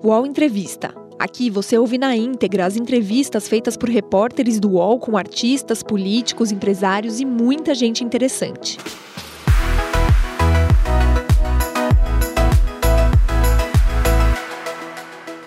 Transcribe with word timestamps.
UOL 0.00 0.24
Entrevista. 0.24 0.94
Aqui 1.18 1.50
você 1.50 1.76
ouve 1.76 1.98
na 1.98 2.16
íntegra 2.16 2.64
as 2.64 2.76
entrevistas 2.76 3.48
feitas 3.48 3.76
por 3.76 3.88
repórteres 3.88 4.60
do 4.60 4.70
UOL 4.70 5.00
com 5.00 5.16
artistas, 5.16 5.82
políticos, 5.82 6.52
empresários 6.52 7.18
e 7.18 7.24
muita 7.24 7.74
gente 7.74 8.04
interessante. 8.04 8.78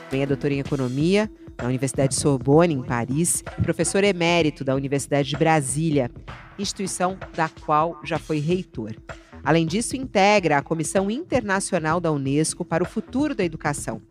Também 0.09 0.23
é 0.23 0.25
doutora 0.25 0.53
em 0.53 0.59
Economia 0.59 1.31
na 1.57 1.69
Universidade 1.69 2.15
Sorbonne, 2.15 2.73
em 2.73 2.83
Paris, 2.83 3.41
professor 3.63 4.03
emérito 4.03 4.65
da 4.65 4.75
Universidade 4.75 5.29
de 5.29 5.37
Brasília, 5.37 6.11
instituição 6.59 7.17
da 7.33 7.47
qual 7.47 8.01
já 8.03 8.19
foi 8.19 8.39
reitor. 8.39 8.95
Além 9.41 9.65
disso, 9.65 9.95
integra 9.95 10.57
a 10.57 10.61
Comissão 10.61 11.09
Internacional 11.09 12.01
da 12.01 12.11
Unesco 12.11 12.65
para 12.65 12.83
o 12.83 12.85
Futuro 12.85 13.33
da 13.33 13.45
Educação. 13.45 14.01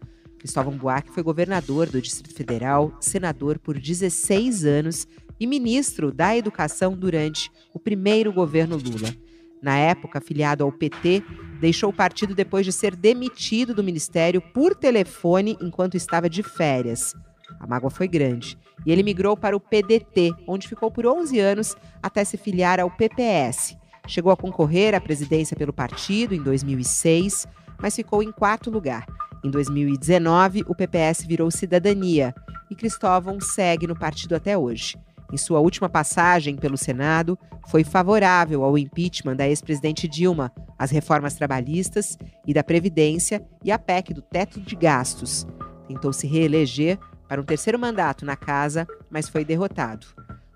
Cristóvão 0.41 0.75
Buarque 0.75 1.13
foi 1.13 1.23
governador 1.23 1.87
do 1.91 2.01
Distrito 2.01 2.35
Federal, 2.35 2.97
senador 2.99 3.59
por 3.59 3.79
16 3.79 4.65
anos 4.65 5.07
e 5.39 5.47
ministro 5.47 6.11
da 6.11 6.35
Educação 6.35 6.97
durante 6.97 7.51
o 7.75 7.79
primeiro 7.79 8.33
governo 8.33 8.79
Lula. 8.79 9.15
Na 9.63 9.77
época, 9.77 10.19
afiliado 10.19 10.65
ao 10.65 10.73
PT, 10.73 11.23
deixou 11.61 11.91
o 11.91 11.93
partido 11.93 12.35
depois 12.35 12.65
de 12.65 12.73
ser 12.73 12.97
demitido 12.97 13.75
do 13.75 13.85
ministério 13.85 14.41
por 14.41 14.75
telefone 14.75 15.59
enquanto 15.61 15.95
estava 15.95 16.29
de 16.31 16.43
férias. 16.43 17.15
A 17.59 17.67
mágoa 17.67 17.91
foi 17.91 18.09
grande 18.09 18.57
e 18.87 18.91
ele 18.91 19.03
migrou 19.03 19.37
para 19.37 19.55
o 19.55 19.61
PDT, 19.61 20.33
onde 20.49 20.67
ficou 20.67 20.91
por 20.91 21.07
11 21.07 21.39
anos 21.39 21.77
até 22.03 22.25
se 22.25 22.39
filiar 22.39 22.81
ao 22.81 22.91
PPS. 22.91 23.77
Chegou 24.07 24.33
a 24.33 24.37
concorrer 24.39 24.95
à 24.95 25.01
presidência 25.01 25.55
pelo 25.55 25.73
partido 25.73 26.35
em 26.35 26.43
2006, 26.43 27.47
mas 27.79 27.95
ficou 27.95 28.23
em 28.23 28.33
quarto 28.33 28.71
lugar. 28.71 29.05
Em 29.43 29.51
2019, 29.51 30.65
o 30.67 30.75
PPS 30.75 31.25
virou 31.27 31.51
Cidadania 31.51 32.35
e 32.71 32.75
Cristóvão 32.75 33.41
segue 33.41 33.87
no 33.87 33.99
partido 33.99 34.35
até 34.35 34.57
hoje. 34.57 34.99
Em 35.33 35.37
sua 35.37 35.61
última 35.61 35.89
passagem 35.89 36.57
pelo 36.57 36.77
Senado, 36.77 37.39
foi 37.69 37.85
favorável 37.85 38.65
ao 38.65 38.77
impeachment 38.77 39.37
da 39.37 39.49
ex-presidente 39.49 40.07
Dilma, 40.09 40.53
às 40.79 40.91
reformas 40.91 41.35
trabalhistas 41.35 42.19
e 42.47 42.53
da 42.53 42.65
Previdência 42.65 43.43
e 43.65 43.71
à 43.71 43.79
PEC 43.79 44.13
do 44.13 44.21
teto 44.21 44.61
de 44.61 44.77
gastos. 44.77 45.47
Tentou 45.87 46.13
se 46.13 46.27
reeleger 46.27 46.99
para 47.29 47.41
um 47.41 47.45
terceiro 47.45 47.79
mandato 47.79 48.27
na 48.27 48.37
casa, 48.37 48.87
mas 49.09 49.29
foi 49.29 49.45
derrotado. 49.45 50.07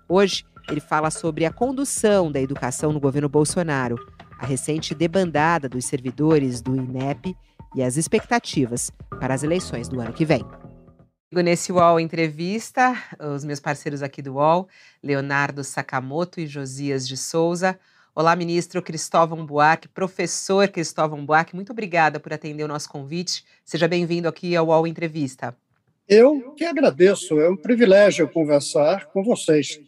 Hoje, 0.07 0.43
ele 0.69 0.81
fala 0.81 1.09
sobre 1.09 1.45
a 1.45 1.53
condução 1.53 2.31
da 2.31 2.41
educação 2.41 2.91
no 2.91 2.99
governo 2.99 3.29
Bolsonaro, 3.29 3.97
a 4.37 4.45
recente 4.45 4.93
debandada 4.93 5.69
dos 5.69 5.85
servidores 5.85 6.61
do 6.61 6.75
INEP 6.75 7.35
e 7.75 7.83
as 7.83 7.97
expectativas 7.97 8.89
para 9.19 9.33
as 9.33 9.43
eleições 9.43 9.87
do 9.87 9.99
ano 9.99 10.13
que 10.13 10.25
vem. 10.25 10.43
Nesse 11.31 11.71
UOL 11.71 11.99
Entrevista, 11.99 12.95
os 13.35 13.43
meus 13.43 13.59
parceiros 13.59 14.01
aqui 14.01 14.21
do 14.21 14.35
UOL, 14.35 14.69
Leonardo 15.03 15.63
Sakamoto 15.63 16.39
e 16.39 16.47
Josias 16.47 17.05
de 17.05 17.17
Souza. 17.17 17.77
Olá, 18.15 18.33
ministro 18.35 18.81
Cristóvão 18.81 19.45
Buarque, 19.45 19.89
professor 19.89 20.69
Cristóvão 20.69 21.25
Buarque, 21.25 21.53
muito 21.53 21.73
obrigada 21.73 22.19
por 22.21 22.31
atender 22.31 22.63
o 22.63 22.67
nosso 22.69 22.87
convite. 22.87 23.43
Seja 23.65 23.87
bem-vindo 23.87 24.29
aqui 24.29 24.55
ao 24.55 24.67
UOL 24.67 24.87
Entrevista. 24.87 25.53
Eu 26.07 26.53
que 26.53 26.63
agradeço, 26.63 27.37
é 27.41 27.49
um 27.49 27.57
privilégio 27.57 28.31
conversar 28.31 29.07
com 29.07 29.21
vocês 29.21 29.81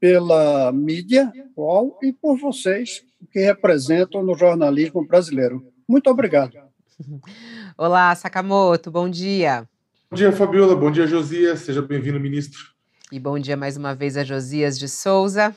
pela 0.00 0.72
mídia 0.72 1.30
UOL 1.54 1.98
e 2.02 2.12
por 2.12 2.38
vocês 2.38 3.04
que 3.30 3.40
representam 3.40 4.22
no 4.22 4.34
jornalismo 4.34 5.06
brasileiro. 5.06 5.70
Muito 5.86 6.08
obrigado. 6.08 6.65
Olá, 7.76 8.14
Sakamoto, 8.14 8.90
bom 8.90 9.08
dia. 9.08 9.68
Bom 10.10 10.16
dia, 10.16 10.32
Fabiola. 10.32 10.74
Bom 10.74 10.90
dia, 10.90 11.06
Josias. 11.06 11.60
Seja 11.60 11.82
bem-vindo, 11.82 12.18
ministro. 12.18 12.74
E 13.12 13.20
bom 13.20 13.38
dia 13.38 13.56
mais 13.56 13.76
uma 13.76 13.94
vez 13.94 14.16
a 14.16 14.24
Josias 14.24 14.78
de 14.78 14.88
Souza. 14.88 15.54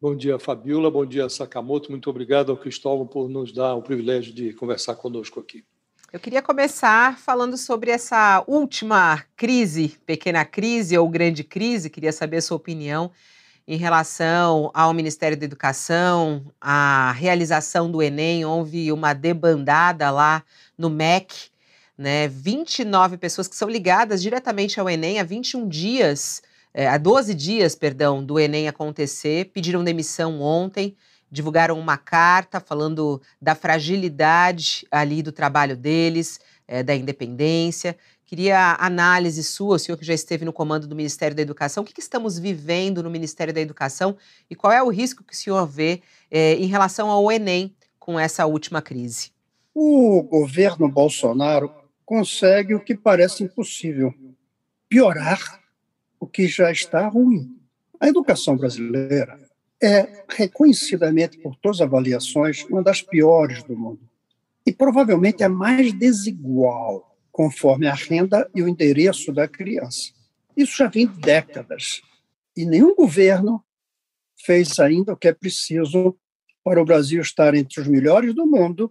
Bom 0.00 0.16
dia, 0.16 0.38
Fabiola. 0.38 0.90
Bom 0.90 1.04
dia, 1.04 1.28
Sakamoto. 1.28 1.90
Muito 1.90 2.08
obrigado 2.08 2.50
ao 2.50 2.56
Cristóvão 2.56 3.06
por 3.06 3.28
nos 3.28 3.52
dar 3.52 3.74
o 3.74 3.82
privilégio 3.82 4.32
de 4.32 4.52
conversar 4.52 4.94
conosco 4.94 5.40
aqui. 5.40 5.64
Eu 6.12 6.20
queria 6.20 6.40
começar 6.40 7.18
falando 7.18 7.56
sobre 7.56 7.90
essa 7.90 8.42
última 8.46 9.22
crise, 9.36 9.98
pequena 10.06 10.44
crise 10.44 10.96
ou 10.96 11.08
grande 11.08 11.44
crise. 11.44 11.90
Queria 11.90 12.12
saber 12.12 12.38
a 12.38 12.42
sua 12.42 12.56
opinião 12.56 13.10
em 13.66 13.76
relação 13.76 14.70
ao 14.72 14.94
Ministério 14.94 15.36
da 15.36 15.44
Educação, 15.44 16.44
a 16.60 17.12
realização 17.12 17.90
do 17.90 18.00
Enem, 18.00 18.44
houve 18.44 18.92
uma 18.92 19.12
debandada 19.12 20.10
lá 20.10 20.44
no 20.78 20.88
MEC, 20.88 21.50
né? 21.98 22.28
29 22.28 23.16
pessoas 23.16 23.48
que 23.48 23.56
são 23.56 23.68
ligadas 23.68 24.22
diretamente 24.22 24.78
ao 24.78 24.88
Enem 24.88 25.18
há 25.18 25.24
21 25.24 25.68
dias, 25.68 26.42
é, 26.72 26.86
há 26.86 26.96
12 26.98 27.34
dias, 27.34 27.74
perdão, 27.74 28.24
do 28.24 28.38
Enem 28.38 28.68
acontecer, 28.68 29.46
pediram 29.46 29.82
demissão 29.82 30.40
ontem, 30.40 30.94
divulgaram 31.30 31.78
uma 31.78 31.96
carta 31.96 32.60
falando 32.60 33.20
da 33.40 33.54
fragilidade 33.54 34.86
ali 34.90 35.22
do 35.22 35.32
trabalho 35.32 35.76
deles, 35.76 36.38
é, 36.68 36.82
da 36.82 36.94
independência. 36.94 37.96
Queria 38.26 38.76
análise 38.80 39.44
sua, 39.44 39.76
o 39.76 39.78
senhor 39.78 39.96
que 39.96 40.04
já 40.04 40.12
esteve 40.12 40.44
no 40.44 40.52
comando 40.52 40.88
do 40.88 40.96
Ministério 40.96 41.36
da 41.36 41.42
Educação, 41.42 41.84
o 41.84 41.86
que, 41.86 41.94
que 41.94 42.00
estamos 42.00 42.40
vivendo 42.40 43.00
no 43.00 43.08
Ministério 43.08 43.54
da 43.54 43.60
Educação 43.60 44.16
e 44.50 44.56
qual 44.56 44.72
é 44.72 44.82
o 44.82 44.88
risco 44.88 45.22
que 45.22 45.32
o 45.32 45.36
senhor 45.36 45.64
vê 45.64 46.02
é, 46.28 46.54
em 46.54 46.66
relação 46.66 47.08
ao 47.08 47.30
Enem 47.30 47.72
com 48.00 48.18
essa 48.18 48.44
última 48.44 48.82
crise? 48.82 49.30
O 49.72 50.24
governo 50.24 50.88
Bolsonaro 50.88 51.72
consegue 52.04 52.74
o 52.74 52.80
que 52.80 52.96
parece 52.96 53.44
impossível: 53.44 54.12
piorar 54.88 55.62
o 56.18 56.26
que 56.26 56.48
já 56.48 56.72
está 56.72 57.06
ruim. 57.06 57.56
A 58.00 58.08
educação 58.08 58.56
brasileira 58.56 59.38
é 59.80 60.24
reconhecidamente, 60.28 61.38
por 61.38 61.54
todas 61.54 61.80
as 61.80 61.86
avaliações, 61.86 62.64
uma 62.64 62.82
das 62.82 63.02
piores 63.02 63.62
do 63.62 63.76
mundo. 63.76 64.00
E 64.66 64.72
provavelmente 64.72 65.44
a 65.44 65.48
mais 65.48 65.92
desigual 65.92 67.15
conforme 67.36 67.86
a 67.86 67.92
renda 67.92 68.50
e 68.54 68.62
o 68.62 68.68
endereço 68.68 69.30
da 69.30 69.46
criança. 69.46 70.10
Isso 70.56 70.74
já 70.74 70.88
vem 70.88 71.06
décadas. 71.06 72.00
E 72.56 72.64
nenhum 72.64 72.94
governo 72.94 73.62
fez 74.42 74.78
ainda 74.78 75.12
o 75.12 75.16
que 75.18 75.28
é 75.28 75.34
preciso 75.34 76.18
para 76.64 76.80
o 76.80 76.84
Brasil 76.86 77.20
estar 77.20 77.54
entre 77.54 77.78
os 77.78 77.86
melhores 77.86 78.34
do 78.34 78.46
mundo 78.46 78.90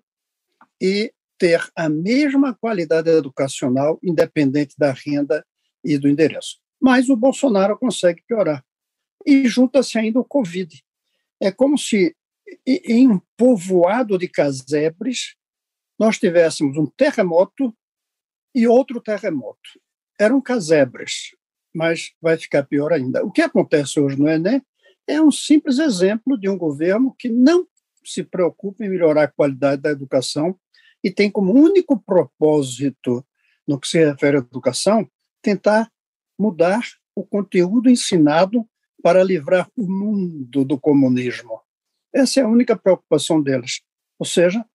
e 0.80 1.12
ter 1.40 1.60
a 1.76 1.90
mesma 1.90 2.54
qualidade 2.54 3.10
educacional, 3.10 3.98
independente 4.04 4.76
da 4.78 4.92
renda 4.92 5.44
e 5.84 5.98
do 5.98 6.08
endereço. 6.08 6.60
Mas 6.80 7.10
o 7.10 7.18
Bolsonaro 7.18 7.76
consegue 7.80 8.22
piorar. 8.28 8.64
E 9.26 9.48
junta-se 9.48 9.98
ainda 9.98 10.20
o 10.20 10.24
Covid. 10.24 10.84
É 11.42 11.52
como 11.52 11.80
se, 11.80 12.16
em 12.64 13.10
um 13.10 13.20
povoado 13.36 14.20
de 14.20 14.28
casebres, 14.28 15.36
nós 15.98 16.20
tivéssemos 16.20 16.78
um 16.78 16.86
terremoto 16.86 17.76
e 18.56 18.68
outro 18.68 19.02
terremoto. 19.02 19.60
Eram 20.18 20.40
casebres, 20.40 21.36
mas 21.76 22.14
vai 22.22 22.38
ficar 22.38 22.64
pior 22.64 22.94
ainda. 22.94 23.24
O 23.26 23.32
que 23.32 23.42
acontece 23.42 24.00
hoje 24.00 24.18
no 24.18 24.30
Enem 24.30 24.62
é 25.06 25.22
um 25.22 25.30
simples 25.30 25.78
exemplo 25.78 26.40
de 26.40 26.48
um 26.48 26.58
governo 26.58 27.14
que 27.20 27.30
não 27.30 27.68
se 28.04 28.24
preocupa 28.24 28.86
em 28.86 28.90
melhorar 28.90 29.24
a 29.24 29.32
qualidade 29.32 29.82
da 29.82 29.92
educação 29.92 30.58
e 31.04 31.12
tem 31.12 31.30
como 31.30 31.54
único 31.54 32.00
propósito, 32.00 33.24
no 33.68 33.80
que 33.80 33.88
se 33.88 34.04
refere 34.04 34.38
à 34.38 34.40
educação, 34.40 35.08
tentar 35.42 35.92
mudar 36.40 36.82
o 37.16 37.24
conteúdo 37.24 37.90
ensinado 37.90 38.68
para 39.04 39.24
livrar 39.24 39.70
o 39.76 39.88
mundo 39.88 40.64
do 40.66 40.80
comunismo. 40.80 41.62
Essa 42.14 42.40
é 42.40 42.44
a 42.44 42.48
única 42.48 42.76
preocupação 42.76 43.42
deles. 43.42 43.82
Ou 44.18 44.26
seja, 44.26 44.66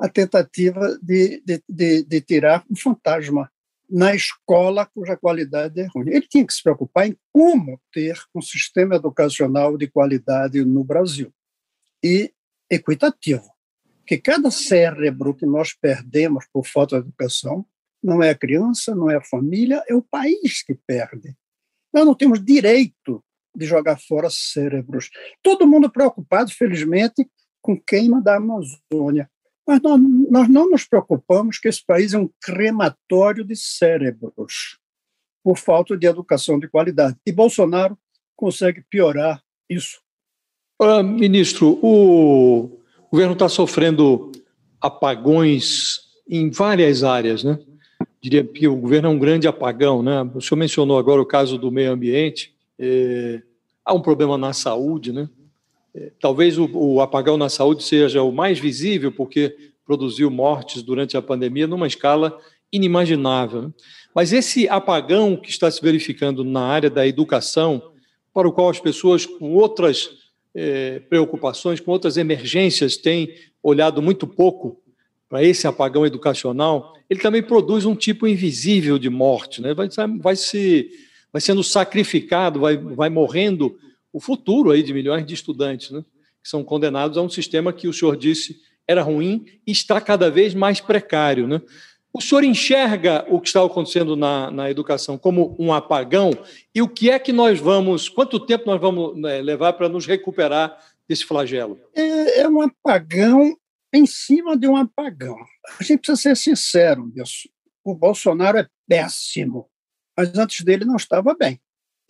a 0.00 0.08
tentativa 0.08 0.98
de, 1.02 1.42
de, 1.44 1.62
de, 1.68 2.04
de 2.04 2.20
tirar 2.22 2.64
um 2.70 2.74
fantasma 2.74 3.50
na 3.88 4.14
escola 4.14 4.86
cuja 4.86 5.16
qualidade 5.16 5.80
é 5.80 5.86
ruim. 5.86 6.08
Ele 6.08 6.26
tinha 6.26 6.46
que 6.46 6.54
se 6.54 6.62
preocupar 6.62 7.08
em 7.08 7.16
como 7.32 7.80
ter 7.92 8.16
um 8.34 8.40
sistema 8.40 8.94
educacional 8.96 9.76
de 9.76 9.88
qualidade 9.88 10.64
no 10.64 10.82
Brasil 10.82 11.32
e 12.02 12.32
equitativo. 12.70 13.50
Que 14.06 14.16
cada 14.16 14.50
cérebro 14.50 15.34
que 15.34 15.44
nós 15.44 15.74
perdemos 15.74 16.46
por 16.52 16.66
falta 16.66 17.00
de 17.00 17.08
educação 17.08 17.66
não 18.02 18.22
é 18.22 18.30
a 18.30 18.34
criança, 18.34 18.94
não 18.94 19.10
é 19.10 19.16
a 19.16 19.24
família, 19.24 19.84
é 19.88 19.94
o 19.94 20.02
país 20.02 20.62
que 20.62 20.74
perde. 20.74 21.36
Nós 21.92 22.06
não 22.06 22.14
temos 22.14 22.42
direito 22.42 23.22
de 23.54 23.66
jogar 23.66 23.98
fora 23.98 24.30
cérebros. 24.30 25.10
Todo 25.42 25.66
mundo 25.66 25.90
preocupado, 25.90 26.50
felizmente, 26.52 27.28
com 27.60 27.78
queima 27.78 28.22
da 28.22 28.36
Amazônia. 28.36 29.28
Mas 29.66 29.80
nós, 29.82 30.00
nós 30.30 30.48
não 30.48 30.70
nos 30.70 30.84
preocupamos 30.86 31.58
que 31.58 31.68
esse 31.68 31.84
país 31.84 32.12
é 32.12 32.18
um 32.18 32.28
crematório 32.40 33.44
de 33.44 33.54
cérebros 33.56 34.78
por 35.42 35.56
falta 35.56 35.96
de 35.96 36.06
educação 36.06 36.58
de 36.58 36.68
qualidade. 36.68 37.16
E 37.26 37.32
Bolsonaro 37.32 37.96
consegue 38.36 38.84
piorar 38.90 39.42
isso. 39.68 40.00
Uh, 40.80 41.02
ministro, 41.02 41.78
o 41.82 42.80
governo 43.10 43.34
está 43.34 43.48
sofrendo 43.48 44.32
apagões 44.80 46.00
em 46.28 46.50
várias 46.50 47.04
áreas, 47.04 47.44
né? 47.44 47.58
diria 48.20 48.44
que 48.44 48.68
o 48.68 48.76
governo 48.76 49.08
é 49.08 49.10
um 49.10 49.18
grande 49.18 49.48
apagão. 49.48 50.02
Né? 50.02 50.22
O 50.34 50.40
senhor 50.40 50.58
mencionou 50.58 50.98
agora 50.98 51.20
o 51.20 51.26
caso 51.26 51.56
do 51.56 51.70
meio 51.70 51.92
ambiente. 51.92 52.54
É, 52.78 53.42
há 53.84 53.94
um 53.94 54.02
problema 54.02 54.36
na 54.36 54.52
saúde, 54.52 55.12
né? 55.12 55.28
Talvez 56.20 56.56
o, 56.56 56.68
o, 56.72 57.00
apagão 57.00 57.36
na 57.36 57.48
saúde 57.48 57.82
seja 57.82 58.22
o 58.22 58.30
mais 58.30 58.58
visível, 58.58 59.10
porque 59.10 59.56
produziu 59.84 60.30
mortes 60.30 60.82
durante 60.82 61.16
a 61.16 61.22
pandemia 61.22 61.66
numa 61.66 61.86
escala 61.86 62.38
inimaginável. 62.72 63.62
Né? 63.62 63.70
Mas 64.14 64.32
esse 64.32 64.68
apagão 64.68 65.36
que 65.36 65.50
está 65.50 65.70
se 65.70 65.82
verificando 65.82 66.44
na 66.44 66.62
área 66.62 66.88
da 66.88 67.06
educação, 67.06 67.82
para 68.32 68.48
o 68.48 68.52
qual 68.52 68.70
as 68.70 68.78
pessoas 68.78 69.26
com 69.26 69.54
outras 69.54 70.10
é, 70.54 71.00
preocupações, 71.00 71.80
com 71.80 71.90
outras 71.90 72.16
emergências, 72.16 72.96
têm 72.96 73.34
olhado 73.62 74.00
muito 74.00 74.26
pouco 74.26 74.80
para 75.28 75.42
esse 75.44 75.66
apagão 75.66 76.06
educacional, 76.06 76.94
ele 77.08 77.20
também 77.20 77.42
produz 77.42 77.84
um 77.84 77.94
tipo 77.94 78.26
invisível 78.26 78.98
de 78.98 79.10
morte, 79.10 79.60
né? 79.60 79.74
vai, 79.74 79.88
vai, 80.20 80.36
se, 80.36 80.88
vai 81.32 81.40
sendo 81.40 81.62
sacrificado, 81.62 82.60
vai, 82.60 82.76
vai 82.76 83.10
morrendo 83.10 83.76
o 84.12 84.20
futuro 84.20 84.70
aí 84.70 84.82
de 84.82 84.92
milhões 84.92 85.24
de 85.24 85.34
estudantes, 85.34 85.90
né? 85.90 86.04
que 86.42 86.48
são 86.48 86.64
condenados 86.64 87.18
a 87.18 87.22
um 87.22 87.28
sistema 87.28 87.72
que 87.72 87.88
o 87.88 87.92
senhor 87.92 88.16
disse 88.16 88.60
era 88.86 89.02
ruim 89.02 89.44
e 89.66 89.70
está 89.70 90.00
cada 90.00 90.30
vez 90.30 90.54
mais 90.54 90.80
precário. 90.80 91.46
Né? 91.46 91.60
O 92.12 92.20
senhor 92.20 92.42
enxerga 92.42 93.24
o 93.28 93.40
que 93.40 93.48
está 93.48 93.64
acontecendo 93.64 94.16
na, 94.16 94.50
na 94.50 94.70
educação 94.70 95.16
como 95.16 95.54
um 95.58 95.72
apagão 95.72 96.32
e 96.74 96.82
o 96.82 96.88
que 96.88 97.08
é 97.10 97.18
que 97.18 97.32
nós 97.32 97.60
vamos, 97.60 98.08
quanto 98.08 98.40
tempo 98.40 98.66
nós 98.66 98.80
vamos 98.80 99.16
né, 99.16 99.40
levar 99.40 99.74
para 99.74 99.88
nos 99.88 100.06
recuperar 100.06 100.76
desse 101.08 101.24
flagelo? 101.24 101.78
É, 101.94 102.40
é 102.40 102.48
um 102.48 102.60
apagão 102.62 103.56
em 103.92 104.06
cima 104.06 104.56
de 104.56 104.66
um 104.66 104.76
apagão. 104.76 105.36
A 105.78 105.84
gente 105.84 106.00
precisa 106.00 106.16
ser 106.16 106.36
sincero 106.36 107.10
nisso. 107.14 107.48
O 107.84 107.94
Bolsonaro 107.94 108.58
é 108.58 108.66
péssimo, 108.88 109.68
mas 110.16 110.36
antes 110.36 110.64
dele 110.64 110.84
não 110.84 110.96
estava 110.96 111.34
bem. 111.34 111.60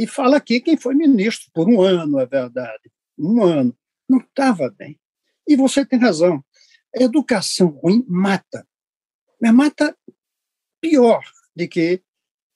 E 0.00 0.06
fala 0.06 0.38
aqui 0.38 0.62
quem 0.62 0.78
foi 0.78 0.94
ministro 0.94 1.50
por 1.52 1.68
um 1.68 1.82
ano, 1.82 2.18
é 2.18 2.24
verdade. 2.24 2.90
Um 3.18 3.42
ano. 3.42 3.76
Não 4.08 4.16
estava 4.16 4.70
bem. 4.70 4.98
E 5.46 5.54
você 5.54 5.84
tem 5.84 5.98
razão. 5.98 6.42
A 6.96 7.02
educação 7.02 7.68
ruim 7.68 8.02
mata. 8.08 8.66
Mas 9.38 9.52
mata 9.52 9.94
pior 10.80 11.22
do 11.54 11.68
que 11.68 12.02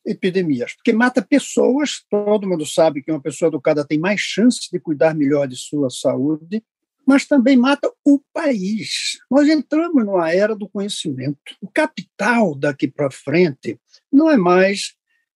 epidemias, 0.06 0.73
porque 0.73 0.94
mata 0.94 1.20
pessoas. 1.20 2.02
Todo 2.08 2.49
mundo 2.49 2.64
sabe 2.64 3.02
que 3.02 3.12
uma 3.12 3.20
pessoa 3.20 3.50
educada 3.50 3.87
tem 3.87 3.99
mais 3.99 4.20
chance 4.20 4.70
de 4.73 4.81
cuidar 4.81 5.14
melhor 5.14 5.46
de 5.46 5.56
sua 5.56 5.91
saúde 5.91 6.64
mas 7.06 7.26
também 7.26 7.55
mata 7.55 7.93
o 8.02 8.19
país. 8.32 9.19
Nós 9.31 9.46
entramos 9.46 10.06
numa 10.06 10.32
era 10.32 10.56
do 10.56 10.67
conhecimento. 10.67 11.55
O 11.61 11.69
capital 11.70 12.55
daqui 12.55 12.88
para 12.88 13.11
frente 13.11 13.79
não 14.11 14.31
é 14.31 14.38
mais 14.38 14.94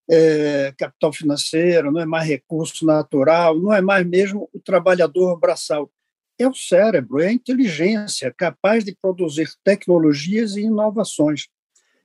é, 0.09 0.73
capital 0.75 1.13
financeiro, 1.13 1.91
não 1.91 2.01
é 2.01 2.05
mais 2.05 2.27
recurso 2.27 2.85
natural, 2.85 3.59
não 3.59 3.71
é 3.71 3.79
mais 3.79 4.05
mesmo 4.05 4.49
o 4.51 4.59
trabalhador 4.59 5.39
braçal. 5.39 5.91
É 6.37 6.47
o 6.47 6.53
cérebro, 6.53 7.19
é 7.19 7.27
a 7.27 7.33
inteligência 7.33 8.33
capaz 8.35 8.83
de 8.83 8.95
produzir 8.99 9.49
tecnologias 9.63 10.55
e 10.55 10.61
inovações. 10.61 11.47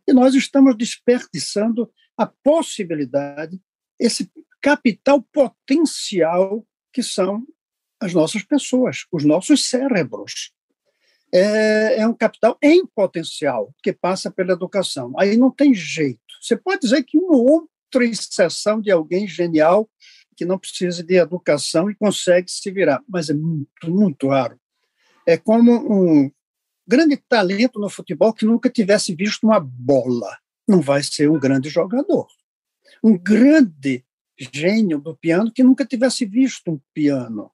E 0.06 0.12
nós 0.12 0.34
estamos 0.34 0.76
desperdiçando 0.76 1.90
a 2.16 2.26
possibilidade, 2.26 3.58
esse 3.98 4.30
capital 4.60 5.22
potencial 5.32 6.66
que 6.92 7.02
são 7.02 7.46
as 8.00 8.12
nossas 8.12 8.42
pessoas, 8.42 9.06
os 9.10 9.24
nossos 9.24 9.68
cérebros. 9.68 10.52
É, 11.32 12.00
é, 12.00 12.06
um 12.06 12.14
capital 12.14 12.56
em 12.62 12.86
potencial 12.86 13.74
que 13.82 13.92
passa 13.92 14.30
pela 14.30 14.52
educação. 14.52 15.12
Aí 15.18 15.36
não 15.36 15.50
tem 15.50 15.74
jeito. 15.74 16.20
Você 16.40 16.56
pode 16.56 16.82
dizer 16.82 17.02
que 17.02 17.18
uma 17.18 17.36
outra 17.36 17.74
exceção 18.02 18.81
de 18.81 18.91
alguém 18.91 19.26
genial 19.26 19.88
que 20.37 20.44
não 20.44 20.58
precisa 20.58 21.02
de 21.02 21.14
educação 21.14 21.91
e 21.91 21.94
consegue 21.94 22.50
se 22.50 22.70
virar, 22.70 23.02
mas 23.08 23.31
é 23.31 23.35
muito, 23.35 23.88
muito 23.91 24.29
raro. 24.29 24.58
É 25.26 25.37
como 25.37 25.73
um 25.73 26.31
grande 26.87 27.17
talento 27.17 27.79
no 27.79 27.88
futebol 27.88 28.32
que 28.32 28.44
nunca 28.44 28.69
tivesse 28.69 29.14
visto 29.14 29.44
uma 29.44 29.61
bola. 29.61 30.38
Não 30.67 30.81
vai 30.81 31.02
ser 31.02 31.31
um 31.31 31.38
grande 31.38 31.69
jogador. 31.69 32.26
Um 33.02 33.17
grande 33.17 34.05
gênio 34.37 34.99
do 34.99 35.17
piano 35.17 35.52
que 35.52 35.62
nunca 35.62 35.85
tivesse 35.85 36.26
visto 36.26 36.73
um 36.73 36.81
piano. 36.93 37.50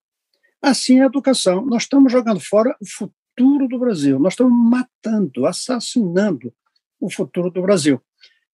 Assim 0.63 1.01
é 1.01 1.03
a 1.03 1.07
educação. 1.07 1.65
Nós 1.65 1.83
estamos 1.83 2.13
jogando 2.13 2.41
fora 2.41 2.77
o 2.81 2.87
futuro 2.87 3.69
do 3.69 3.79
Brasil. 3.79 4.19
Nós 4.19 4.35
estamos 4.35 4.53
matando, 4.53 5.47
assassinando 5.47 6.53
o 7.01 7.11
futuro 7.11 7.51
do 7.51 7.63
Brasil. 7.63 8.01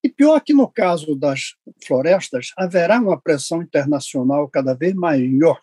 E 0.07 0.09
pior 0.09 0.39
que 0.39 0.55
no 0.55 0.69
caso 0.69 1.17
das 1.17 1.57
florestas, 1.85 2.53
haverá 2.57 3.01
uma 3.01 3.21
pressão 3.21 3.61
internacional 3.61 4.49
cada 4.49 4.73
vez 4.73 4.95
maior 4.95 5.59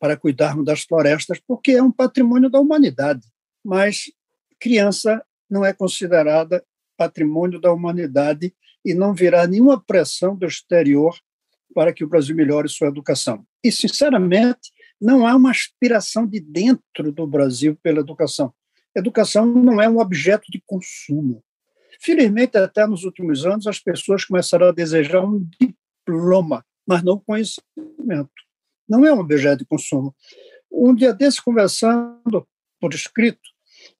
para 0.00 0.16
cuidarmos 0.16 0.64
das 0.64 0.80
florestas, 0.80 1.38
porque 1.46 1.72
é 1.72 1.82
um 1.82 1.92
patrimônio 1.92 2.48
da 2.48 2.58
humanidade. 2.58 3.20
Mas 3.62 4.10
criança 4.58 5.22
não 5.48 5.62
é 5.62 5.74
considerada 5.74 6.64
patrimônio 6.96 7.60
da 7.60 7.70
humanidade 7.70 8.54
e 8.82 8.94
não 8.94 9.12
virá 9.12 9.46
nenhuma 9.46 9.78
pressão 9.78 10.34
do 10.34 10.46
exterior 10.46 11.14
para 11.74 11.92
que 11.92 12.02
o 12.02 12.08
Brasil 12.08 12.34
melhore 12.34 12.70
sua 12.70 12.88
educação. 12.88 13.44
E, 13.62 13.70
sinceramente, 13.70 14.72
não 14.98 15.26
há 15.26 15.36
uma 15.36 15.50
aspiração 15.50 16.26
de 16.26 16.40
dentro 16.40 17.12
do 17.12 17.26
Brasil 17.26 17.78
pela 17.82 18.00
educação. 18.00 18.54
Educação 18.96 19.44
não 19.44 19.82
é 19.82 19.86
um 19.86 19.98
objeto 19.98 20.50
de 20.50 20.62
consumo. 20.64 21.44
Felizmente, 22.02 22.58
até 22.58 22.84
nos 22.84 23.04
últimos 23.04 23.46
anos, 23.46 23.66
as 23.68 23.78
pessoas 23.78 24.24
começaram 24.24 24.66
a 24.66 24.72
desejar 24.72 25.24
um 25.24 25.46
diploma, 25.60 26.64
mas 26.84 27.00
não 27.04 27.16
conhecimento. 27.16 28.32
Não 28.88 29.06
é 29.06 29.12
um 29.14 29.20
objeto 29.20 29.60
de 29.60 29.64
consumo. 29.64 30.12
Um 30.68 30.92
dia 30.92 31.14
desse, 31.14 31.40
conversando 31.40 32.44
por 32.80 32.92
escrito 32.92 33.40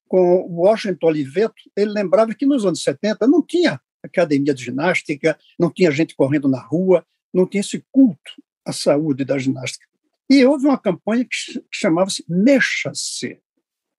com 0.08 0.48
Washington 0.50 1.06
Oliveto, 1.06 1.54
ele 1.76 1.92
lembrava 1.92 2.34
que 2.34 2.44
nos 2.44 2.66
anos 2.66 2.82
70 2.82 3.24
não 3.28 3.40
tinha 3.40 3.80
academia 4.02 4.52
de 4.52 4.64
ginástica, 4.64 5.38
não 5.56 5.70
tinha 5.70 5.92
gente 5.92 6.16
correndo 6.16 6.48
na 6.48 6.60
rua, 6.60 7.06
não 7.32 7.46
tinha 7.46 7.60
esse 7.60 7.84
culto 7.92 8.32
à 8.66 8.72
saúde 8.72 9.24
da 9.24 9.38
ginástica. 9.38 9.86
E 10.28 10.44
houve 10.44 10.66
uma 10.66 10.78
campanha 10.78 11.24
que 11.24 11.62
chamava-se 11.70 12.24
Mexa-se. 12.28 13.40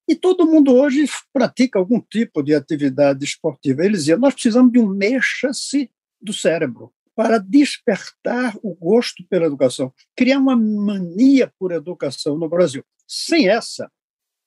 E 0.08 0.16
todo 0.16 0.46
mundo 0.46 0.74
hoje 0.76 1.06
pratica 1.32 1.80
algum 1.80 2.00
tipo 2.00 2.44
de 2.44 2.54
atividade 2.54 3.24
esportiva. 3.24 3.86
Eles 3.86 4.00
diziam: 4.00 4.20
nós 4.20 4.34
precisamos 4.34 4.72
de 4.72 4.80
um 4.80 4.88
mexa-se 4.88 5.90
do 6.22 6.34
cérebro 6.34 6.94
para 7.16 7.38
despertar 7.38 8.58
o 8.64 8.74
gosto 8.74 9.24
pela 9.30 9.46
educação, 9.46 9.94
criar 10.16 10.40
uma 10.40 10.56
mania 10.56 11.54
por 11.60 11.72
educação 11.72 12.38
no 12.38 12.50
Brasil. 12.50 12.84
Sem 13.08 13.48
essa, 13.48 13.92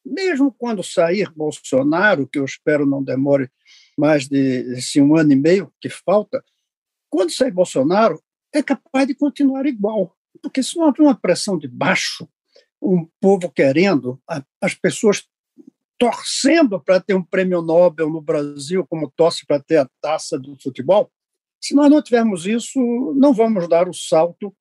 mesmo 0.04 0.52
quando 0.52 0.82
sair 0.82 1.30
Bolsonaro, 1.34 2.26
que 2.26 2.38
eu 2.38 2.44
espero 2.44 2.84
não 2.84 3.02
demore 3.02 3.48
mais 3.96 4.28
de 4.28 4.74
assim, 4.76 5.00
um 5.00 5.16
ano 5.16 5.32
e 5.32 5.36
meio 5.36 5.72
que 5.80 5.88
falta, 5.88 6.44
quando 7.08 7.30
sair 7.30 7.52
Bolsonaro, 7.52 8.20
é 8.52 8.62
capaz 8.62 9.06
de 9.06 9.14
continuar 9.14 9.64
igual 9.66 10.16
porque 10.38 10.62
se 10.62 10.76
não 10.76 10.86
houver 10.86 11.02
uma 11.02 11.14
pressão 11.14 11.58
de 11.58 11.68
baixo, 11.68 12.28
um 12.80 13.06
povo 13.20 13.50
querendo, 13.50 14.20
as 14.60 14.74
pessoas 14.74 15.26
torcendo 15.98 16.80
para 16.80 17.00
ter 17.00 17.14
um 17.14 17.22
prêmio 17.22 17.62
Nobel 17.62 18.10
no 18.10 18.20
Brasil, 18.20 18.86
como 18.86 19.12
torce 19.14 19.46
para 19.46 19.60
ter 19.60 19.78
a 19.78 19.88
taça 20.00 20.38
do 20.38 20.56
futebol, 20.62 21.10
se 21.60 21.74
nós 21.74 21.90
não 21.90 22.02
tivermos 22.02 22.46
isso, 22.46 22.78
não 23.16 23.32
vamos 23.32 23.68
dar 23.68 23.88
o 23.88 23.94
salto 23.94 24.54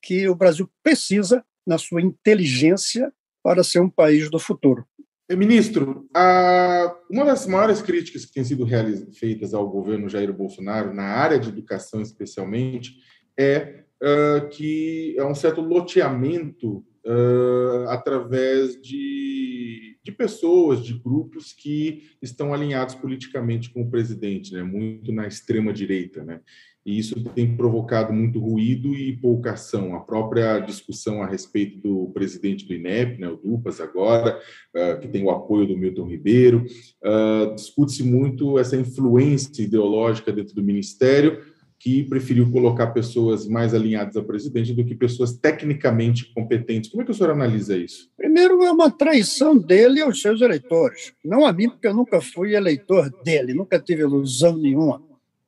que 0.00 0.28
o 0.28 0.34
Brasil 0.34 0.70
precisa 0.82 1.44
na 1.66 1.78
sua 1.78 2.02
inteligência 2.02 3.12
para 3.42 3.64
ser 3.64 3.80
um 3.80 3.90
país 3.90 4.30
do 4.30 4.38
futuro. 4.38 4.86
Ministro, 5.30 6.06
a, 6.14 6.94
uma 7.10 7.24
das 7.24 7.46
maiores 7.46 7.80
críticas 7.80 8.24
que 8.26 8.34
têm 8.34 8.44
sido 8.44 8.66
feitas 9.14 9.54
ao 9.54 9.68
governo 9.68 10.08
Jair 10.08 10.32
Bolsonaro, 10.32 10.92
na 10.92 11.04
área 11.04 11.38
de 11.38 11.48
educação 11.48 12.02
especialmente, 12.02 12.96
é 13.38 13.84
uh, 14.02 14.48
que 14.50 15.14
é 15.16 15.24
um 15.24 15.34
certo 15.34 15.60
loteamento 15.60 16.84
uh, 17.06 17.88
através 17.88 18.80
de, 18.80 19.91
de 20.04 20.10
pessoas, 20.10 20.84
de 20.84 20.94
grupos 20.94 21.52
que 21.52 22.10
estão 22.20 22.52
alinhados 22.52 22.94
politicamente 22.94 23.70
com 23.70 23.82
o 23.82 23.90
presidente, 23.90 24.52
né? 24.52 24.62
muito 24.62 25.12
na 25.12 25.26
extrema 25.26 25.72
direita, 25.72 26.24
né? 26.24 26.40
E 26.84 26.98
isso 26.98 27.14
tem 27.30 27.56
provocado 27.56 28.12
muito 28.12 28.40
ruído 28.40 28.92
e 28.94 29.16
pouca 29.16 29.52
ação. 29.52 29.94
A 29.94 30.00
própria 30.00 30.58
discussão 30.58 31.22
a 31.22 31.26
respeito 31.26 31.78
do 31.78 32.10
presidente 32.12 32.66
do 32.66 32.74
INEP, 32.74 33.20
né, 33.20 33.28
o 33.28 33.36
Dupas, 33.36 33.80
agora, 33.80 34.40
uh, 34.74 35.00
que 35.00 35.06
tem 35.06 35.22
o 35.22 35.30
apoio 35.30 35.66
do 35.66 35.76
Milton 35.76 36.08
Ribeiro, 36.08 36.64
uh, 37.04 37.54
discute-se 37.54 38.02
muito 38.02 38.58
essa 38.58 38.76
influência 38.76 39.62
ideológica 39.62 40.32
dentro 40.32 40.56
do 40.56 40.62
ministério, 40.62 41.51
que 41.82 42.04
preferiu 42.04 42.48
colocar 42.48 42.92
pessoas 42.92 43.48
mais 43.48 43.74
alinhadas 43.74 44.16
ao 44.16 44.22
presidente 44.22 44.72
do 44.72 44.84
que 44.84 44.94
pessoas 44.94 45.32
tecnicamente 45.32 46.32
competentes. 46.32 46.88
Como 46.88 47.02
é 47.02 47.04
que 47.04 47.10
o 47.10 47.14
senhor 47.14 47.32
analisa 47.32 47.76
isso? 47.76 48.08
Primeiro, 48.16 48.62
é 48.62 48.70
uma 48.70 48.88
traição 48.88 49.58
dele 49.58 50.00
aos 50.00 50.22
seus 50.22 50.40
eleitores. 50.40 51.12
Não 51.24 51.44
a 51.44 51.52
mim, 51.52 51.68
porque 51.68 51.88
eu 51.88 51.94
nunca 51.94 52.20
fui 52.20 52.54
eleitor 52.54 53.10
dele, 53.24 53.52
nunca 53.52 53.80
tive 53.80 54.02
ilusão 54.02 54.56
nenhuma. 54.56 55.02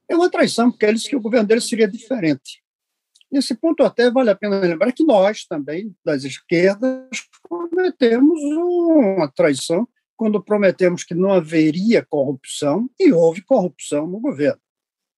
é 0.08 0.16
uma 0.16 0.28
traição, 0.28 0.72
porque 0.72 0.84
eles 0.84 1.06
que 1.06 1.14
o 1.14 1.20
governo 1.20 1.46
deles 1.46 1.68
seria 1.68 1.86
diferente. 1.86 2.64
Nesse 3.30 3.54
ponto, 3.54 3.84
até 3.84 4.10
vale 4.10 4.30
a 4.30 4.34
pena 4.34 4.58
lembrar 4.58 4.90
que 4.90 5.04
nós, 5.04 5.46
também, 5.46 5.94
das 6.04 6.24
esquerdas, 6.24 7.06
cometemos 7.48 8.40
uma 8.42 9.28
traição 9.28 9.86
quando 10.16 10.42
prometemos 10.42 11.04
que 11.04 11.14
não 11.14 11.32
haveria 11.32 12.04
corrupção 12.04 12.90
e 12.98 13.12
houve 13.12 13.40
corrupção 13.40 14.08
no 14.08 14.18
governo. 14.18 14.63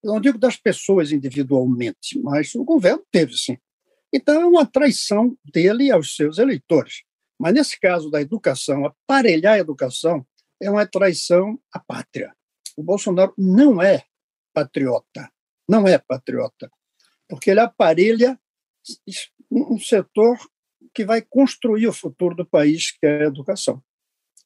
Eu 0.02 0.12
não 0.12 0.20
digo 0.20 0.38
das 0.38 0.56
pessoas 0.56 1.12
individualmente, 1.12 2.18
mas 2.20 2.54
o 2.54 2.64
governo 2.64 3.04
teve 3.10 3.36
sim. 3.36 3.58
Então, 4.12 4.40
é 4.40 4.46
uma 4.46 4.64
traição 4.64 5.36
dele 5.44 5.90
aos 5.90 6.14
seus 6.14 6.38
eleitores. 6.38 7.02
Mas, 7.38 7.52
nesse 7.52 7.78
caso 7.78 8.10
da 8.10 8.20
educação, 8.20 8.86
aparelhar 8.86 9.54
a 9.54 9.58
educação 9.58 10.26
é 10.60 10.70
uma 10.70 10.86
traição 10.86 11.60
à 11.72 11.78
pátria. 11.78 12.34
O 12.76 12.82
Bolsonaro 12.82 13.34
não 13.36 13.82
é 13.82 14.04
patriota, 14.54 15.30
não 15.68 15.86
é 15.86 15.98
patriota, 15.98 16.70
porque 17.28 17.50
ele 17.50 17.60
aparelha 17.60 18.38
um 19.50 19.78
setor 19.78 20.38
que 20.94 21.04
vai 21.04 21.20
construir 21.20 21.88
o 21.88 21.92
futuro 21.92 22.34
do 22.34 22.46
país, 22.46 22.90
que 22.92 23.06
é 23.06 23.24
a 23.24 23.26
educação. 23.26 23.82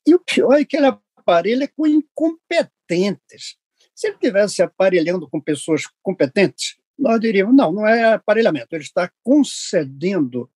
E 0.07 0.14
o 0.14 0.19
pior 0.19 0.54
é 0.54 0.64
que 0.64 0.76
ele 0.76 0.87
aparelha 1.16 1.71
com 1.76 1.87
incompetentes. 1.87 3.57
Se 4.00 4.07
ele 4.07 4.14
estivesse 4.14 4.62
aparelhando 4.62 5.28
com 5.28 5.38
pessoas 5.38 5.83
competentes, 6.02 6.78
nós 6.99 7.21
diríamos, 7.21 7.54
não, 7.54 7.71
não 7.71 7.87
é 7.87 8.14
aparelhamento, 8.14 8.75
ele 8.75 8.83
está 8.83 9.12
concedendo 9.23 10.50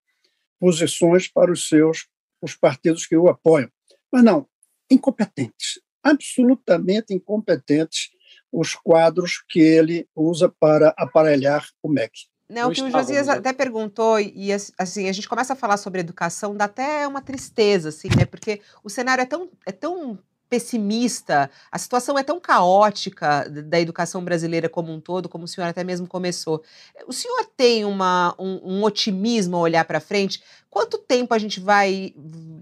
posições 0.59 1.27
para 1.27 1.51
os 1.51 1.69
seus 1.69 2.07
os 2.41 2.55
partidos 2.55 3.05
que 3.05 3.15
o 3.15 3.29
apoiam. 3.29 3.69
Mas 4.11 4.23
não, 4.23 4.47
incompetentes, 4.89 5.79
absolutamente 6.01 7.13
incompetentes 7.13 8.09
os 8.51 8.73
quadros 8.73 9.43
que 9.47 9.59
ele 9.59 10.09
usa 10.15 10.51
para 10.59 10.91
aparelhar 10.97 11.69
o 11.83 11.87
MEC. 11.87 12.21
Não, 12.49 12.71
que 12.71 12.81
o 12.81 12.89
Josias 12.89 13.29
até 13.29 13.53
perguntou, 13.53 14.19
e 14.19 14.51
assim, 14.51 15.07
a 15.07 15.11
gente 15.11 15.29
começa 15.29 15.53
a 15.53 15.55
falar 15.55 15.77
sobre 15.77 15.99
educação, 15.99 16.57
dá 16.57 16.65
até 16.65 17.07
uma 17.07 17.21
tristeza, 17.21 17.89
assim, 17.89 18.07
né? 18.17 18.25
Porque 18.25 18.59
o 18.83 18.89
cenário 18.89 19.21
é 19.21 19.25
tão, 19.25 19.51
é 19.67 19.71
tão 19.71 20.17
pessimista, 20.49 21.49
a 21.71 21.77
situação 21.77 22.17
é 22.17 22.23
tão 22.23 22.39
caótica 22.39 23.49
da 23.49 23.79
educação 23.79 24.23
brasileira 24.23 24.69
como 24.69 24.91
um 24.91 24.99
todo, 24.99 25.29
como 25.29 25.45
o 25.45 25.47
senhor 25.47 25.67
até 25.67 25.83
mesmo 25.83 26.07
começou. 26.07 26.63
O 27.07 27.13
senhor 27.13 27.45
tem 27.57 27.85
uma, 27.85 28.35
um, 28.39 28.77
um 28.77 28.83
otimismo 28.83 29.57
a 29.57 29.61
olhar 29.61 29.85
para 29.85 29.99
frente? 29.99 30.41
Quanto 30.69 30.97
tempo 30.97 31.33
a 31.33 31.37
gente 31.37 31.59
vai, 31.59 32.13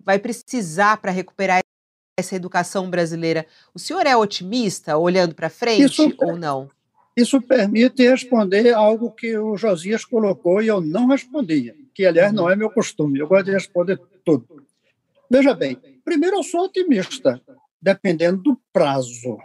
vai 0.06 0.20
precisar 0.20 0.98
para 0.98 1.12
recuperar 1.12 1.62
essa 2.18 2.36
educação 2.36 2.90
brasileira? 2.90 3.46
O 3.74 3.80
senhor 3.80 4.06
é 4.06 4.16
otimista 4.16 4.98
olhando 4.98 5.36
para 5.36 5.50
frente 5.50 5.86
Isso, 5.86 6.13
ou 6.20 6.38
não? 6.38 6.70
Isso 7.16 7.42
permite 7.42 8.08
responder 8.08 8.74
algo 8.74 9.12
que 9.12 9.38
o 9.38 9.56
Josias 9.56 10.04
colocou 10.04 10.62
e 10.62 10.68
eu 10.68 10.82
não 10.82 11.08
respondia, 11.08 11.75
que, 11.94 12.06
aliás, 12.06 12.34
não 12.34 12.50
é 12.50 12.56
meu 12.56 12.72
costume. 12.72 13.20
Eu 13.20 13.28
gosto 13.28 13.46
de 13.46 13.52
responder 13.52 14.00
tudo. 14.25 14.63
Veja 15.30 15.54
bem, 15.54 15.78
primeiro, 16.04 16.38
eu 16.38 16.44
sou 16.44 16.66
otimista, 16.66 17.42
dependendo 17.84 18.42
do 18.42 18.62
prazo. 18.72 19.38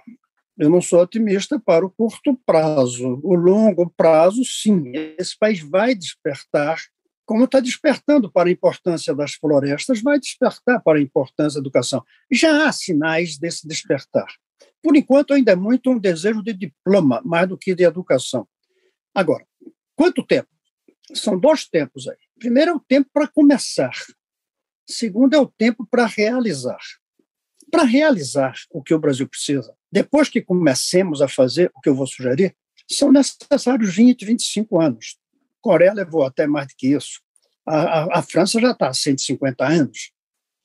Eu 0.56 0.70
não 0.70 0.80
sou 0.80 1.00
otimista 1.00 1.58
para 1.58 1.84
o 1.84 1.90
curto 1.90 2.38
prazo. 2.46 3.20
O 3.22 3.34
longo 3.34 3.90
prazo, 3.90 4.44
sim, 4.44 4.92
esse 5.18 5.36
país 5.36 5.60
vai 5.60 5.94
despertar, 5.94 6.78
como 7.26 7.44
está 7.44 7.60
despertando 7.60 8.30
para 8.30 8.48
a 8.48 8.52
importância 8.52 9.14
das 9.14 9.34
florestas, 9.34 10.00
vai 10.00 10.18
despertar 10.18 10.82
para 10.82 10.98
a 10.98 11.02
importância 11.02 11.60
da 11.60 11.64
educação. 11.64 12.02
Já 12.30 12.66
há 12.66 12.72
sinais 12.72 13.36
desse 13.36 13.66
despertar. 13.66 14.28
Por 14.82 14.96
enquanto, 14.96 15.34
ainda 15.34 15.52
é 15.52 15.56
muito 15.56 15.90
um 15.90 15.98
desejo 15.98 16.42
de 16.42 16.52
diploma, 16.52 17.20
mais 17.24 17.48
do 17.48 17.58
que 17.58 17.74
de 17.74 17.84
educação. 17.84 18.48
Agora, 19.14 19.44
quanto 19.96 20.24
tempo? 20.24 20.48
São 21.12 21.38
dois 21.38 21.68
tempos 21.68 22.08
aí. 22.08 22.16
Primeiro 22.38 22.70
é 22.70 22.74
o 22.74 22.80
tempo 22.80 23.10
para 23.12 23.26
começar. 23.26 23.92
Segundo 24.88 25.34
é 25.34 25.38
o 25.38 25.46
tempo 25.46 25.86
para 25.90 26.06
realizar. 26.06 26.80
Para 27.70 27.84
realizar 27.84 28.54
o 28.70 28.82
que 28.82 28.94
o 28.94 28.98
Brasil 28.98 29.28
precisa, 29.28 29.74
depois 29.90 30.28
que 30.28 30.40
comecemos 30.40 31.20
a 31.20 31.28
fazer 31.28 31.70
o 31.74 31.80
que 31.80 31.88
eu 31.88 31.94
vou 31.94 32.06
sugerir, 32.06 32.54
são 32.90 33.12
necessários 33.12 33.94
20, 33.94 34.24
25 34.24 34.80
anos. 34.80 35.18
Coreia 35.60 35.92
levou 35.92 36.24
até 36.24 36.46
mais 36.46 36.68
do 36.68 36.74
que 36.76 36.88
isso. 36.94 37.20
A, 37.66 37.76
a, 37.76 38.18
a 38.18 38.22
França 38.22 38.60
já 38.60 38.70
está 38.70 38.88
há 38.88 38.94
150 38.94 39.66
anos 39.66 40.10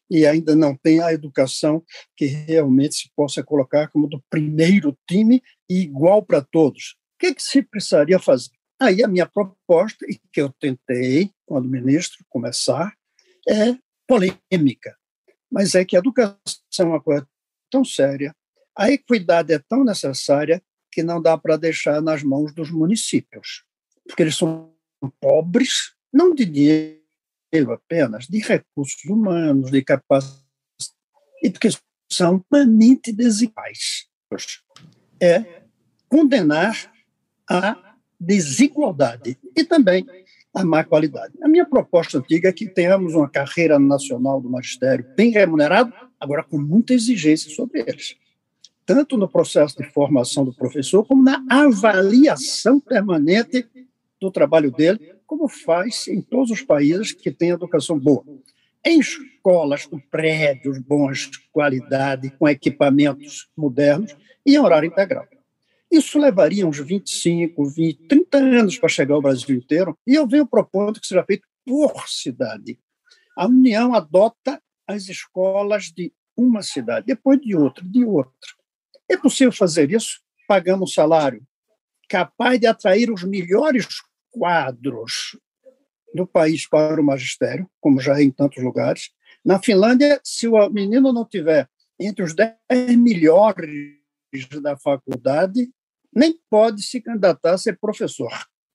e 0.09 0.25
ainda 0.25 0.55
não 0.55 0.75
tem 0.75 1.01
a 1.01 1.11
educação 1.11 1.83
que 2.15 2.25
realmente 2.25 2.95
se 2.95 3.11
possa 3.15 3.43
colocar 3.43 3.89
como 3.89 4.07
do 4.07 4.23
primeiro 4.29 4.97
time 5.09 5.41
e 5.69 5.81
igual 5.81 6.23
para 6.23 6.41
todos. 6.41 6.95
O 7.15 7.19
que, 7.19 7.27
é 7.27 7.33
que 7.33 7.41
se 7.41 7.61
precisaria 7.63 8.19
fazer? 8.19 8.51
Aí 8.79 9.03
a 9.03 9.07
minha 9.07 9.25
proposta, 9.25 10.05
e 10.09 10.19
que 10.31 10.41
eu 10.41 10.49
tentei, 10.59 11.31
quando 11.45 11.69
ministro, 11.69 12.23
começar, 12.29 12.93
é 13.47 13.75
polêmica. 14.07 14.95
Mas 15.53 15.75
é 15.75 15.85
que 15.85 15.95
a 15.95 15.99
educação 15.99 16.35
é 16.79 16.83
uma 16.83 16.99
coisa 16.99 17.29
tão 17.69 17.85
séria, 17.85 18.35
a 18.75 18.89
equidade 18.89 19.53
é 19.53 19.59
tão 19.59 19.83
necessária 19.83 20.59
que 20.91 21.03
não 21.03 21.21
dá 21.21 21.37
para 21.37 21.57
deixar 21.57 22.01
nas 22.01 22.23
mãos 22.23 22.51
dos 22.55 22.71
municípios, 22.71 23.63
porque 24.07 24.23
eles 24.23 24.35
são 24.35 24.73
pobres, 25.21 25.93
não 26.11 26.33
de 26.33 26.45
dinheiro, 26.45 27.71
apenas 27.71 28.25
de 28.25 28.39
recursos 28.39 29.05
humanos, 29.05 29.69
de 29.69 29.83
capacidade, 29.83 30.43
e 31.43 31.51
porque 31.51 31.69
são 32.11 32.43
humanamente 32.49 33.11
desiguais. 33.11 34.07
É 35.21 35.61
condenar 36.09 36.91
a 37.47 37.95
desigualdade 38.19 39.37
e 39.55 39.63
também 39.63 40.03
a 40.53 40.63
má 40.63 40.83
qualidade. 40.83 41.33
A 41.41 41.47
minha 41.47 41.65
proposta 41.65 42.19
antiga 42.19 42.49
é 42.49 42.53
que 42.53 42.67
tenhamos 42.67 43.15
uma 43.15 43.29
carreira 43.29 43.79
nacional 43.79 44.39
do 44.39 44.49
magistério 44.49 45.05
bem 45.15 45.31
remunerado, 45.31 45.91
agora 46.19 46.43
com 46.43 46.59
muita 46.59 46.93
exigência 46.93 47.49
sobre 47.49 47.81
eles, 47.81 48.15
tanto 48.85 49.17
no 49.17 49.27
processo 49.27 49.75
de 49.77 49.89
formação 49.89 50.45
do 50.45 50.53
professor, 50.53 51.03
como 51.05 51.23
na 51.23 51.43
avaliação 51.49 52.79
permanente 52.79 53.65
do 54.21 54.31
trabalho 54.31 54.71
dele, 54.71 55.15
como 55.25 55.47
faz 55.47 56.07
em 56.07 56.21
todos 56.21 56.51
os 56.51 56.61
países 56.61 57.11
que 57.11 57.31
têm 57.31 57.49
educação 57.49 57.97
boa. 57.97 58.23
Em 58.85 58.99
escolas 58.99 59.85
com 59.85 59.97
prédios 59.97 60.77
bons, 60.77 61.31
qualidade, 61.51 62.29
com 62.37 62.47
equipamentos 62.47 63.49
modernos 63.57 64.15
e 64.45 64.55
em 64.55 64.59
horário 64.59 64.87
integral. 64.87 65.25
Isso 65.93 66.17
levaria 66.17 66.65
uns 66.65 66.79
25, 66.79 67.65
20, 67.65 68.07
30 68.07 68.37
anos 68.39 68.79
para 68.79 68.89
chegar 68.89 69.13
ao 69.13 69.21
Brasil 69.21 69.55
inteiro, 69.55 69.95
e 70.07 70.15
eu 70.15 70.27
venho 70.27 70.47
propondo 70.47 70.99
que 70.99 71.05
seja 71.05 71.23
feito 71.23 71.47
por 71.63 72.09
cidade. 72.09 72.79
A 73.37 73.45
União 73.45 73.93
adota 73.93 74.59
as 74.87 75.07
escolas 75.07 75.91
de 75.95 76.11
uma 76.35 76.63
cidade, 76.63 77.05
depois 77.05 77.39
de 77.39 77.55
outra, 77.55 77.85
de 77.87 78.03
outra. 78.03 78.33
É 79.07 79.15
possível 79.15 79.51
fazer 79.51 79.91
isso 79.91 80.19
pagando 80.47 80.83
um 80.83 80.87
salário 80.87 81.45
capaz 82.09 82.59
de 82.59 82.65
atrair 82.65 83.11
os 83.11 83.23
melhores 83.23 83.85
quadros 84.31 85.37
do 86.11 86.25
país 86.25 86.67
para 86.67 86.99
o 86.99 87.05
magistério, 87.05 87.69
como 87.79 87.99
já 87.99 88.19
é 88.19 88.23
em 88.23 88.31
tantos 88.31 88.63
lugares. 88.63 89.11
Na 89.45 89.61
Finlândia, 89.61 90.19
se 90.23 90.47
o 90.47 90.69
menino 90.71 91.13
não 91.13 91.23
tiver 91.23 91.69
entre 91.99 92.23
os 92.23 92.33
10 92.33 92.57
melhores 92.97 93.69
da 94.59 94.75
faculdade, 94.75 95.69
nem 96.15 96.39
pode 96.49 96.83
se 96.83 97.01
candidatar 97.01 97.53
a 97.53 97.57
ser 97.57 97.77
professor. 97.79 98.31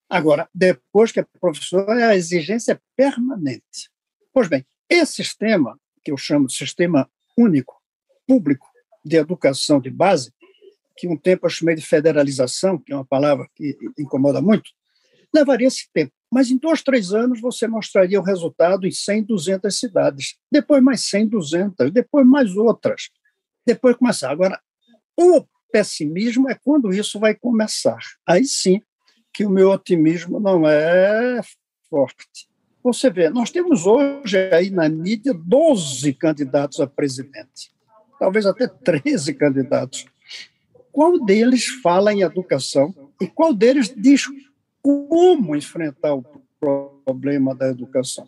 Agora, 0.08 0.48
depois 0.54 1.12
que 1.12 1.20
é 1.20 1.26
professor, 1.40 1.88
a 1.90 2.16
exigência 2.16 2.72
é 2.72 2.80
permanente. 2.96 3.90
Pois 4.32 4.48
bem, 4.48 4.66
esse 4.88 5.16
sistema, 5.16 5.78
que 6.02 6.10
eu 6.10 6.16
chamo 6.16 6.46
de 6.46 6.54
sistema 6.54 7.10
único, 7.36 7.80
público, 8.26 8.66
de 9.04 9.16
educação 9.16 9.80
de 9.80 9.90
base, 9.90 10.32
que 10.96 11.06
um 11.06 11.16
tempo 11.16 11.46
eu 11.46 11.50
chamei 11.50 11.74
de 11.74 11.86
federalização, 11.86 12.78
que 12.78 12.92
é 12.92 12.96
uma 12.96 13.04
palavra 13.04 13.48
que 13.54 13.76
incomoda 13.98 14.40
muito, 14.40 14.70
levaria 15.32 15.68
esse 15.68 15.88
tempo. 15.92 16.12
Mas 16.30 16.50
em 16.50 16.58
dois, 16.58 16.82
três 16.82 17.12
anos 17.12 17.40
você 17.40 17.66
mostraria 17.66 18.20
o 18.20 18.24
resultado 18.24 18.86
em 18.86 18.90
100, 18.90 19.24
200 19.24 19.78
cidades. 19.78 20.36
Depois 20.50 20.82
mais 20.82 21.02
100, 21.02 21.28
200, 21.28 21.90
depois 21.90 22.26
mais 22.26 22.54
outras. 22.56 23.10
Depois 23.64 23.96
começar. 23.96 24.30
Agora, 24.30 24.60
o 25.16 25.44
pessimismo 25.70 26.48
é 26.50 26.54
quando 26.54 26.92
isso 26.92 27.18
vai 27.18 27.34
começar. 27.34 27.98
Aí 28.26 28.44
sim 28.44 28.80
que 29.32 29.44
o 29.44 29.50
meu 29.50 29.70
otimismo 29.70 30.40
não 30.40 30.66
é 30.66 31.40
forte. 31.88 32.48
Você 32.82 33.10
vê, 33.10 33.28
nós 33.28 33.50
temos 33.50 33.86
hoje 33.86 34.36
aí 34.52 34.70
na 34.70 34.88
mídia 34.88 35.34
12 35.34 36.12
candidatos 36.14 36.80
a 36.80 36.86
presidente, 36.86 37.72
talvez 38.18 38.46
até 38.46 38.66
13 38.66 39.34
candidatos. 39.34 40.06
Qual 40.90 41.24
deles 41.24 41.66
fala 41.66 42.12
em 42.12 42.22
educação 42.22 42.94
e 43.20 43.26
qual 43.26 43.52
deles 43.52 43.92
diz 43.94 44.24
como 44.82 45.54
enfrentar 45.54 46.14
o 46.14 46.24
problema 46.58 47.54
da 47.54 47.68
educação. 47.68 48.26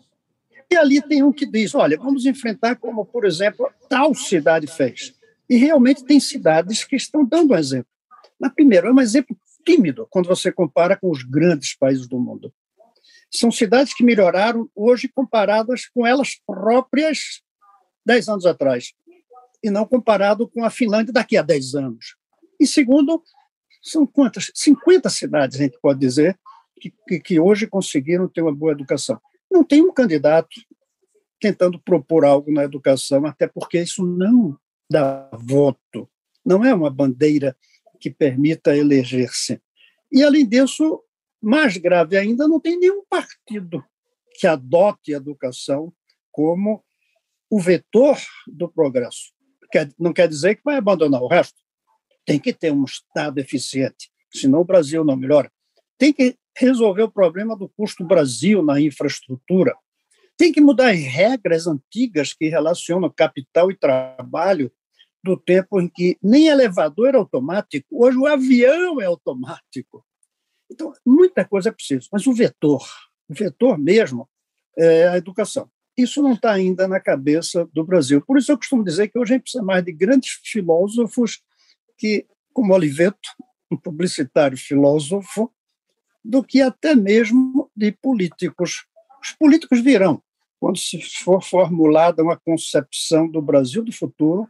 E 0.69 0.75
ali 0.75 1.01
tem 1.01 1.23
um 1.23 1.33
que 1.33 1.45
diz: 1.45 1.75
olha, 1.75 1.97
vamos 1.97 2.25
enfrentar 2.25 2.75
como, 2.75 3.05
por 3.05 3.25
exemplo, 3.25 3.69
tal 3.89 4.13
cidade 4.13 4.67
fez. 4.67 5.13
E 5.51 5.57
realmente 5.57 6.05
tem 6.05 6.17
cidades 6.17 6.85
que 6.85 6.95
estão 6.95 7.25
dando 7.25 7.53
um 7.53 7.57
exemplo. 7.57 7.91
Mas, 8.39 8.53
primeiro, 8.53 8.87
é 8.87 8.93
um 8.93 9.01
exemplo 9.01 9.37
tímido 9.65 10.07
quando 10.09 10.27
você 10.27 10.49
compara 10.49 10.95
com 10.95 11.11
os 11.11 11.23
grandes 11.23 11.75
países 11.75 12.07
do 12.07 12.17
mundo. 12.17 12.53
São 13.29 13.51
cidades 13.51 13.93
que 13.93 14.01
melhoraram 14.01 14.69
hoje 14.73 15.09
comparadas 15.09 15.89
com 15.89 16.07
elas 16.07 16.39
próprias 16.47 17.41
dez 18.05 18.29
anos 18.29 18.45
atrás, 18.45 18.93
e 19.61 19.69
não 19.69 19.85
comparado 19.85 20.47
com 20.47 20.63
a 20.63 20.69
Finlândia 20.69 21.11
daqui 21.11 21.35
a 21.35 21.41
dez 21.41 21.75
anos. 21.75 22.15
E 22.57 22.65
segundo, 22.65 23.21
são 23.83 24.07
quantas? 24.07 24.53
50 24.55 25.09
cidades, 25.09 25.59
a 25.59 25.63
gente 25.63 25.77
pode 25.81 25.99
dizer, 25.99 26.39
que, 26.79 26.93
que, 27.05 27.19
que 27.19 27.39
hoje 27.41 27.67
conseguiram 27.67 28.25
ter 28.25 28.41
uma 28.41 28.55
boa 28.55 28.71
educação. 28.71 29.19
Não 29.51 29.65
tem 29.65 29.81
um 29.81 29.91
candidato 29.91 30.47
tentando 31.41 31.77
propor 31.77 32.23
algo 32.23 32.49
na 32.53 32.63
educação, 32.63 33.25
até 33.25 33.47
porque 33.47 33.81
isso 33.81 34.05
não 34.05 34.57
dá 34.91 35.29
voto, 35.33 36.09
não 36.45 36.65
é 36.65 36.73
uma 36.73 36.89
bandeira 36.89 37.55
que 37.99 38.09
permita 38.09 38.75
eleger-se. 38.75 39.61
E, 40.11 40.21
além 40.21 40.45
disso, 40.45 41.01
mais 41.41 41.77
grave 41.77 42.17
ainda, 42.17 42.47
não 42.47 42.59
tem 42.59 42.77
nenhum 42.77 43.03
partido 43.09 43.83
que 44.33 44.45
adote 44.45 45.13
a 45.13 45.17
educação 45.17 45.93
como 46.31 46.83
o 47.49 47.59
vetor 47.59 48.17
do 48.47 48.67
progresso. 48.67 49.31
Não 49.97 50.11
quer 50.11 50.27
dizer 50.27 50.55
que 50.55 50.63
vai 50.65 50.75
abandonar 50.75 51.21
o 51.21 51.27
resto. 51.27 51.61
Tem 52.25 52.37
que 52.39 52.53
ter 52.53 52.71
um 52.71 52.83
Estado 52.83 53.39
eficiente, 53.39 54.11
senão 54.33 54.61
o 54.61 54.65
Brasil 54.65 55.03
não 55.03 55.15
melhora. 55.15 55.51
Tem 55.97 56.11
que 56.11 56.35
resolver 56.57 57.03
o 57.03 57.11
problema 57.11 57.55
do 57.55 57.69
custo 57.69 58.03
Brasil 58.03 58.61
na 58.61 58.81
infraestrutura. 58.81 59.75
Tem 60.37 60.51
que 60.51 60.59
mudar 60.59 60.91
as 60.91 60.99
regras 60.99 61.67
antigas 61.67 62.33
que 62.33 62.49
relacionam 62.49 63.09
capital 63.09 63.71
e 63.71 63.77
trabalho 63.77 64.71
do 65.23 65.37
tempo 65.37 65.79
em 65.79 65.87
que 65.87 66.17
nem 66.21 66.47
elevador 66.47 67.09
era 67.09 67.17
automático, 67.17 67.87
hoje 67.91 68.17
o 68.17 68.25
avião 68.25 68.99
é 68.99 69.05
automático. 69.05 70.05
Então, 70.69 70.93
muita 71.05 71.45
coisa 71.45 71.69
é 71.69 71.71
preciso, 71.71 72.07
mas 72.11 72.25
o 72.25 72.33
vetor, 72.33 72.83
o 73.29 73.33
vetor 73.33 73.77
mesmo, 73.77 74.27
é 74.77 75.07
a 75.07 75.17
educação. 75.17 75.69
Isso 75.97 76.21
não 76.21 76.33
está 76.33 76.51
ainda 76.51 76.87
na 76.87 76.99
cabeça 76.99 77.67
do 77.73 77.83
Brasil. 77.83 78.21
Por 78.21 78.37
isso 78.37 78.51
eu 78.51 78.57
costumo 78.57 78.83
dizer 78.83 79.09
que 79.09 79.19
hoje 79.19 79.33
a 79.33 79.35
gente 79.35 79.43
precisa 79.43 79.63
mais 79.63 79.83
de 79.83 79.91
grandes 79.91 80.39
filósofos 80.43 81.41
que, 81.97 82.25
como 82.53 82.73
Oliveto, 82.73 83.29
um 83.69 83.77
publicitário 83.77 84.57
filósofo, 84.57 85.53
do 86.23 86.43
que 86.43 86.61
até 86.61 86.95
mesmo 86.95 87.69
de 87.75 87.91
políticos. 87.91 88.85
Os 89.21 89.33
políticos 89.33 89.81
virão, 89.81 90.21
quando 90.59 90.77
se 90.77 91.01
for 91.01 91.43
formulada 91.43 92.23
uma 92.23 92.37
concepção 92.37 93.29
do 93.29 93.41
Brasil 93.41 93.83
do 93.83 93.91
futuro 93.91 94.47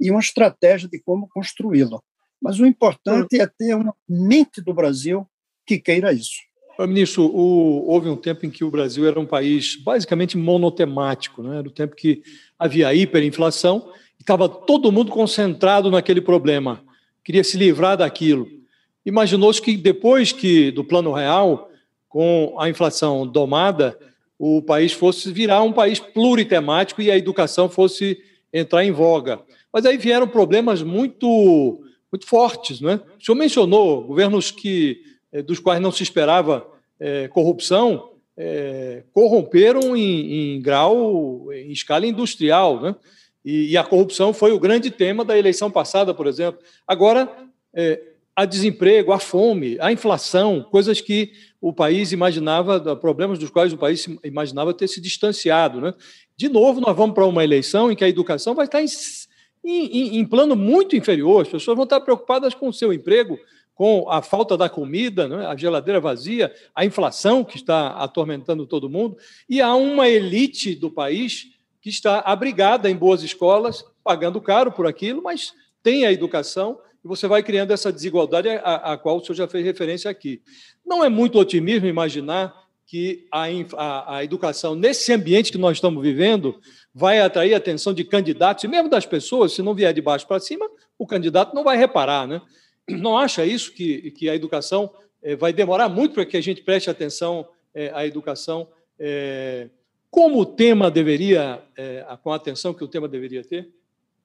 e 0.00 0.10
uma 0.10 0.20
estratégia 0.20 0.88
de 0.88 0.98
como 1.00 1.28
construí-lo. 1.28 2.02
Mas 2.40 2.60
o 2.60 2.66
importante 2.66 3.40
é 3.40 3.46
ter 3.46 3.74
uma 3.74 3.94
mente 4.08 4.60
do 4.60 4.74
Brasil 4.74 5.26
que 5.66 5.78
queira 5.78 6.12
isso. 6.12 6.46
Ministro, 6.78 7.24
o, 7.24 7.88
houve 7.88 8.10
um 8.10 8.16
tempo 8.16 8.44
em 8.44 8.50
que 8.50 8.62
o 8.62 8.70
Brasil 8.70 9.06
era 9.06 9.18
um 9.18 9.24
país 9.24 9.76
basicamente 9.76 10.36
monotemático, 10.36 11.42
né? 11.42 11.58
era 11.58 11.68
o 11.68 11.70
tempo 11.70 11.96
que 11.96 12.22
havia 12.58 12.92
hiperinflação 12.94 13.90
e 14.18 14.22
estava 14.22 14.46
todo 14.46 14.92
mundo 14.92 15.10
concentrado 15.10 15.90
naquele 15.90 16.20
problema, 16.20 16.84
queria 17.24 17.42
se 17.42 17.56
livrar 17.56 17.96
daquilo. 17.96 18.46
Imaginou-se 19.06 19.62
que 19.62 19.76
depois 19.76 20.32
que 20.32 20.70
do 20.70 20.84
Plano 20.84 21.12
Real, 21.12 21.70
com 22.08 22.54
a 22.58 22.68
inflação 22.68 23.26
domada, 23.26 23.98
o 24.38 24.60
país 24.60 24.92
fosse 24.92 25.32
virar 25.32 25.62
um 25.62 25.72
país 25.72 25.98
pluritemático 25.98 27.00
e 27.00 27.10
a 27.10 27.16
educação 27.16 27.70
fosse 27.70 28.18
entrar 28.52 28.84
em 28.84 28.92
voga. 28.92 29.40
Mas 29.76 29.84
aí 29.84 29.98
vieram 29.98 30.26
problemas 30.26 30.82
muito, 30.82 31.84
muito 32.10 32.26
fortes. 32.26 32.80
Não 32.80 32.88
é? 32.88 32.94
O 32.94 33.22
senhor 33.22 33.36
mencionou 33.36 34.04
governos 34.04 34.50
que, 34.50 35.02
eh, 35.30 35.42
dos 35.42 35.58
quais 35.58 35.82
não 35.82 35.92
se 35.92 36.02
esperava 36.02 36.66
é, 36.98 37.28
corrupção, 37.28 38.12
é, 38.38 39.02
corromperam 39.12 39.94
em, 39.94 40.54
em, 40.54 40.62
grau, 40.62 41.52
em 41.52 41.70
escala 41.72 42.06
industrial. 42.06 42.80
Né? 42.80 42.96
E, 43.44 43.72
e, 43.72 43.76
a 43.76 43.84
corrupção 43.84 44.32
foi 44.32 44.50
o 44.50 44.58
grande 44.58 44.90
tema 44.90 45.26
da 45.26 45.38
eleição 45.38 45.70
passada, 45.70 46.14
por 46.14 46.26
exemplo. 46.26 46.58
Agora, 46.88 47.30
é, 47.74 48.00
a 48.34 48.46
desemprego, 48.46 49.12
a 49.12 49.18
fome, 49.18 49.76
a 49.78 49.92
inflação, 49.92 50.66
coisas 50.70 51.02
que 51.02 51.32
o 51.60 51.70
país 51.70 52.12
imaginava, 52.12 52.96
problemas 52.96 53.38
dos 53.38 53.50
quais 53.50 53.74
o 53.74 53.76
país 53.76 54.08
imaginava 54.24 54.72
ter 54.72 54.88
se 54.88 55.02
distanciado. 55.02 55.82
Né? 55.82 55.92
De 56.34 56.48
novo, 56.48 56.80
nós 56.80 56.96
vamos 56.96 57.14
para 57.14 57.26
uma 57.26 57.44
eleição 57.44 57.92
em 57.92 57.94
que 57.94 58.04
a 58.04 58.08
educação 58.08 58.54
vai 58.54 58.64
estar 58.64 58.80
em 58.80 58.86
em, 59.68 60.18
em, 60.18 60.24
plano 60.24 60.54
muito 60.54 60.96
inferior. 60.96 61.42
As 61.42 61.48
pessoas 61.48 61.76
vão 61.76 61.84
estar 61.84 62.00
preocupadas 62.00 62.54
com 62.54 62.68
o 62.68 62.72
seu 62.72 62.92
emprego, 62.92 63.38
com 63.74 64.08
a 64.08 64.22
falta 64.22 64.56
da 64.56 64.68
comida, 64.68 65.28
né? 65.28 65.46
a 65.46 65.56
geladeira 65.56 66.00
vazia, 66.00 66.54
a 66.74 66.84
inflação 66.84 67.44
que 67.44 67.56
está 67.56 67.88
atormentando 67.88 68.66
todo 68.66 68.88
mundo, 68.88 69.16
e 69.48 69.60
há 69.60 69.74
uma 69.74 70.08
elite 70.08 70.74
do 70.74 70.90
país 70.90 71.48
que 71.80 71.90
está 71.90 72.20
abrigada 72.20 72.90
em 72.90 72.96
boas 72.96 73.22
escolas, 73.22 73.84
pagando 74.02 74.40
caro 74.40 74.72
por 74.72 74.86
aquilo, 74.86 75.22
mas 75.22 75.52
tem 75.82 76.06
a 76.06 76.12
educação 76.12 76.78
e 77.04 77.08
você 77.08 77.28
vai 77.28 77.42
criando 77.42 77.70
essa 77.70 77.92
desigualdade 77.92 78.48
a, 78.48 78.92
a 78.92 78.98
qual 78.98 79.18
o 79.18 79.20
senhor 79.24 79.36
já 79.36 79.46
fez 79.46 79.64
referência 79.64 80.10
aqui. 80.10 80.42
Não 80.84 81.04
é 81.04 81.08
muito 81.08 81.38
otimismo 81.38 81.86
imaginar 81.86 82.65
que 82.86 83.26
a, 83.32 83.46
a, 83.76 84.16
a, 84.16 84.24
educação, 84.24 84.76
nesse 84.76 85.12
ambiente 85.12 85.50
que 85.50 85.58
nós 85.58 85.76
estamos 85.76 86.00
vivendo, 86.00 86.60
vai 86.94 87.20
atrair 87.20 87.52
a 87.52 87.56
atenção 87.56 87.92
de 87.92 88.04
candidatos, 88.04 88.62
e 88.62 88.68
mesmo 88.68 88.88
das 88.88 89.04
pessoas, 89.04 89.52
se 89.52 89.60
não 89.60 89.74
vier 89.74 89.92
de 89.92 90.00
baixo 90.00 90.26
para 90.26 90.38
cima, 90.38 90.68
o 90.96 91.06
candidato 91.06 91.52
não 91.52 91.64
vai 91.64 91.76
reparar. 91.76 92.28
Né? 92.28 92.40
Não 92.88 93.18
acha 93.18 93.44
isso 93.44 93.72
que, 93.72 94.12
que 94.12 94.30
a 94.30 94.36
educação 94.36 94.92
é, 95.20 95.34
vai 95.34 95.52
demorar 95.52 95.88
muito 95.88 96.14
para 96.14 96.24
que 96.24 96.36
a 96.36 96.40
gente 96.40 96.62
preste 96.62 96.88
atenção 96.88 97.48
é, 97.74 97.90
à 97.92 98.06
educação? 98.06 98.68
É, 98.98 99.68
como 100.08 100.40
o 100.40 100.46
tema 100.46 100.90
deveria, 100.90 101.62
com 102.22 102.32
a 102.32 102.36
atenção 102.36 102.72
que 102.72 102.82
o 102.82 102.88
tema 102.88 103.06
deveria 103.06 103.44
ter? 103.44 103.68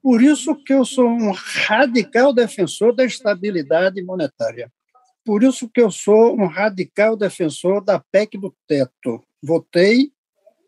Por 0.00 0.22
isso 0.22 0.56
que 0.64 0.72
eu 0.72 0.86
sou 0.86 1.06
um 1.06 1.32
radical 1.32 2.32
defensor 2.32 2.94
da 2.94 3.04
estabilidade 3.04 4.02
monetária. 4.02 4.72
Por 5.24 5.42
isso 5.42 5.68
que 5.68 5.80
eu 5.80 5.90
sou 5.90 6.34
um 6.34 6.46
radical 6.46 7.16
defensor 7.16 7.82
da 7.82 7.98
PEC 7.98 8.36
do 8.38 8.54
teto. 8.66 9.22
Votei 9.42 10.12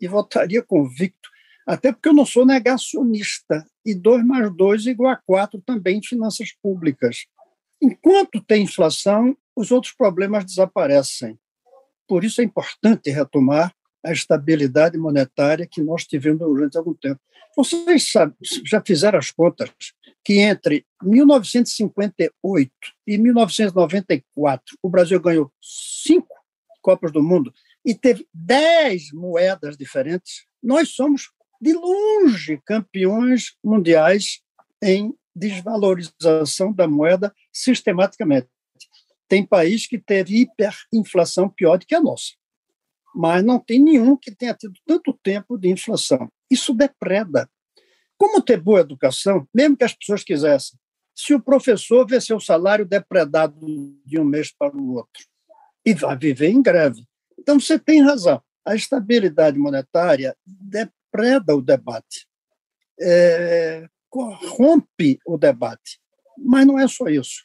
e 0.01 0.07
votaria 0.07 0.63
convicto, 0.63 1.29
até 1.67 1.93
porque 1.93 2.09
eu 2.09 2.13
não 2.13 2.27
sou 2.27 2.47
negacionista. 2.47 3.67
E 3.85 3.95
2 3.95 4.25
mais 4.25 4.55
2 4.55 4.87
igual 4.87 5.13
a 5.13 5.17
4 5.17 5.61
também 5.65 5.99
em 5.99 6.03
finanças 6.03 6.53
públicas. 6.63 7.27
Enquanto 7.83 8.41
tem 8.41 8.63
inflação, 8.63 9.37
os 9.57 9.71
outros 9.71 9.93
problemas 9.93 10.45
desaparecem. 10.45 11.39
Por 12.07 12.25
isso 12.25 12.41
é 12.41 12.45
importante 12.45 13.11
retomar 13.11 13.75
a 14.05 14.13
estabilidade 14.13 14.99
monetária 14.99 15.67
que 15.71 15.83
nós 15.83 16.05
tivemos 16.05 16.41
durante 16.41 16.77
algum 16.77 16.95
tempo. 16.95 17.21
Vocês 17.57 18.11
sabem, 18.11 18.37
já 18.65 18.83
fizeram 18.85 19.19
as 19.19 19.31
contas 19.31 19.71
que 20.25 20.41
entre 20.41 20.87
1958 21.03 22.73
e 23.07 23.19
1994 23.19 24.79
o 24.83 24.89
Brasil 24.89 25.21
ganhou 25.21 25.53
cinco 25.61 26.35
Copas 26.81 27.13
do 27.13 27.23
Mundo 27.23 27.53
e 27.85 27.95
teve 27.95 28.27
dez 28.33 29.11
moedas 29.13 29.77
diferentes. 29.77 30.47
Nós 30.63 30.91
somos, 30.91 31.31
de 31.61 31.73
longe, 31.73 32.61
campeões 32.65 33.55
mundiais 33.63 34.41
em 34.83 35.15
desvalorização 35.35 36.73
da 36.73 36.87
moeda 36.87 37.35
sistematicamente. 37.53 38.49
Tem 39.29 39.45
país 39.45 39.87
que 39.87 39.99
teve 39.99 40.43
hiperinflação 40.43 41.49
pior 41.49 41.79
do 41.79 41.87
que 41.87 41.95
a 41.95 42.01
nossa 42.01 42.33
mas 43.15 43.45
não 43.45 43.61
tem 43.61 43.79
nenhum 43.79 44.17
que 44.17 44.35
tenha 44.35 44.53
tido 44.55 44.75
tanto 44.85 45.13
tempo 45.23 45.57
de 45.57 45.69
inflação. 45.69 46.29
Isso 46.51 46.75
depreda. 46.75 47.49
Como 48.17 48.41
ter 48.41 48.61
boa 48.61 48.81
educação, 48.81 49.47
mesmo 49.53 49.77
que 49.77 49.85
as 49.85 49.95
pessoas 49.95 50.23
quisessem, 50.23 50.79
se 51.15 51.35
o 51.35 51.41
professor 51.41 52.07
vê 52.07 52.21
seu 52.21 52.41
salário 52.41 52.85
depredado 52.85 53.59
de 54.05 54.19
um 54.19 54.25
mês 54.25 54.53
para 54.53 54.77
o 54.77 54.95
outro 54.95 55.25
e 55.85 55.95
vai 55.95 56.17
viver 56.17 56.49
em 56.49 56.63
greve? 56.63 57.07
Então, 57.39 57.61
você 57.61 57.79
tem 57.79 58.03
razão. 58.03 58.43
A 58.65 58.75
estabilidade 58.75 59.59
monetária 59.59 60.37
depreda 60.45 61.55
o 61.55 61.63
debate, 61.63 62.27
é, 63.01 63.87
corrompe 64.09 65.19
o 65.27 65.37
debate. 65.37 66.01
Mas 66.39 66.67
não 66.67 66.79
é 66.79 66.89
só 66.89 67.07
isso. 67.09 67.43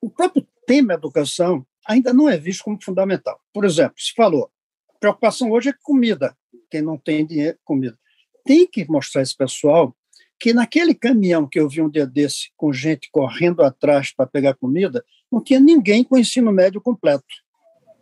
O 0.00 0.10
próprio 0.10 0.46
tema 0.66 0.94
educação 0.94 1.66
ainda 1.86 2.12
não 2.12 2.28
é 2.28 2.36
visto 2.36 2.64
como 2.64 2.82
fundamental. 2.82 3.40
Por 3.52 3.64
exemplo, 3.64 3.94
se 3.98 4.12
falou 4.14 4.50
preocupação 4.98 5.50
hoje 5.50 5.70
é 5.70 5.74
comida. 5.82 6.36
Quem 6.70 6.82
não 6.82 6.98
tem 6.98 7.26
dinheiro, 7.26 7.58
comida. 7.64 7.98
Tem 8.44 8.66
que 8.66 8.88
mostrar 8.88 9.22
esse 9.22 9.36
pessoal 9.36 9.94
que 10.38 10.52
naquele 10.52 10.94
caminhão 10.94 11.48
que 11.48 11.58
eu 11.58 11.68
vi 11.68 11.82
um 11.82 11.90
dia 11.90 12.06
desse, 12.06 12.50
com 12.56 12.72
gente 12.72 13.08
correndo 13.10 13.62
atrás 13.62 14.12
para 14.12 14.26
pegar 14.26 14.54
comida, 14.54 15.04
não 15.30 15.42
tinha 15.42 15.58
ninguém 15.58 16.04
com 16.04 16.16
ensino 16.16 16.52
médio 16.52 16.80
completo. 16.80 17.24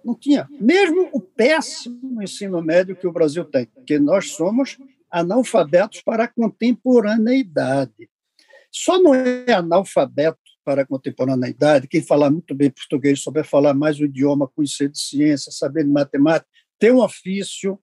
Não 0.04 0.14
tinha. 0.14 0.46
Mesmo 0.60 1.08
o 1.12 1.20
péssimo 1.20 2.22
ensino 2.22 2.62
médio 2.62 2.94
que 2.94 3.06
o 3.06 3.12
Brasil 3.12 3.44
tem, 3.44 3.66
porque 3.66 3.98
nós 3.98 4.32
somos 4.32 4.78
analfabetos 5.10 6.02
para 6.02 6.24
a 6.24 6.28
contemporaneidade. 6.28 8.08
Só 8.70 9.00
não 9.00 9.14
é 9.14 9.52
analfabeto 9.52 10.38
para 10.64 10.82
a 10.82 10.86
contemporaneidade, 10.86 11.88
quem 11.88 12.02
falar 12.02 12.30
muito 12.30 12.54
bem 12.54 12.70
português, 12.70 13.20
souber 13.20 13.44
falar 13.44 13.72
mais 13.72 13.98
o 13.98 14.04
idioma, 14.04 14.48
conhecer 14.48 14.88
de 14.88 15.00
ciência, 15.00 15.52
saber 15.52 15.84
de 15.84 15.90
matemática, 15.90 16.50
ter 16.78 16.92
um 16.92 17.00
ofício, 17.00 17.78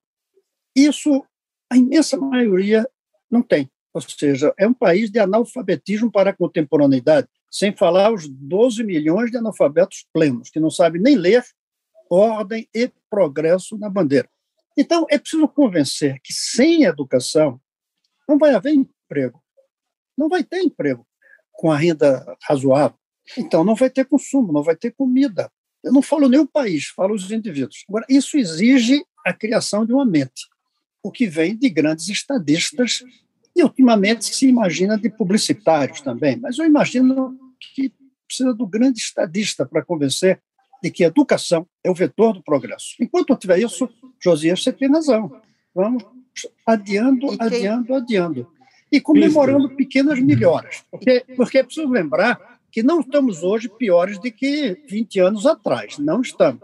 isso 0.75 1.25
a 1.71 1.77
imensa 1.77 2.17
maioria 2.17 2.87
não 3.31 3.41
tem. 3.41 3.69
Ou 3.93 4.01
seja, 4.01 4.53
é 4.57 4.67
um 4.67 4.73
país 4.73 5.11
de 5.11 5.19
analfabetismo 5.19 6.11
para 6.11 6.31
a 6.31 6.35
contemporaneidade, 6.35 7.27
sem 7.49 7.75
falar 7.75 8.11
os 8.11 8.27
12 8.27 8.83
milhões 8.83 9.29
de 9.29 9.37
analfabetos 9.37 10.07
plenos, 10.11 10.49
que 10.49 10.59
não 10.59 10.71
sabem 10.71 11.01
nem 11.01 11.15
ler 11.15 11.43
ordem 12.09 12.67
e 12.73 12.91
progresso 13.09 13.77
na 13.77 13.89
bandeira. 13.89 14.27
Então, 14.77 15.05
é 15.09 15.19
preciso 15.19 15.47
convencer 15.47 16.19
que 16.23 16.33
sem 16.33 16.83
educação 16.83 17.61
não 18.27 18.37
vai 18.37 18.53
haver 18.55 18.73
emprego. 18.73 19.41
Não 20.17 20.27
vai 20.27 20.43
ter 20.43 20.61
emprego 20.61 21.05
com 21.51 21.71
a 21.71 21.77
renda 21.77 22.35
razoável. 22.41 22.97
Então, 23.37 23.63
não 23.63 23.75
vai 23.75 23.89
ter 23.89 24.05
consumo, 24.05 24.51
não 24.51 24.63
vai 24.63 24.75
ter 24.75 24.91
comida. 24.91 25.51
Eu 25.83 25.93
não 25.93 26.01
falo 26.01 26.27
nem 26.27 26.39
o 26.39 26.47
país, 26.47 26.87
falo 26.87 27.13
os 27.13 27.29
indivíduos. 27.31 27.83
Agora, 27.87 28.05
isso 28.09 28.37
exige 28.37 29.03
a 29.25 29.33
criação 29.33 29.85
de 29.85 29.93
uma 29.93 30.05
mente, 30.05 30.47
o 31.01 31.11
que 31.11 31.27
vem 31.27 31.55
de 31.55 31.69
grandes 31.69 32.09
estadistas 32.09 33.03
e, 33.55 33.63
ultimamente, 33.63 34.25
se 34.25 34.47
imagina 34.47 34.97
de 34.97 35.09
publicitários 35.09 36.01
também. 36.01 36.37
Mas 36.37 36.57
eu 36.57 36.65
imagino 36.65 37.37
que 37.73 37.93
precisa 38.27 38.53
do 38.53 38.65
grande 38.65 38.99
estadista 38.99 39.65
para 39.65 39.83
convencer 39.83 40.41
de 40.81 40.89
que 40.89 41.03
a 41.03 41.07
educação 41.07 41.67
é 41.83 41.89
o 41.89 41.93
vetor 41.93 42.33
do 42.33 42.43
progresso. 42.43 42.95
Enquanto 42.99 43.29
não 43.29 43.37
tiver 43.37 43.59
isso, 43.59 43.87
Josias, 44.21 44.63
você 44.63 44.73
tem 44.73 44.89
razão. 44.89 45.39
Vamos 45.73 46.03
adiando, 46.65 47.27
quem... 47.27 47.37
adiando, 47.39 47.95
adiando. 47.95 48.47
E 48.91 48.99
comemorando 48.99 49.67
isso. 49.67 49.75
pequenas 49.75 50.19
melhoras. 50.19 50.83
Porque, 50.91 51.23
porque 51.35 51.59
é 51.59 51.63
preciso 51.63 51.87
lembrar 51.87 52.59
que 52.71 52.83
não 52.83 52.99
estamos 52.99 53.43
hoje 53.43 53.69
piores 53.69 54.19
do 54.19 54.31
que 54.31 54.77
20 54.89 55.19
anos 55.19 55.45
atrás. 55.45 55.97
Não 55.99 56.21
estamos. 56.21 56.61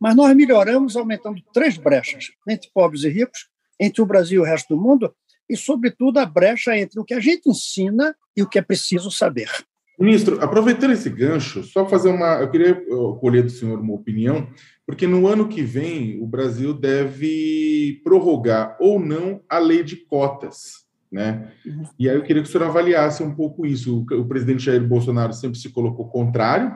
Mas 0.00 0.16
nós 0.16 0.34
melhoramos 0.34 0.96
aumentando 0.96 1.42
três 1.52 1.76
brechas 1.76 2.32
entre 2.48 2.70
pobres 2.72 3.04
e 3.04 3.10
ricos, 3.10 3.48
entre 3.78 4.00
o 4.00 4.06
Brasil 4.06 4.42
e 4.42 4.44
o 4.44 4.50
resto 4.50 4.74
do 4.74 4.80
mundo, 4.80 5.14
e, 5.50 5.56
sobretudo, 5.56 6.18
a 6.18 6.24
brecha 6.24 6.76
entre 6.78 7.00
o 7.00 7.04
que 7.04 7.14
a 7.14 7.20
gente 7.20 7.48
ensina 7.48 8.14
e 8.36 8.42
o 8.42 8.48
que 8.48 8.58
é 8.58 8.62
preciso 8.62 9.10
saber. 9.10 9.50
Ministro, 9.98 10.42
aproveitando 10.42 10.92
esse 10.92 11.10
gancho, 11.10 11.62
só 11.62 11.86
fazer 11.86 12.08
uma. 12.08 12.40
Eu 12.40 12.50
queria 12.50 12.74
colher 13.20 13.42
do 13.42 13.50
senhor 13.50 13.78
uma 13.78 13.92
opinião, 13.92 14.48
porque 14.86 15.06
no 15.06 15.26
ano 15.26 15.46
que 15.46 15.60
vem 15.60 16.18
o 16.22 16.26
Brasil 16.26 16.72
deve 16.72 18.00
prorrogar 18.02 18.78
ou 18.80 18.98
não 18.98 19.42
a 19.46 19.58
lei 19.58 19.82
de 19.82 19.96
cotas. 19.96 20.86
Né? 21.12 21.52
Uhum. 21.66 21.82
E 21.98 22.08
aí 22.08 22.16
eu 22.16 22.22
queria 22.22 22.40
que 22.40 22.48
o 22.48 22.50
senhor 22.50 22.66
avaliasse 22.66 23.22
um 23.22 23.34
pouco 23.34 23.66
isso. 23.66 24.06
O, 24.10 24.24
presidente 24.24 24.64
Jair 24.64 24.82
Bolsonaro 24.82 25.34
sempre 25.34 25.58
se 25.58 25.68
colocou 25.68 26.08
contrário, 26.08 26.74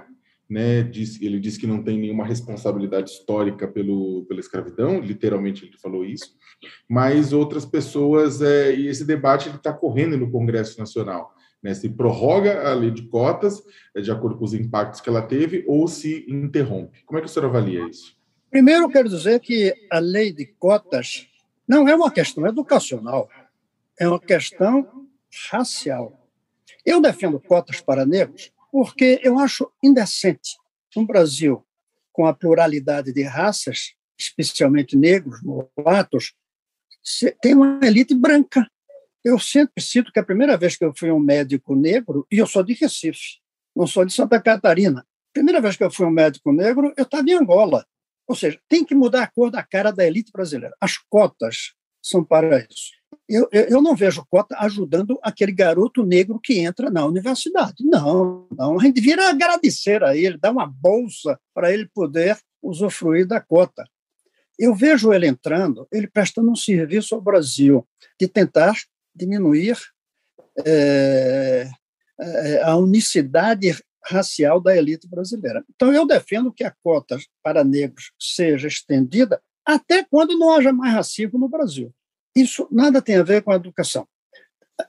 né? 0.48 0.82
Diz, 0.82 1.20
ele 1.20 1.40
disse 1.40 1.58
que 1.58 1.66
não 1.66 1.82
tem 1.82 1.98
nenhuma 1.98 2.24
responsabilidade 2.24 3.10
histórica 3.10 3.66
pelo, 3.66 4.24
pela 4.26 4.40
escravidão, 4.40 5.00
literalmente 5.00 5.64
ele 5.64 5.76
falou 5.76 6.04
isso, 6.04 6.36
mas 6.88 7.32
outras 7.32 7.64
pessoas, 7.64 8.42
é, 8.42 8.74
e 8.74 8.86
esse 8.86 9.04
debate 9.04 9.48
está 9.48 9.72
correndo 9.72 10.16
no 10.16 10.30
Congresso 10.30 10.78
Nacional 10.78 11.34
né, 11.64 11.72
se 11.72 11.88
prorroga 11.88 12.68
a 12.68 12.74
lei 12.74 12.90
de 12.90 13.08
cotas, 13.08 13.62
é, 13.96 14.02
de 14.02 14.12
acordo 14.12 14.36
com 14.36 14.44
os 14.44 14.52
impactos 14.52 15.00
que 15.00 15.08
ela 15.08 15.22
teve, 15.22 15.64
ou 15.66 15.88
se 15.88 16.26
interrompe. 16.28 17.02
Como 17.06 17.18
é 17.18 17.22
que 17.22 17.26
o 17.26 17.30
senhor 17.30 17.46
avalia 17.46 17.88
isso? 17.88 18.14
Primeiro, 18.50 18.88
quero 18.90 19.08
dizer 19.08 19.40
que 19.40 19.74
a 19.90 19.98
lei 19.98 20.30
de 20.30 20.44
cotas 20.44 21.26
não 21.66 21.88
é 21.88 21.94
uma 21.96 22.10
questão 22.10 22.46
educacional, 22.46 23.30
é 23.98 24.06
uma 24.06 24.20
questão 24.20 25.08
racial. 25.50 26.28
Eu 26.84 27.00
defendo 27.00 27.40
cotas 27.40 27.80
para 27.80 28.04
negros 28.04 28.52
porque 28.74 29.20
eu 29.22 29.38
acho 29.38 29.70
indecente 29.80 30.56
um 30.96 31.06
Brasil 31.06 31.64
com 32.12 32.26
a 32.26 32.34
pluralidade 32.34 33.12
de 33.12 33.22
raças, 33.22 33.94
especialmente 34.18 34.96
negros, 34.96 35.40
mulatos, 35.42 36.34
tem 37.40 37.54
uma 37.54 37.78
elite 37.86 38.14
branca 38.14 38.68
eu 39.24 39.38
sempre 39.38 39.82
cito 39.82 40.12
que 40.12 40.18
a 40.18 40.24
primeira 40.24 40.56
vez 40.56 40.76
que 40.76 40.84
eu 40.84 40.92
fui 40.94 41.10
um 41.10 41.18
médico 41.18 41.74
negro, 41.74 42.26
e 42.30 42.38
eu 42.38 42.46
sou 42.46 42.62
de 42.62 42.74
Recife, 42.74 43.38
não 43.74 43.86
sou 43.86 44.04
de 44.04 44.12
Santa 44.12 44.40
Catarina, 44.40 45.06
primeira 45.32 45.62
vez 45.62 45.76
que 45.76 45.82
eu 45.82 45.90
fui 45.90 46.04
um 46.04 46.10
médico 46.10 46.52
negro, 46.52 46.92
eu 46.96 47.04
estava 47.04 47.26
em 47.26 47.32
Angola. 47.32 47.86
Ou 48.28 48.36
seja, 48.36 48.60
tem 48.68 48.84
que 48.84 48.94
mudar 48.94 49.22
a 49.22 49.26
cor 49.26 49.50
da 49.50 49.62
cara 49.62 49.90
da 49.90 50.06
elite 50.06 50.30
brasileira. 50.30 50.76
As 50.80 50.98
cotas 50.98 51.74
são 52.02 52.22
para 52.22 52.58
isso. 52.58 52.92
Eu, 53.28 53.48
eu, 53.50 53.62
eu, 53.62 53.82
não 53.82 53.96
vejo 53.96 54.24
cota 54.28 54.54
ajudando 54.58 55.18
aquele 55.22 55.52
garoto 55.52 56.04
negro 56.04 56.38
que 56.38 56.58
entra 56.58 56.90
na 56.90 57.06
universidade. 57.06 57.82
Não, 57.82 58.46
não. 58.54 58.78
A 58.78 58.82
gente 58.82 58.96
devia 58.96 59.30
agradecer 59.30 60.04
a 60.04 60.14
ele, 60.14 60.36
dar 60.36 60.50
uma 60.50 60.66
bolsa 60.66 61.38
para 61.54 61.72
ele 61.72 61.88
poder 61.94 62.38
usufruir 62.62 63.26
da 63.26 63.40
cota. 63.40 63.84
Eu 64.58 64.74
vejo 64.74 65.12
ele 65.12 65.26
entrando, 65.26 65.88
ele 65.90 66.06
prestando 66.06 66.50
um 66.50 66.56
serviço 66.56 67.14
ao 67.14 67.20
Brasil, 67.20 67.86
de 68.20 68.28
tentar 68.28 68.74
diminuir 69.14 69.78
é, 70.64 71.68
a 72.62 72.76
unicidade 72.76 73.74
racial 74.06 74.60
da 74.60 74.76
elite 74.76 75.08
brasileira. 75.08 75.64
Então, 75.74 75.92
eu 75.92 76.06
defendo 76.06 76.52
que 76.52 76.62
a 76.62 76.74
cota 76.82 77.18
para 77.42 77.64
negros 77.64 78.12
seja 78.18 78.68
estendida 78.68 79.40
até 79.64 80.04
quando 80.04 80.38
não 80.38 80.52
haja 80.52 80.72
mais 80.72 80.92
racismo 80.92 81.38
no 81.38 81.48
Brasil. 81.48 81.92
Isso 82.34 82.66
nada 82.70 83.00
tem 83.00 83.16
a 83.16 83.22
ver 83.22 83.42
com 83.42 83.50
a 83.52 83.56
educação. 83.56 84.06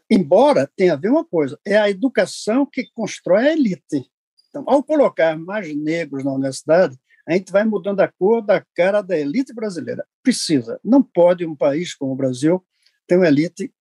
Embora 0.10 0.69
tenha 0.75 0.93
a 0.93 0.97
ver 0.97 1.10
uma 1.10 1.23
coisa, 1.23 1.60
é 1.65 1.77
a 1.77 1.89
educação 1.89 2.65
que 2.65 2.89
constrói 2.93 3.47
a 3.47 3.53
elite. 3.53 4.10
Então, 4.49 4.63
ao 4.67 4.84
colocar 4.84 5.38
mais 5.38 5.75
negros 5.75 6.23
na 6.23 6.31
universidade, 6.31 6.97
a 7.27 7.34
gente 7.34 7.51
vai 7.51 7.63
mudando 7.63 7.99
a 8.01 8.08
cor 8.08 8.41
da 8.41 8.63
cara 8.73 9.01
da 9.01 9.17
elite 9.17 9.53
brasileira. 9.53 10.05
Precisa. 10.23 10.79
Não 10.84 11.03
pode 11.03 11.45
um 11.45 11.55
país 11.55 11.93
como 11.93 12.13
o 12.13 12.15
Brasil 12.15 12.63
ter 13.08 13.17
uma 13.17 13.27
elite 13.27 13.73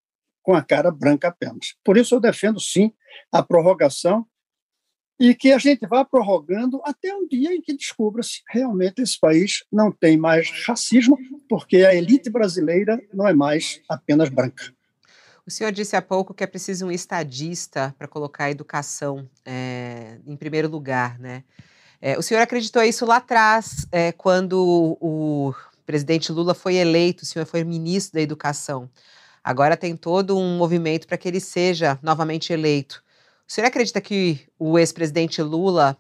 com 0.42 0.54
a 0.54 0.62
cara 0.62 0.90
branca 0.90 1.28
apenas. 1.28 1.74
Por 1.84 1.96
isso 1.96 2.14
eu 2.14 2.20
defendo 2.20 2.60
sim 2.60 2.92
a 3.32 3.42
prorrogação 3.42 4.26
e 5.18 5.34
que 5.34 5.52
a 5.52 5.58
gente 5.58 5.86
vá 5.86 6.04
prorrogando 6.04 6.80
até 6.84 7.14
um 7.14 7.26
dia 7.26 7.54
em 7.54 7.60
que 7.60 7.76
descubra 7.76 8.22
se 8.22 8.42
realmente 8.48 9.00
esse 9.00 9.18
país 9.18 9.64
não 9.70 9.92
tem 9.92 10.16
mais 10.16 10.50
racismo, 10.66 11.16
porque 11.48 11.78
a 11.78 11.94
elite 11.94 12.28
brasileira 12.28 13.00
não 13.12 13.26
é 13.26 13.32
mais 13.32 13.80
apenas 13.88 14.28
branca. 14.28 14.74
O 15.46 15.50
senhor 15.50 15.70
disse 15.70 15.94
há 15.94 16.02
pouco 16.02 16.32
que 16.32 16.42
é 16.42 16.46
preciso 16.46 16.86
um 16.86 16.90
estadista 16.90 17.94
para 17.98 18.08
colocar 18.08 18.44
a 18.44 18.50
educação 18.50 19.28
é, 19.44 20.18
em 20.26 20.36
primeiro 20.36 20.68
lugar, 20.68 21.18
né? 21.18 21.44
É, 22.00 22.18
o 22.18 22.22
senhor 22.22 22.40
acreditou 22.40 22.82
isso 22.82 23.06
lá 23.06 23.16
atrás, 23.16 23.86
é, 23.92 24.10
quando 24.12 24.96
o 25.00 25.54
presidente 25.86 26.32
Lula 26.32 26.54
foi 26.54 26.76
eleito, 26.76 27.22
o 27.22 27.26
senhor 27.26 27.46
foi 27.46 27.62
ministro 27.62 28.14
da 28.14 28.22
Educação. 28.22 28.90
Agora 29.42 29.76
tem 29.76 29.94
todo 29.94 30.36
um 30.38 30.56
movimento 30.56 31.06
para 31.06 31.18
que 31.18 31.28
ele 31.28 31.40
seja 31.40 31.98
novamente 32.02 32.52
eleito. 32.52 33.03
O 33.48 33.52
senhor 33.52 33.66
acredita 33.66 34.00
que 34.00 34.40
o 34.58 34.78
ex-presidente 34.78 35.42
Lula 35.42 35.96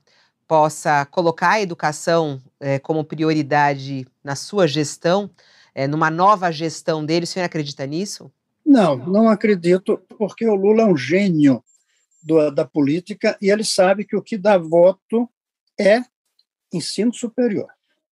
possa 0.46 1.04
colocar 1.06 1.50
a 1.52 1.60
educação 1.60 2.40
é, 2.58 2.78
como 2.78 3.04
prioridade 3.04 4.06
na 4.22 4.34
sua 4.34 4.66
gestão, 4.66 5.30
é, 5.74 5.86
numa 5.86 6.10
nova 6.10 6.50
gestão 6.50 7.04
dele? 7.04 7.24
O 7.24 7.26
senhor 7.26 7.44
acredita 7.44 7.86
nisso? 7.86 8.30
Não, 8.64 8.96
não 8.96 9.28
acredito, 9.28 9.98
porque 10.18 10.46
o 10.48 10.54
Lula 10.54 10.82
é 10.82 10.86
um 10.86 10.96
gênio 10.96 11.62
do, 12.22 12.50
da 12.50 12.64
política 12.64 13.36
e 13.40 13.50
ele 13.50 13.64
sabe 13.64 14.04
que 14.04 14.16
o 14.16 14.22
que 14.22 14.38
dá 14.38 14.56
voto 14.56 15.28
é 15.78 16.00
ensino 16.72 17.12
superior. 17.12 17.68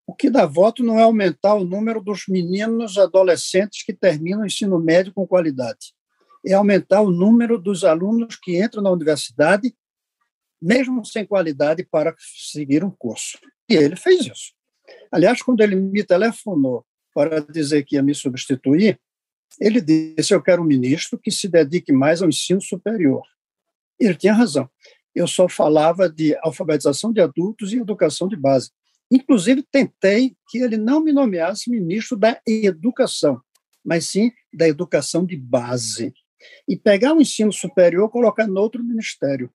O 0.06 0.14
que 0.14 0.28
dá 0.28 0.44
voto 0.44 0.82
não 0.82 0.98
é 0.98 1.02
aumentar 1.02 1.54
o 1.54 1.64
número 1.64 2.02
dos 2.02 2.24
meninos 2.28 2.98
adolescentes 2.98 3.82
que 3.82 3.94
terminam 3.94 4.42
o 4.42 4.46
ensino 4.46 4.78
médio 4.78 5.12
com 5.14 5.26
qualidade. 5.26 5.94
É 6.44 6.54
aumentar 6.54 7.00
o 7.02 7.10
número 7.10 7.58
dos 7.58 7.84
alunos 7.84 8.36
que 8.36 8.62
entram 8.62 8.82
na 8.82 8.90
universidade, 8.90 9.74
mesmo 10.60 11.04
sem 11.04 11.24
qualidade, 11.24 11.84
para 11.84 12.14
seguir 12.18 12.84
um 12.84 12.90
curso. 12.90 13.38
E 13.68 13.74
ele 13.74 13.96
fez 13.96 14.26
isso. 14.26 14.52
Aliás, 15.10 15.42
quando 15.42 15.60
ele 15.60 15.76
me 15.76 16.02
telefonou 16.04 16.84
para 17.14 17.40
dizer 17.40 17.84
que 17.84 17.96
ia 17.96 18.02
me 18.02 18.14
substituir, 18.14 19.00
ele 19.60 19.80
disse: 19.80 20.34
Eu 20.34 20.42
quero 20.42 20.62
um 20.62 20.66
ministro 20.66 21.18
que 21.18 21.30
se 21.30 21.48
dedique 21.48 21.92
mais 21.92 22.22
ao 22.22 22.28
ensino 22.28 22.60
superior. 22.60 23.22
E 24.00 24.06
ele 24.06 24.16
tinha 24.16 24.32
razão. 24.32 24.68
Eu 25.14 25.26
só 25.26 25.48
falava 25.48 26.08
de 26.08 26.36
alfabetização 26.42 27.12
de 27.12 27.20
adultos 27.20 27.72
e 27.72 27.78
educação 27.78 28.26
de 28.28 28.36
base. 28.36 28.70
Inclusive, 29.10 29.62
tentei 29.70 30.34
que 30.48 30.58
ele 30.58 30.78
não 30.78 31.02
me 31.02 31.12
nomeasse 31.12 31.70
ministro 31.70 32.16
da 32.16 32.40
Educação, 32.46 33.42
mas 33.84 34.06
sim 34.06 34.32
da 34.52 34.66
Educação 34.66 35.26
de 35.26 35.36
Base. 35.36 36.14
E 36.68 36.76
pegar 36.76 37.14
o 37.14 37.20
ensino 37.20 37.52
superior 37.52 38.08
e 38.08 38.12
colocar 38.12 38.46
no 38.46 38.60
outro 38.60 38.82
ministério. 38.82 39.50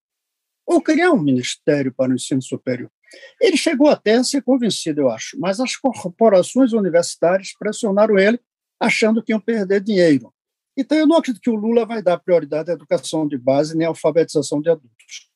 Ou 0.66 0.82
criar 0.82 1.12
um 1.12 1.22
ministério 1.22 1.94
para 1.94 2.12
o 2.12 2.16
ensino 2.16 2.42
superior. 2.42 2.92
Ele 3.40 3.56
chegou 3.56 3.88
até 3.88 4.16
a 4.16 4.24
ser 4.24 4.42
convencido, 4.42 5.02
eu 5.02 5.10
acho, 5.10 5.40
mas 5.40 5.60
as 5.60 5.76
corporações 5.76 6.74
universitárias 6.74 7.54
pressionaram 7.58 8.18
ele, 8.18 8.40
achando 8.80 9.24
que 9.24 9.32
iam 9.32 9.40
perder 9.40 9.82
dinheiro. 9.82 10.34
Então, 10.76 10.98
eu 10.98 11.08
não 11.08 11.18
acredito 11.18 11.42
que 11.42 11.50
o 11.50 11.56
Lula 11.56 11.86
vai 11.86 12.04
dar 12.04 12.20
prioridade 12.20 12.70
à 12.70 12.74
educação 12.74 13.28
de 13.28 13.38
base 13.38 13.76
nem 13.76 13.88
à 13.88 13.90
alfabetização 13.90 14.62
de 14.62 14.70
adultos. 14.70 15.28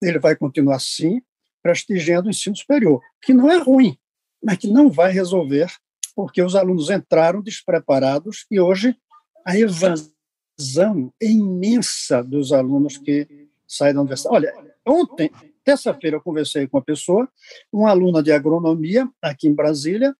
ele 0.00 0.18
vai 0.18 0.36
continuar 0.36 0.76
assim, 0.76 1.20
prestigiando 1.62 2.28
o 2.28 2.30
ensino 2.30 2.56
superior, 2.56 3.02
que 3.20 3.34
não 3.34 3.50
é 3.50 3.58
ruim, 3.58 3.98
mas 4.42 4.56
que 4.56 4.68
não 4.68 4.88
vai 4.88 5.12
resolver, 5.12 5.70
porque 6.14 6.40
os 6.40 6.54
alunos 6.54 6.88
entraram 6.88 7.42
despreparados 7.42 8.46
e 8.50 8.60
hoje 8.60 8.96
a 9.44 9.58
evasão 9.58 10.10
é 11.20 11.26
imensa 11.26 12.22
dos 12.22 12.52
alunos 12.52 12.98
que 12.98 13.48
saem 13.66 13.94
da 13.94 14.00
universidade. 14.00 14.34
Olha, 14.34 14.54
ontem, 14.86 15.30
terça-feira, 15.64 16.16
eu 16.16 16.20
conversei 16.20 16.66
com 16.66 16.78
uma 16.78 16.82
pessoa, 16.82 17.28
uma 17.72 17.90
aluna 17.90 18.22
de 18.22 18.32
agronomia 18.32 19.08
aqui 19.22 19.46
em 19.46 19.54
Brasília, 19.54 20.16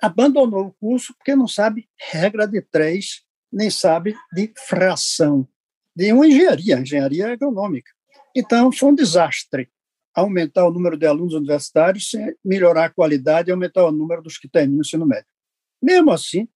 abandonou 0.00 0.66
o 0.66 0.72
curso 0.72 1.14
porque 1.14 1.36
não 1.36 1.46
sabe 1.46 1.88
regra 2.10 2.46
de 2.46 2.60
três, 2.60 3.22
nem 3.52 3.70
sabe 3.70 4.16
de 4.32 4.52
fração, 4.66 5.46
de 5.94 6.12
uma 6.12 6.26
engenharia, 6.26 6.80
engenharia 6.80 7.32
agronômica. 7.32 7.90
Então, 8.34 8.70
foi 8.72 8.90
um 8.90 8.94
desastre 8.94 9.68
aumentar 10.14 10.66
o 10.66 10.72
número 10.72 10.96
de 10.96 11.06
alunos 11.06 11.34
universitários 11.34 12.10
melhorar 12.44 12.86
a 12.86 12.90
qualidade 12.90 13.50
e 13.50 13.52
aumentar 13.52 13.84
o 13.84 13.92
número 13.92 14.22
dos 14.22 14.36
que 14.36 14.48
terminam 14.48 14.78
o 14.78 14.80
ensino 14.80 15.06
médio. 15.06 15.26
Mesmo 15.80 16.10
assim, 16.10 16.48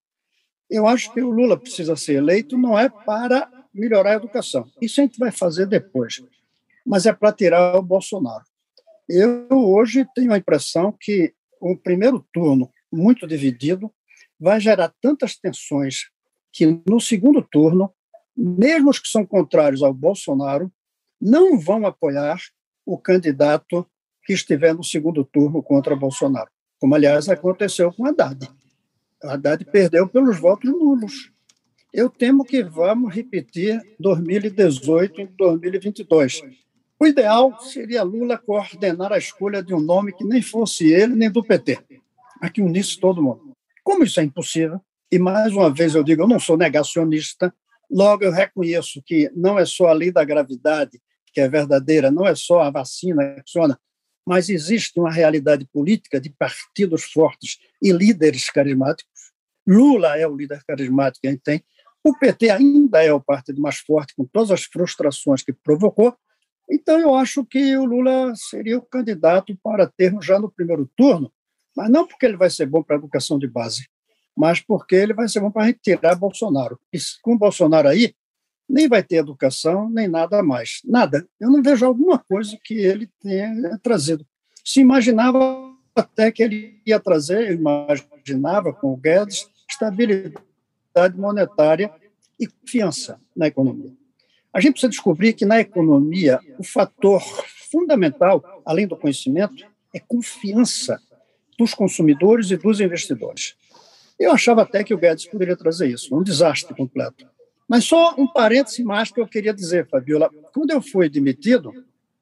eu 0.72 0.86
acho 0.86 1.12
que 1.12 1.20
o 1.20 1.30
Lula 1.30 1.56
precisa 1.56 1.94
ser 1.96 2.14
eleito 2.14 2.56
não 2.56 2.78
é 2.78 2.88
para 2.88 3.48
melhorar 3.74 4.12
a 4.12 4.16
educação. 4.16 4.66
Isso 4.80 5.00
a 5.00 5.04
gente 5.04 5.18
vai 5.18 5.30
fazer 5.30 5.66
depois. 5.66 6.22
Mas 6.84 7.04
é 7.04 7.12
para 7.12 7.32
tirar 7.32 7.76
o 7.76 7.82
Bolsonaro. 7.82 8.44
Eu 9.08 9.46
hoje 9.50 10.06
tenho 10.14 10.32
a 10.32 10.38
impressão 10.38 10.96
que 10.98 11.34
o 11.60 11.76
primeiro 11.76 12.26
turno, 12.32 12.70
muito 12.90 13.26
dividido, 13.26 13.92
vai 14.40 14.58
gerar 14.58 14.92
tantas 15.00 15.36
tensões 15.36 16.10
que 16.50 16.80
no 16.88 17.00
segundo 17.00 17.42
turno, 17.42 17.92
mesmo 18.36 18.90
os 18.90 18.98
que 18.98 19.08
são 19.08 19.24
contrários 19.24 19.82
ao 19.82 19.92
Bolsonaro, 19.92 20.72
não 21.20 21.58
vão 21.58 21.86
apoiar 21.86 22.38
o 22.84 22.98
candidato 22.98 23.86
que 24.24 24.32
estiver 24.32 24.74
no 24.74 24.82
segundo 24.82 25.24
turno 25.24 25.62
contra 25.62 25.94
Bolsonaro, 25.94 26.50
como 26.80 26.94
aliás 26.94 27.28
aconteceu 27.28 27.92
com 27.92 28.06
Haddad. 28.06 28.48
Haddad 29.22 29.64
perdeu 29.66 30.08
pelos 30.08 30.38
votos 30.38 30.70
nulos. 30.70 31.32
Eu 31.92 32.08
temo 32.08 32.44
que 32.44 32.62
vamos 32.62 33.14
repetir 33.14 33.80
2018 33.98 35.20
em 35.20 35.26
2022. 35.26 36.42
O 36.98 37.06
ideal 37.06 37.58
seria 37.60 38.02
Lula 38.02 38.38
coordenar 38.38 39.12
a 39.12 39.18
escolha 39.18 39.62
de 39.62 39.74
um 39.74 39.80
nome 39.80 40.12
que 40.12 40.24
nem 40.24 40.40
fosse 40.40 40.92
ele 40.92 41.14
nem 41.14 41.30
do 41.30 41.42
PT, 41.42 41.78
mas 42.40 42.50
que 42.50 42.62
unisse 42.62 42.98
todo 42.98 43.22
mundo. 43.22 43.52
Como 43.82 44.04
isso 44.04 44.20
é 44.20 44.22
impossível, 44.22 44.80
e 45.10 45.18
mais 45.18 45.52
uma 45.52 45.68
vez 45.68 45.94
eu 45.94 46.02
digo, 46.04 46.22
eu 46.22 46.28
não 46.28 46.38
sou 46.38 46.56
negacionista, 46.56 47.52
logo 47.90 48.24
eu 48.24 48.30
reconheço 48.30 49.02
que 49.04 49.30
não 49.34 49.58
é 49.58 49.66
só 49.66 49.88
a 49.88 49.92
lei 49.92 50.10
da 50.10 50.24
gravidade 50.24 51.00
que 51.32 51.40
é 51.40 51.48
verdadeira, 51.48 52.10
não 52.10 52.26
é 52.26 52.34
só 52.34 52.60
a 52.60 52.70
vacina 52.70 53.34
que 53.34 53.40
funciona, 53.40 53.78
mas 54.26 54.48
existe 54.48 54.98
uma 55.00 55.10
realidade 55.10 55.66
política 55.72 56.20
de 56.20 56.30
partidos 56.30 57.04
fortes 57.04 57.58
e 57.82 57.90
líderes 57.90 58.48
carismáticos. 58.50 59.11
Lula 59.66 60.18
é 60.18 60.26
o 60.26 60.36
líder 60.36 60.62
carismático 60.66 61.22
que 61.22 61.28
a 61.28 61.30
gente 61.30 61.42
tem. 61.42 61.62
O 62.04 62.16
PT 62.18 62.50
ainda 62.50 63.02
é 63.02 63.12
o 63.12 63.20
partido 63.20 63.60
mais 63.60 63.78
forte, 63.78 64.14
com 64.16 64.24
todas 64.24 64.50
as 64.50 64.64
frustrações 64.64 65.42
que 65.42 65.52
provocou. 65.52 66.16
Então, 66.68 66.98
eu 66.98 67.14
acho 67.14 67.44
que 67.44 67.76
o 67.76 67.84
Lula 67.84 68.32
seria 68.34 68.78
o 68.78 68.82
candidato 68.82 69.56
para 69.62 69.86
termos 69.86 70.24
já 70.24 70.38
no 70.38 70.50
primeiro 70.50 70.90
turno, 70.96 71.32
mas 71.76 71.90
não 71.90 72.06
porque 72.06 72.26
ele 72.26 72.36
vai 72.36 72.50
ser 72.50 72.66
bom 72.66 72.82
para 72.82 72.96
a 72.96 72.98
educação 72.98 73.38
de 73.38 73.46
base, 73.46 73.86
mas 74.36 74.60
porque 74.60 74.94
ele 74.94 75.14
vai 75.14 75.28
ser 75.28 75.40
bom 75.40 75.50
para 75.50 75.66
retirar 75.66 76.14
Bolsonaro. 76.16 76.78
E 76.92 76.98
com 77.22 77.36
Bolsonaro 77.36 77.88
aí, 77.88 78.14
nem 78.68 78.88
vai 78.88 79.02
ter 79.02 79.16
educação, 79.16 79.88
nem 79.90 80.08
nada 80.08 80.42
mais. 80.42 80.80
Nada. 80.84 81.28
Eu 81.38 81.50
não 81.50 81.62
vejo 81.62 81.84
alguma 81.84 82.18
coisa 82.18 82.58
que 82.64 82.74
ele 82.74 83.08
tenha 83.20 83.78
trazido. 83.82 84.26
Se 84.64 84.80
imaginava 84.80 85.72
até 85.94 86.32
que 86.32 86.42
ele 86.42 86.80
ia 86.86 86.98
trazer, 86.98 87.52
imaginava 87.52 88.72
com 88.72 88.92
o 88.92 88.96
Guedes, 88.96 89.46
estabilidade 89.72 91.16
monetária 91.16 91.92
e 92.38 92.46
confiança 92.46 93.20
na 93.36 93.46
economia. 93.46 93.92
A 94.52 94.60
gente 94.60 94.72
precisa 94.72 94.90
descobrir 94.90 95.32
que 95.32 95.46
na 95.46 95.60
economia 95.60 96.38
o 96.58 96.64
fator 96.64 97.22
fundamental, 97.70 98.62
além 98.66 98.86
do 98.86 98.96
conhecimento, 98.96 99.64
é 99.94 100.00
confiança 100.00 101.00
dos 101.58 101.72
consumidores 101.74 102.50
e 102.50 102.56
dos 102.56 102.80
investidores. 102.80 103.54
Eu 104.18 104.32
achava 104.32 104.62
até 104.62 104.84
que 104.84 104.92
o 104.92 104.98
Guedes 104.98 105.26
poderia 105.26 105.56
trazer 105.56 105.88
isso, 105.88 106.14
um 106.14 106.22
desastre 106.22 106.74
completo. 106.74 107.26
Mas 107.68 107.84
só 107.84 108.14
um 108.18 108.26
parêntese 108.26 108.84
mais 108.84 109.10
que 109.10 109.20
eu 109.20 109.26
queria 109.26 109.54
dizer, 109.54 109.88
Fabiola. 109.88 110.30
Quando 110.52 110.70
eu 110.70 110.82
fui 110.82 111.08
demitido, 111.08 111.72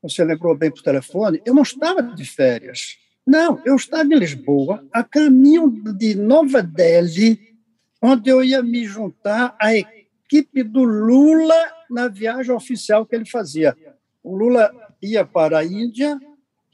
você 0.00 0.24
lembrou 0.24 0.56
bem 0.56 0.70
por 0.70 0.82
telefone, 0.82 1.42
eu 1.44 1.52
não 1.52 1.62
estava 1.62 2.02
de 2.02 2.24
férias. 2.24 2.96
Não, 3.26 3.60
eu 3.64 3.76
estava 3.76 4.04
em 4.04 4.18
Lisboa, 4.18 4.84
a 4.92 5.04
caminho 5.04 5.70
de 5.96 6.14
Nova 6.14 6.62
Delhi, 6.62 7.38
onde 8.02 8.30
eu 8.30 8.42
ia 8.42 8.62
me 8.62 8.84
juntar 8.84 9.54
à 9.60 9.74
equipe 9.74 10.62
do 10.62 10.82
Lula 10.82 11.54
na 11.90 12.08
viagem 12.08 12.54
oficial 12.54 13.04
que 13.04 13.14
ele 13.14 13.26
fazia. 13.26 13.76
O 14.22 14.36
Lula 14.36 14.70
ia 15.02 15.24
para 15.24 15.58
a 15.58 15.64
Índia 15.64 16.18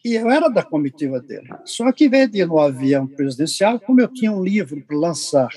e 0.05 0.15
eu 0.15 0.31
era 0.31 0.49
da 0.49 0.63
comitiva 0.63 1.21
dele. 1.21 1.49
Só 1.65 1.91
que, 1.91 2.09
vez 2.09 2.31
de 2.31 2.45
no 2.45 2.59
avião 2.61 3.07
presidencial, 3.07 3.81
como 3.81 4.01
eu 4.01 4.09
tinha 4.09 4.31
um 4.31 4.43
livro 4.43 4.81
para 4.87 4.97
lançar 4.97 5.49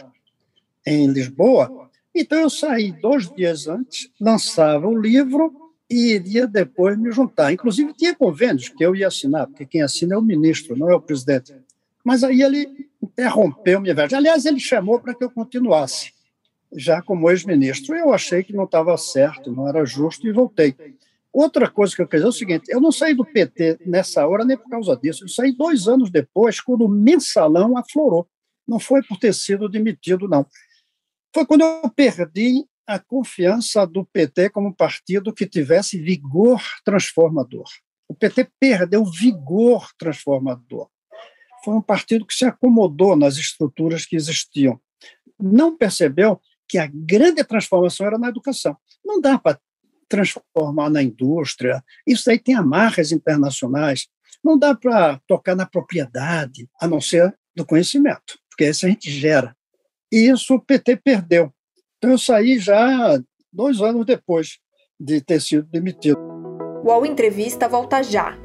em 0.86 1.08
Lisboa, 1.08 1.90
então 2.16 2.40
eu 2.40 2.50
saí 2.50 2.92
dois 2.92 3.30
dias 3.32 3.68
antes, 3.68 4.10
lançava 4.20 4.88
o 4.88 5.00
livro 5.00 5.54
e 5.90 6.14
iria 6.14 6.46
depois 6.46 6.98
me 6.98 7.12
juntar. 7.12 7.52
Inclusive 7.52 7.94
tinha 7.94 8.16
convênios 8.16 8.70
que 8.70 8.84
eu 8.84 8.96
ia 8.96 9.08
assinar, 9.08 9.48
porque 9.48 9.66
quem 9.66 9.82
assina 9.82 10.14
é 10.14 10.18
o 10.18 10.22
ministro, 10.22 10.78
não 10.78 10.90
é 10.90 10.96
o 10.96 11.02
presidente. 11.02 11.54
Mas 12.04 12.24
aí 12.24 12.42
ele 12.42 12.88
interrompeu 13.02 13.82
minha 13.82 13.94
viagem. 13.94 14.18
Aliás, 14.18 14.46
ele 14.46 14.60
chamou 14.60 15.00
para 15.00 15.14
que 15.14 15.24
eu 15.24 15.30
continuasse, 15.30 16.14
já 16.72 17.02
como 17.02 17.30
ex-ministro. 17.30 17.96
Eu 17.96 18.14
achei 18.14 18.44
que 18.44 18.54
não 18.54 18.66
estava 18.66 18.96
certo, 18.98 19.52
não 19.52 19.68
era 19.68 19.84
justo 19.86 20.28
e 20.28 20.32
voltei. 20.32 20.76
Outra 21.32 21.70
coisa 21.70 21.96
que 21.96 22.02
eu 22.02 22.08
queria 22.08 22.26
dizer 22.26 22.28
é 22.28 22.30
o 22.30 22.40
seguinte: 22.40 22.72
eu 22.72 22.82
não 22.82 22.92
saí 22.92 23.14
do 23.14 23.26
PT 23.26 23.80
nessa 23.86 24.28
hora 24.28 24.46
nem 24.46 24.58
por 24.58 24.70
causa 24.70 24.96
disso. 24.96 25.24
Eu 25.24 25.28
saí 25.28 25.52
dois 25.52 25.88
anos 25.88 26.10
depois, 26.10 26.60
quando 26.60 26.86
o 26.86 26.90
mensalão 26.90 27.78
aflorou. 27.78 28.28
Não 28.68 28.80
foi 28.80 29.02
por 29.02 29.18
ter 29.18 29.34
sido 29.34 29.68
demitido, 29.68 30.28
não. 30.28 30.46
Foi 31.34 31.46
quando 31.46 31.62
eu 31.62 31.90
perdi 31.90 32.66
a 32.90 32.98
confiança 32.98 33.86
do 33.86 34.04
PT 34.04 34.50
como 34.50 34.74
partido 34.74 35.32
que 35.32 35.46
tivesse 35.46 36.02
vigor 36.02 36.60
transformador. 36.84 37.70
O 38.08 38.16
PT 38.16 38.50
perdeu 38.60 39.06
vigor 39.06 39.92
transformador. 39.96 40.90
Foi 41.64 41.76
um 41.76 41.84
partido 41.84 42.26
que 42.26 42.34
se 42.34 42.46
acomodou 42.46 43.16
nas 43.16 43.38
estruturas 43.38 44.08
que 44.08 44.16
existiam. 44.16 44.82
Não 45.40 45.78
percebeu 45.78 46.42
que 46.68 46.80
a 46.80 46.88
grande 46.88 47.44
transformação 47.44 48.08
era 48.08 48.18
na 48.18 48.30
educação. 48.30 48.76
Não 49.06 49.22
dá 49.22 49.38
para 49.38 49.60
transformar 50.08 50.90
na 50.90 51.04
indústria. 51.04 51.84
Isso 52.08 52.28
aí 52.32 52.40
tem 52.40 52.56
amarras 52.56 53.12
internacionais. 53.12 54.08
Não 54.44 54.58
dá 54.58 54.74
para 54.74 55.22
tocar 55.28 55.56
na 55.56 55.68
propriedade, 55.68 56.68
a 56.82 56.88
não 56.88 57.00
ser 57.00 57.38
do 57.56 57.64
conhecimento, 57.64 58.40
porque 58.50 58.64
esse 58.64 58.88
a 58.88 58.90
gente 58.90 59.12
gera. 59.12 59.56
E 60.12 60.28
isso 60.28 60.56
o 60.56 60.60
PT 60.60 60.96
perdeu. 61.04 61.54
Então 62.00 62.12
eu 62.12 62.18
saí 62.18 62.58
já 62.58 63.20
dois 63.52 63.82
anos 63.82 64.06
depois 64.06 64.58
de 64.98 65.20
ter 65.20 65.42
sido 65.42 65.68
demitido. 65.70 66.18
O 66.82 66.88
UOL 66.88 67.06
Entrevista 67.06 67.68
volta 67.68 68.02
já. 68.02 68.38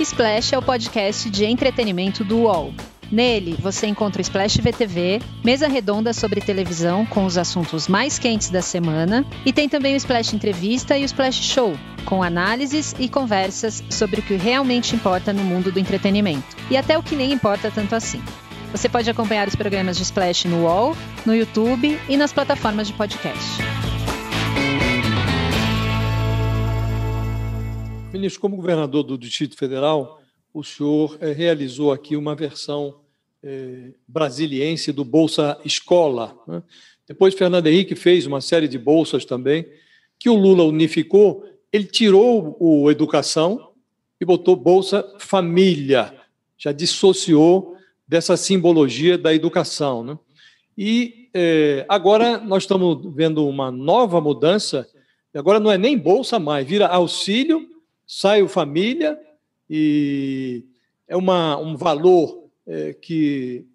Splash 0.00 0.52
é 0.52 0.58
o 0.58 0.62
podcast 0.62 1.30
de 1.30 1.44
entretenimento 1.44 2.24
do 2.24 2.38
UOL. 2.38 2.74
Nele, 3.10 3.56
você 3.60 3.86
encontra 3.86 4.20
o 4.20 4.22
Splash 4.22 4.56
VTV, 4.56 5.20
mesa 5.44 5.68
redonda 5.68 6.12
sobre 6.12 6.40
televisão 6.40 7.06
com 7.06 7.24
os 7.24 7.38
assuntos 7.38 7.86
mais 7.86 8.18
quentes 8.18 8.50
da 8.50 8.62
semana, 8.62 9.24
e 9.44 9.52
tem 9.52 9.68
também 9.68 9.94
o 9.94 9.96
Splash 9.96 10.34
Entrevista 10.34 10.98
e 10.98 11.02
o 11.02 11.04
Splash 11.04 11.36
Show, 11.36 11.78
com 12.04 12.20
análises 12.20 12.96
e 12.98 13.08
conversas 13.08 13.84
sobre 13.88 14.18
o 14.18 14.22
que 14.24 14.34
realmente 14.34 14.96
importa 14.96 15.32
no 15.32 15.44
mundo 15.44 15.70
do 15.70 15.78
entretenimento, 15.78 16.56
e 16.68 16.76
até 16.76 16.98
o 16.98 17.02
que 17.02 17.14
nem 17.14 17.32
importa 17.32 17.70
tanto 17.70 17.94
assim. 17.94 18.20
Você 18.76 18.90
pode 18.90 19.08
acompanhar 19.08 19.48
os 19.48 19.56
programas 19.56 19.96
de 19.96 20.02
Splash 20.02 20.44
no 20.44 20.64
UOL, 20.64 20.94
no 21.24 21.34
YouTube 21.34 21.98
e 22.10 22.14
nas 22.14 22.30
plataformas 22.30 22.86
de 22.86 22.92
podcast. 22.92 23.42
Ministro, 28.12 28.38
como 28.38 28.54
governador 28.54 29.02
do 29.02 29.16
Distrito 29.16 29.56
Federal, 29.56 30.20
o 30.52 30.62
senhor 30.62 31.16
é, 31.22 31.32
realizou 31.32 31.90
aqui 31.90 32.18
uma 32.18 32.34
versão 32.34 33.00
é, 33.42 33.92
brasiliense 34.06 34.92
do 34.92 35.06
Bolsa 35.06 35.58
Escola. 35.64 36.38
Né? 36.46 36.62
Depois, 37.08 37.32
Fernando 37.32 37.68
Henrique 37.68 37.94
fez 37.94 38.26
uma 38.26 38.42
série 38.42 38.68
de 38.68 38.78
bolsas 38.78 39.24
também, 39.24 39.66
que 40.18 40.28
o 40.28 40.34
Lula 40.34 40.64
unificou. 40.64 41.48
Ele 41.72 41.86
tirou 41.86 42.54
o 42.60 42.90
Educação 42.90 43.70
e 44.20 44.24
botou 44.26 44.54
Bolsa 44.54 45.02
Família, 45.18 46.14
já 46.58 46.72
dissociou 46.72 47.74
dessa 48.06 48.36
simbologia 48.36 49.18
da 49.18 49.34
educação. 49.34 50.04
Né? 50.04 50.18
E 50.76 51.28
é, 51.34 51.84
agora 51.88 52.38
nós 52.38 52.62
estamos 52.62 53.14
vendo 53.14 53.46
uma 53.46 53.70
nova 53.70 54.20
mudança. 54.20 54.88
Agora 55.34 55.60
não 55.60 55.70
é 55.70 55.76
nem 55.76 55.98
bolsa 55.98 56.38
mais, 56.38 56.66
vira 56.66 56.86
auxílio, 56.86 57.68
sai 58.06 58.42
o 58.42 58.48
família 58.48 59.18
e 59.68 60.64
é 61.06 61.16
uma, 61.16 61.58
um 61.58 61.76
valor 61.76 62.48
é, 62.66 62.94
que 62.94 63.66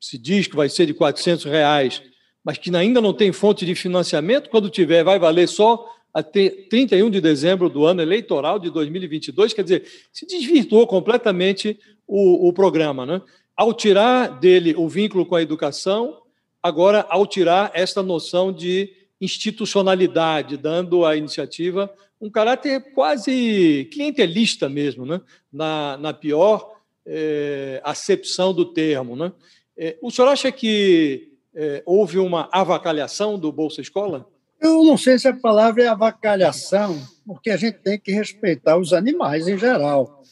se 0.00 0.16
diz 0.16 0.46
que 0.46 0.56
vai 0.56 0.68
ser 0.68 0.86
de 0.86 0.94
400 0.94 1.44
reais, 1.44 2.02
mas 2.42 2.56
que 2.56 2.74
ainda 2.74 3.00
não 3.00 3.12
tem 3.12 3.32
fonte 3.32 3.66
de 3.66 3.74
financiamento. 3.74 4.48
Quando 4.48 4.70
tiver, 4.70 5.04
vai 5.04 5.18
valer 5.18 5.46
só 5.46 5.86
até 6.12 6.48
31 6.48 7.10
de 7.10 7.20
dezembro 7.20 7.68
do 7.68 7.84
ano 7.84 8.00
eleitoral 8.00 8.58
de 8.58 8.70
2022. 8.70 9.52
Quer 9.52 9.62
dizer, 9.62 9.84
se 10.12 10.26
desvirtuou 10.26 10.86
completamente 10.86 11.78
o, 12.06 12.48
o 12.48 12.52
programa. 12.52 13.04
Né? 13.04 13.20
Ao 13.60 13.74
tirar 13.74 14.40
dele 14.40 14.74
o 14.74 14.88
vínculo 14.88 15.26
com 15.26 15.34
a 15.34 15.42
educação, 15.42 16.22
agora, 16.62 17.04
ao 17.10 17.26
tirar 17.26 17.70
esta 17.74 18.02
noção 18.02 18.50
de 18.50 18.90
institucionalidade, 19.20 20.56
dando 20.56 21.04
à 21.04 21.14
iniciativa 21.14 21.92
um 22.18 22.30
caráter 22.30 22.80
quase 22.94 23.86
clientelista 23.92 24.66
mesmo, 24.66 25.04
né? 25.04 25.20
na, 25.52 25.98
na 25.98 26.14
pior 26.14 26.74
é, 27.04 27.82
acepção 27.84 28.54
do 28.54 28.64
termo. 28.64 29.14
Né? 29.14 29.30
É, 29.76 29.98
o 30.00 30.10
senhor 30.10 30.28
acha 30.28 30.50
que 30.50 31.34
é, 31.54 31.82
houve 31.84 32.18
uma 32.18 32.48
avacalhação 32.50 33.38
do 33.38 33.52
Bolsa 33.52 33.82
Escola? 33.82 34.26
Eu 34.58 34.82
não 34.84 34.96
sei 34.96 35.18
se 35.18 35.28
a 35.28 35.36
palavra 35.36 35.82
é 35.82 35.86
avacalhação, 35.86 36.98
porque 37.26 37.50
a 37.50 37.58
gente 37.58 37.76
tem 37.80 38.00
que 38.00 38.10
respeitar 38.10 38.78
os 38.78 38.94
animais 38.94 39.46
em 39.46 39.58
geral. 39.58 40.22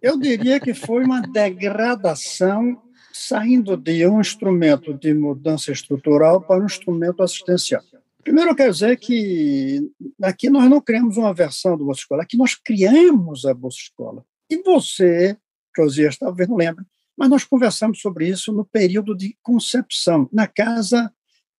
Eu 0.00 0.18
diria 0.18 0.60
que 0.60 0.74
foi 0.74 1.04
uma 1.04 1.20
degradação 1.20 2.80
saindo 3.12 3.76
de 3.76 4.06
um 4.06 4.20
instrumento 4.20 4.94
de 4.94 5.12
mudança 5.12 5.70
estrutural 5.70 6.40
para 6.40 6.62
um 6.62 6.66
instrumento 6.66 7.22
assistencial. 7.22 7.82
Primeiro, 8.22 8.50
eu 8.50 8.54
quero 8.54 8.72
dizer 8.72 8.96
que 8.98 9.90
aqui 10.22 10.48
nós 10.48 10.70
não 10.70 10.80
criamos 10.80 11.16
uma 11.16 11.34
versão 11.34 11.76
do 11.76 11.84
Bolsa 11.84 12.00
Escola, 12.00 12.22
aqui 12.22 12.36
nós 12.36 12.54
criamos 12.54 13.44
a 13.44 13.52
Bolsa 13.52 13.78
Escola. 13.80 14.24
E 14.48 14.62
você, 14.62 15.36
Josias, 15.76 16.16
talvez 16.16 16.48
não 16.48 16.56
lembre, 16.56 16.84
mas 17.16 17.28
nós 17.28 17.44
conversamos 17.44 18.00
sobre 18.00 18.28
isso 18.28 18.52
no 18.52 18.64
período 18.64 19.16
de 19.16 19.36
concepção, 19.42 20.28
na 20.32 20.46
casa 20.46 21.12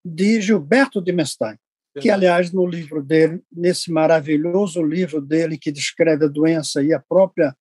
de 0.04 0.42
Gilberto 0.42 1.02
de 1.02 1.12
Mestein, 1.12 1.58
que, 2.00 2.10
aliás, 2.10 2.52
no 2.52 2.66
livro 2.66 3.04
dele, 3.04 3.42
nesse 3.52 3.92
maravilhoso 3.92 4.82
livro 4.82 5.22
dele 5.22 5.58
que 5.58 5.72
descreve 5.72 6.26
a 6.26 6.30
doença 6.30 6.82
e 6.82 6.94
a 6.94 7.00
própria 7.00 7.56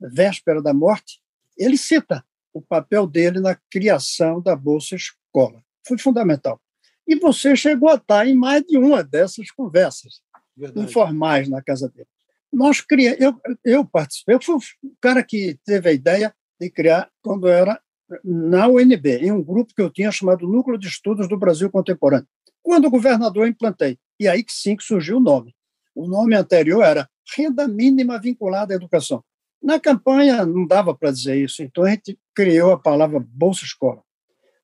véspera 0.00 0.62
da 0.62 0.74
morte, 0.74 1.20
ele 1.56 1.76
cita 1.76 2.24
o 2.52 2.60
papel 2.60 3.06
dele 3.06 3.40
na 3.40 3.54
criação 3.70 4.40
da 4.40 4.56
Bolsa 4.56 4.96
Escola. 4.96 5.62
Foi 5.86 5.98
fundamental. 5.98 6.60
E 7.06 7.16
você 7.16 7.54
chegou 7.54 7.88
a 7.88 7.94
estar 7.94 8.26
em 8.26 8.34
mais 8.34 8.62
de 8.62 8.76
uma 8.76 9.02
dessas 9.02 9.50
conversas 9.50 10.20
Verdade. 10.56 10.86
informais 10.86 11.48
na 11.48 11.62
casa 11.62 11.88
dele. 11.88 12.08
Nós 12.52 12.80
criamos, 12.80 13.20
eu, 13.20 13.40
eu 13.64 13.84
participei, 13.84 14.34
eu 14.34 14.40
fui 14.40 14.56
o 14.82 14.92
cara 15.00 15.22
que 15.22 15.58
teve 15.64 15.90
a 15.90 15.92
ideia 15.92 16.34
de 16.58 16.70
criar 16.70 17.10
quando 17.22 17.48
era 17.48 17.80
na 18.24 18.68
UNB, 18.68 19.18
em 19.20 19.32
um 19.32 19.42
grupo 19.42 19.74
que 19.74 19.82
eu 19.82 19.90
tinha 19.90 20.10
chamado 20.10 20.46
Núcleo 20.46 20.78
de 20.78 20.88
Estudos 20.88 21.28
do 21.28 21.36
Brasil 21.36 21.70
Contemporâneo. 21.70 22.28
Quando 22.62 22.86
o 22.86 22.90
governador 22.90 23.46
implantei, 23.46 23.98
e 24.18 24.26
aí 24.26 24.42
que 24.42 24.52
sim 24.52 24.76
que 24.76 24.84
surgiu 24.84 25.18
o 25.18 25.20
nome. 25.20 25.54
O 25.94 26.06
nome 26.08 26.34
anterior 26.34 26.82
era 26.82 27.08
Renda 27.36 27.66
Mínima 27.68 28.18
Vinculada 28.18 28.72
à 28.72 28.76
Educação. 28.76 29.24
Na 29.66 29.80
campanha 29.80 30.46
não 30.46 30.64
dava 30.64 30.94
para 30.94 31.10
dizer 31.10 31.42
isso, 31.42 31.60
então 31.60 31.82
a 31.82 31.90
gente 31.90 32.16
criou 32.32 32.70
a 32.70 32.78
palavra 32.78 33.18
Bolsa 33.18 33.64
Escola. 33.64 34.00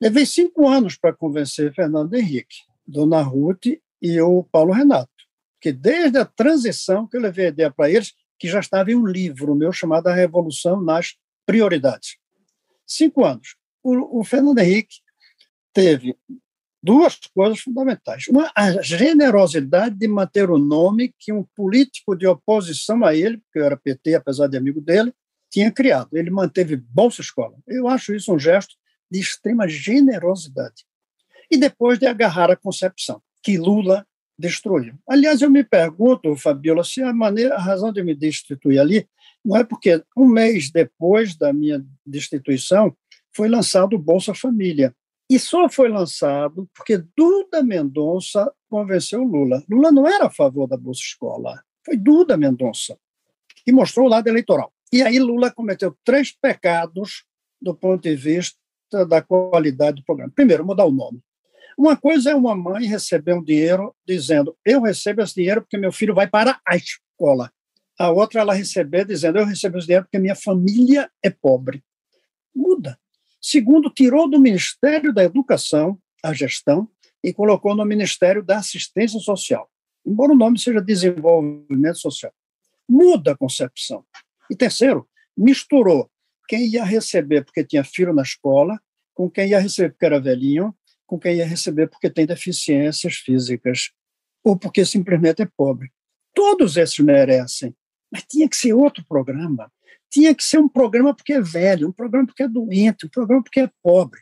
Levei 0.01 0.25
cinco 0.25 0.69
anos 0.69 0.97
para 0.97 1.13
convencer 1.13 1.75
Fernando 1.75 2.15
Henrique, 2.15 2.59
Dona 2.87 3.21
Ruth 3.21 3.67
e 4.01 4.21
o 4.21 4.45
Paulo 4.45 4.73
Renato, 4.73 5.11
que 5.61 5.73
desde 5.73 6.19
a 6.19 6.25
transição 6.25 7.05
que 7.09 7.17
eu 7.17 7.21
levei 7.21 7.47
a 7.47 7.49
ideia 7.49 7.69
para 7.69 7.91
eles, 7.91 8.15
que 8.39 8.47
já 8.47 8.61
estava 8.61 8.93
em 8.93 8.95
um 8.95 9.05
livro 9.05 9.57
meu 9.57 9.73
chamado 9.73 10.07
A 10.07 10.15
Revolução 10.15 10.81
nas 10.81 11.17
prioridades. 11.45 12.17
Cinco 12.87 13.25
anos. 13.25 13.57
O, 13.83 14.21
o 14.21 14.23
Fernando 14.23 14.61
Henrique 14.61 15.01
teve 15.73 16.17
duas 16.83 17.19
coisas 17.35 17.61
fundamentais. 17.61 18.27
Uma, 18.29 18.51
a 18.55 18.83
generosidade 18.83 19.95
de 19.95 20.09
manter 20.09 20.51
o 20.51 20.59
nome 20.59 21.15
que 21.19 21.33
um 21.33 21.45
político 21.55 22.17
de 22.17 22.27
oposição 22.27 23.05
a 23.05 23.15
ele, 23.15 23.41
que 23.53 23.59
era 23.59 23.77
PT, 23.77 24.15
apesar 24.15 24.49
de 24.49 24.57
amigo 24.57 24.81
dele, 24.81 25.13
tinha 25.51 25.71
criado. 25.71 26.17
Ele 26.17 26.31
manteve 26.31 26.77
Bolsa 26.77 27.21
Escola. 27.21 27.55
Eu 27.69 27.87
acho 27.87 28.15
isso 28.15 28.35
um 28.35 28.39
gesto 28.39 28.75
de 29.11 29.21
extrema 29.21 29.69
generosidade. 29.69 30.85
E 31.51 31.57
depois 31.57 31.99
de 31.99 32.07
agarrar 32.07 32.51
a 32.51 32.57
concepção, 32.57 33.23
que 33.43 33.59
Lula 33.59 34.07
destruiu. 34.39 34.95
Aliás, 35.07 35.43
eu 35.43 35.51
me 35.51 35.63
pergunto, 35.63 36.35
Fabiola, 36.37 36.83
se 36.83 37.03
a, 37.03 37.13
maneira, 37.13 37.55
a 37.55 37.61
razão 37.61 37.93
de 37.93 38.03
me 38.03 38.15
destituir 38.15 38.79
ali 38.79 39.07
não 39.45 39.57
é 39.57 39.65
porque 39.65 40.03
um 40.17 40.27
mês 40.27 40.71
depois 40.71 41.37
da 41.37 41.53
minha 41.53 41.85
destituição 42.07 42.97
foi 43.35 43.49
lançado 43.49 43.95
o 43.95 43.99
Bolsa 43.99 44.35
Família. 44.35 44.95
E 45.33 45.39
só 45.39 45.67
foi 45.67 45.89
lançado 45.89 46.69
porque 46.75 46.99
Duda 47.17 47.63
Mendonça 47.63 48.53
convenceu 48.69 49.23
Lula. 49.23 49.65
Lula 49.67 49.91
não 49.91 50.07
era 50.07 50.27
a 50.27 50.31
favor 50.31 50.67
da 50.69 50.77
Bolsa 50.77 51.01
Escola, 51.01 51.65
foi 51.83 51.97
Duda 51.97 52.37
Mendonça 52.37 52.99
que 53.65 53.73
mostrou 53.73 54.07
o 54.07 54.11
lado 54.11 54.29
eleitoral. 54.29 54.71
E 54.93 55.01
aí 55.01 55.19
Lula 55.19 55.51
cometeu 55.51 55.97
três 56.05 56.33
pecados 56.33 57.25
do 57.59 57.75
ponto 57.75 58.03
de 58.03 58.15
vista 58.15 58.59
da 59.09 59.23
qualidade 59.23 60.03
do 60.03 60.05
programa. 60.05 60.31
Primeiro, 60.35 60.67
mudar 60.67 60.85
o 60.85 60.93
nome. 60.93 61.23
Uma 61.79 61.97
coisa 61.97 62.33
é 62.33 62.35
uma 62.35 62.55
mãe 62.55 62.85
receber 62.87 63.33
um 63.33 63.43
dinheiro 63.43 63.95
dizendo: 64.07 64.55
eu 64.67 64.83
recebo 64.83 65.23
esse 65.23 65.35
dinheiro 65.35 65.63
porque 65.63 65.79
meu 65.79 65.93
filho 65.93 66.15
vai 66.15 66.29
para 66.29 66.61
a 66.67 66.77
escola 66.77 67.51
a 67.99 68.11
outra 68.11 68.41
ela 68.41 68.53
receber 68.53 69.07
dizendo 69.07 69.39
eu 69.39 69.47
recebo 69.47 69.79
esse 69.79 69.87
dinheiro 69.87 70.05
porque 70.05 70.19
minha 70.19 70.35
família 70.35 71.11
é 71.23 71.31
pobre. 71.31 71.83
Muda. 72.55 72.99
Segundo, 73.43 73.91
tirou 73.91 74.31
do 74.31 74.39
Ministério 74.39 75.13
da 75.13 75.25
Educação 75.25 75.99
a 76.23 76.33
gestão 76.33 76.89
e 77.25 77.33
colocou 77.33 77.75
no 77.75 77.85
Ministério 77.85 78.43
da 78.43 78.59
Assistência 78.59 79.19
Social, 79.19 79.69
embora 80.07 80.33
o 80.33 80.37
nome 80.37 80.59
seja 80.59 80.81
Desenvolvimento 80.81 81.99
Social. 81.99 82.33
Muda 82.89 83.33
a 83.33 83.37
concepção. 83.37 84.05
E 84.49 84.55
terceiro, 84.55 85.09
misturou 85.37 86.09
quem 86.49 86.67
ia 86.69 86.85
receber 86.85 87.45
porque 87.45 87.65
tinha 87.65 87.83
filho 87.83 88.13
na 88.15 88.23
escola 88.23 88.81
com 89.13 89.29
quem 89.29 89.49
ia 89.49 89.59
receber 89.59 89.91
porque 89.91 90.07
era 90.07 90.21
velhinho, 90.21 90.75
com 91.05 91.19
quem 91.19 91.37
ia 91.37 91.47
receber 91.47 91.89
porque 91.89 92.09
tem 92.09 92.25
deficiências 92.25 93.17
físicas 93.17 93.91
ou 94.45 94.57
porque 94.57 94.85
simplesmente 94.85 95.43
é 95.43 95.49
pobre. 95.57 95.91
Todos 96.33 96.77
esses 96.77 96.99
merecem 96.99 97.75
mas 98.13 98.25
tinha 98.29 98.47
que 98.47 98.57
ser 98.57 98.75
outro 98.75 99.03
programa. 99.09 99.73
Tinha 100.13 100.35
que 100.35 100.45
ser 100.45 100.59
um 100.59 100.69
programa 100.69 101.15
porque 101.15 101.33
é 101.33 101.41
velho, 101.41 101.89
um 101.89 101.93
programa 101.93 102.27
porque 102.27 102.43
é 102.43 102.49
doente, 102.49 103.07
um 103.07 103.09
programa 103.09 103.43
porque 103.43 103.61
é 103.61 103.71
pobre. 103.83 104.21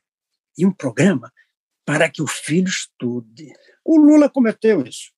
E 0.56 0.64
um 0.64 0.72
programa 0.72 1.32
para 1.84 2.08
que 2.08 2.22
o 2.22 2.26
filho 2.28 2.68
estude. 2.68 3.52
O 3.84 3.98
Lula 3.98 4.30
cometeu 4.30 4.82
isso. 4.82 5.10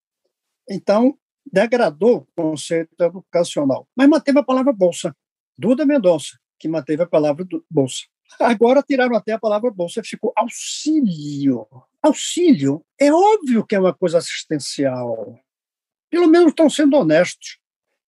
Então, 0.67 1.19
degradou 1.45 2.19
o 2.19 2.43
conceito 2.43 2.99
educacional, 2.99 3.87
mas 3.95 4.09
manteve 4.09 4.39
a 4.39 4.43
palavra 4.43 4.73
bolsa. 4.73 5.15
Duda 5.59 5.85
Mendonça, 5.85 6.39
que 6.59 6.69
manteve 6.69 7.03
a 7.03 7.07
palavra 7.07 7.47
bolsa. 7.71 8.05
Agora 8.41 8.83
tiraram 8.83 9.15
até 9.15 9.33
a 9.33 9.39
palavra 9.39 9.71
bolsa, 9.71 10.03
ficou 10.03 10.33
auxílio. 10.35 11.67
Auxílio 12.03 12.83
é 12.99 13.13
óbvio 13.13 13.67
que 13.67 13.75
é 13.75 13.79
uma 13.79 13.93
coisa 13.93 14.17
assistencial. 14.17 15.39
Pelo 16.09 16.29
menos 16.29 16.49
estão 16.49 16.71
sendo 16.71 16.97
honestos. 16.97 17.59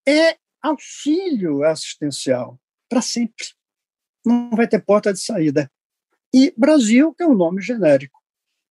É 0.08 0.38
auxílio 0.64 1.62
assistencial 1.62 2.58
para 2.88 3.02
sempre. 3.02 3.46
Não 4.24 4.50
vai 4.50 4.66
ter 4.66 4.82
porta 4.82 5.12
de 5.12 5.20
saída. 5.20 5.70
E 6.32 6.52
Brasil, 6.56 7.14
que 7.14 7.22
é 7.22 7.26
um 7.26 7.34
nome 7.34 7.60
genérico. 7.60 8.20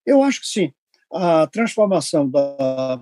Eu 0.05 0.23
acho 0.23 0.41
que 0.41 0.47
sim, 0.47 0.73
a 1.13 1.47
transformação 1.47 2.29
da 2.29 2.99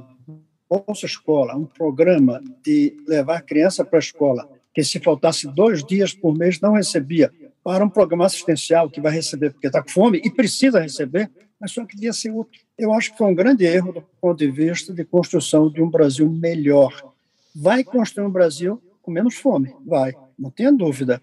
Bolsa 0.68 1.06
Escola, 1.06 1.56
um 1.56 1.64
programa 1.64 2.42
de 2.62 2.96
levar 3.06 3.38
a 3.38 3.42
criança 3.42 3.84
para 3.84 3.98
a 3.98 4.00
escola, 4.00 4.50
que 4.74 4.82
se 4.84 5.00
faltasse 5.00 5.46
dois 5.46 5.84
dias 5.84 6.12
por 6.12 6.36
mês 6.36 6.60
não 6.60 6.74
recebia, 6.74 7.32
para 7.62 7.84
um 7.84 7.88
programa 7.88 8.26
assistencial 8.26 8.90
que 8.90 9.00
vai 9.00 9.12
receber 9.12 9.50
porque 9.50 9.66
está 9.66 9.82
com 9.82 9.88
fome 9.88 10.20
e 10.24 10.30
precisa 10.30 10.80
receber, 10.80 11.30
mas 11.60 11.72
só 11.72 11.84
que 11.84 11.94
devia 11.94 12.12
ser 12.12 12.30
outro. 12.30 12.58
Eu 12.76 12.92
acho 12.92 13.12
que 13.12 13.18
foi 13.18 13.26
um 13.26 13.34
grande 13.34 13.64
erro 13.64 13.92
do 13.92 14.02
ponto 14.20 14.38
de 14.38 14.50
vista 14.50 14.92
de 14.92 15.04
construção 15.04 15.70
de 15.70 15.82
um 15.82 15.90
Brasil 15.90 16.28
melhor, 16.28 17.12
vai 17.54 17.84
construir 17.84 18.26
um 18.26 18.30
Brasil 18.30 18.80
com 19.02 19.10
menos 19.10 19.36
fome. 19.36 19.74
Vai, 19.84 20.12
não 20.38 20.50
tenha 20.50 20.72
dúvida. 20.72 21.20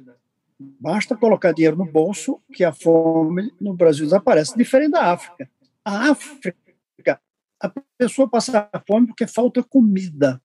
Basta 0.60 1.16
colocar 1.16 1.52
dinheiro 1.52 1.78
no 1.78 1.86
bolso 1.86 2.42
que 2.52 2.64
a 2.64 2.74
fome 2.74 3.54
no 3.62 3.74
Brasil 3.76 4.06
desaparece, 4.06 4.58
diferente 4.58 4.92
da 4.92 5.12
África. 5.12 5.50
A 5.86 6.12
África, 6.12 6.56
a 7.60 7.72
pessoa 7.98 8.30
passa 8.30 8.70
fome 8.88 9.08
porque 9.08 9.28
falta 9.28 9.64
comida. 9.64 10.42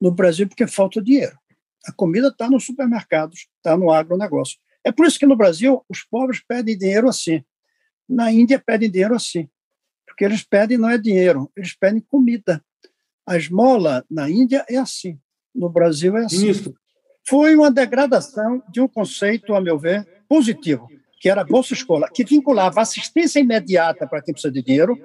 No 0.00 0.10
Brasil, 0.10 0.48
porque 0.48 0.66
falta 0.66 1.00
dinheiro. 1.00 1.38
A 1.86 1.92
comida 1.92 2.28
está 2.28 2.48
nos 2.48 2.64
supermercados, 2.64 3.48
está 3.56 3.76
no 3.76 3.90
agronegócio. 3.90 4.58
É 4.82 4.92
por 4.92 5.06
isso 5.06 5.18
que 5.18 5.26
no 5.26 5.36
Brasil 5.36 5.84
os 5.88 6.02
pobres 6.02 6.42
pedem 6.46 6.76
dinheiro 6.76 7.08
assim. 7.08 7.42
Na 8.08 8.30
Índia 8.30 8.62
pedem 8.64 8.90
dinheiro 8.90 9.14
assim. 9.14 9.48
porque 10.06 10.24
eles 10.24 10.42
pedem 10.42 10.78
não 10.78 10.88
é 10.88 10.98
dinheiro, 10.98 11.50
eles 11.56 11.74
pedem 11.74 12.00
comida. 12.00 12.64
A 13.26 13.36
esmola 13.36 14.04
na 14.10 14.28
Índia 14.28 14.64
é 14.68 14.76
assim, 14.76 15.18
no 15.54 15.68
Brasil 15.68 16.16
é 16.16 16.24
assim. 16.24 16.40
Ministro. 16.40 16.74
Foi 17.26 17.54
uma 17.54 17.70
degradação 17.70 18.62
de 18.70 18.80
um 18.80 18.88
conceito, 18.88 19.54
a 19.54 19.60
meu 19.60 19.78
ver, 19.78 20.06
positivo, 20.28 20.88
que 21.20 21.28
era 21.28 21.40
a 21.40 21.44
Bolsa 21.44 21.72
Escola, 21.72 22.08
que 22.12 22.24
vinculava 22.24 22.80
assistência 22.80 23.40
imediata 23.40 24.06
para 24.06 24.20
quem 24.20 24.34
precisa 24.34 24.52
de 24.52 24.62
dinheiro 24.62 24.98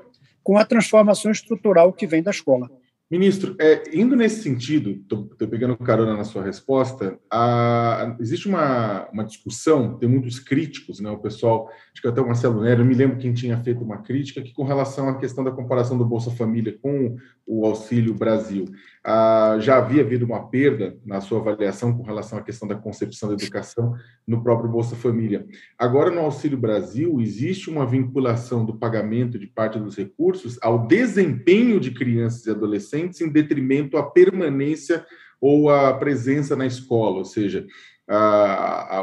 com 0.44 0.58
a 0.58 0.66
transformação 0.66 1.32
estrutural 1.32 1.94
que 1.94 2.08
vem 2.08 2.22
da 2.22 2.32
escola. 2.32 2.70
Ministro, 3.12 3.56
é, 3.60 3.82
indo 3.92 4.16
nesse 4.16 4.44
sentido, 4.44 4.92
estou 4.92 5.26
pegando 5.50 5.76
carona 5.76 6.16
na 6.16 6.24
sua 6.24 6.44
resposta, 6.44 7.18
a, 7.32 8.16
existe 8.20 8.48
uma, 8.48 9.10
uma 9.12 9.24
discussão, 9.24 9.98
tem 9.98 10.08
muitos 10.08 10.40
críticos, 10.40 11.00
né, 11.00 11.10
o 11.10 11.18
pessoal, 11.18 11.70
acho 11.92 12.04
que 12.04 12.08
até 12.08 12.22
o 12.22 12.28
Marcelo 12.28 12.62
Nery, 12.62 12.82
eu 12.82 12.86
me 12.86 12.94
lembro 12.94 13.18
quem 13.18 13.34
tinha 13.34 13.58
feito 13.64 13.84
uma 13.84 14.04
crítica, 14.04 14.44
que 14.44 14.54
com 14.54 14.64
relação 14.64 15.10
à 15.10 15.18
questão 15.18 15.44
da 15.44 15.52
comparação 15.52 15.98
do 15.98 16.06
Bolsa 16.06 16.30
Família 16.30 16.78
com 16.80 17.18
o 17.52 17.66
Auxílio 17.66 18.14
Brasil, 18.14 18.66
ah, 19.04 19.58
já 19.60 19.78
havia 19.78 20.04
havido 20.04 20.24
uma 20.24 20.48
perda 20.50 20.96
na 21.04 21.20
sua 21.20 21.40
avaliação 21.40 21.98
com 21.98 22.04
relação 22.04 22.38
à 22.38 22.44
questão 22.44 22.68
da 22.68 22.76
concepção 22.76 23.30
da 23.30 23.36
educação 23.36 23.96
no 24.28 24.44
próprio 24.44 24.70
Bolsa 24.70 24.96
Família. 24.96 25.48
Agora, 25.76 26.12
no 26.12 26.22
Auxílio 26.22 26.60
Brasil, 26.60 27.20
existe 27.20 27.68
uma 27.68 27.88
vinculação 27.88 28.64
do 28.64 28.78
pagamento 28.78 29.40
de 29.40 29.48
parte 29.48 29.80
dos 29.80 29.98
recursos 29.98 30.60
ao 30.62 30.86
desempenho 30.86 31.80
de 31.80 31.90
crianças 31.90 32.46
e 32.46 32.52
adolescentes 32.52 33.20
em 33.20 33.30
detrimento 33.30 33.98
à 33.98 34.04
permanência 34.04 35.04
ou 35.42 35.72
à 35.72 35.92
presença 35.94 36.56
na 36.56 36.68
escola, 36.68 37.18
ou 37.18 37.26
seja, 37.26 37.66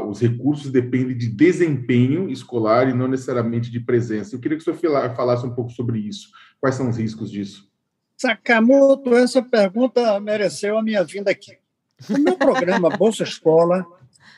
os 0.09 0.20
recursos 0.20 0.70
dependem 0.70 1.16
de 1.16 1.28
desempenho 1.28 2.30
escolar 2.30 2.88
e 2.88 2.94
não 2.94 3.09
necessariamente 3.09 3.72
de 3.72 3.80
presença. 3.80 4.36
Eu 4.36 4.40
queria 4.40 4.57
que 4.57 4.70
o 4.70 4.76
senhor 4.76 5.14
falasse 5.16 5.44
um 5.44 5.55
pouco 5.55 5.72
sobre 5.72 5.99
isso. 5.99 6.28
Quais 6.61 6.76
são 6.76 6.88
os 6.88 6.97
riscos 6.97 7.30
disso? 7.30 7.66
Sakamoto, 8.16 9.14
essa 9.14 9.42
pergunta 9.42 10.18
mereceu 10.20 10.78
a 10.78 10.82
minha 10.82 11.04
vinda 11.04 11.30
aqui. 11.30 11.58
O 12.08 12.18
meu 12.18 12.36
programa 12.36 12.88
Bolsa 12.88 13.24
Escola 13.24 13.86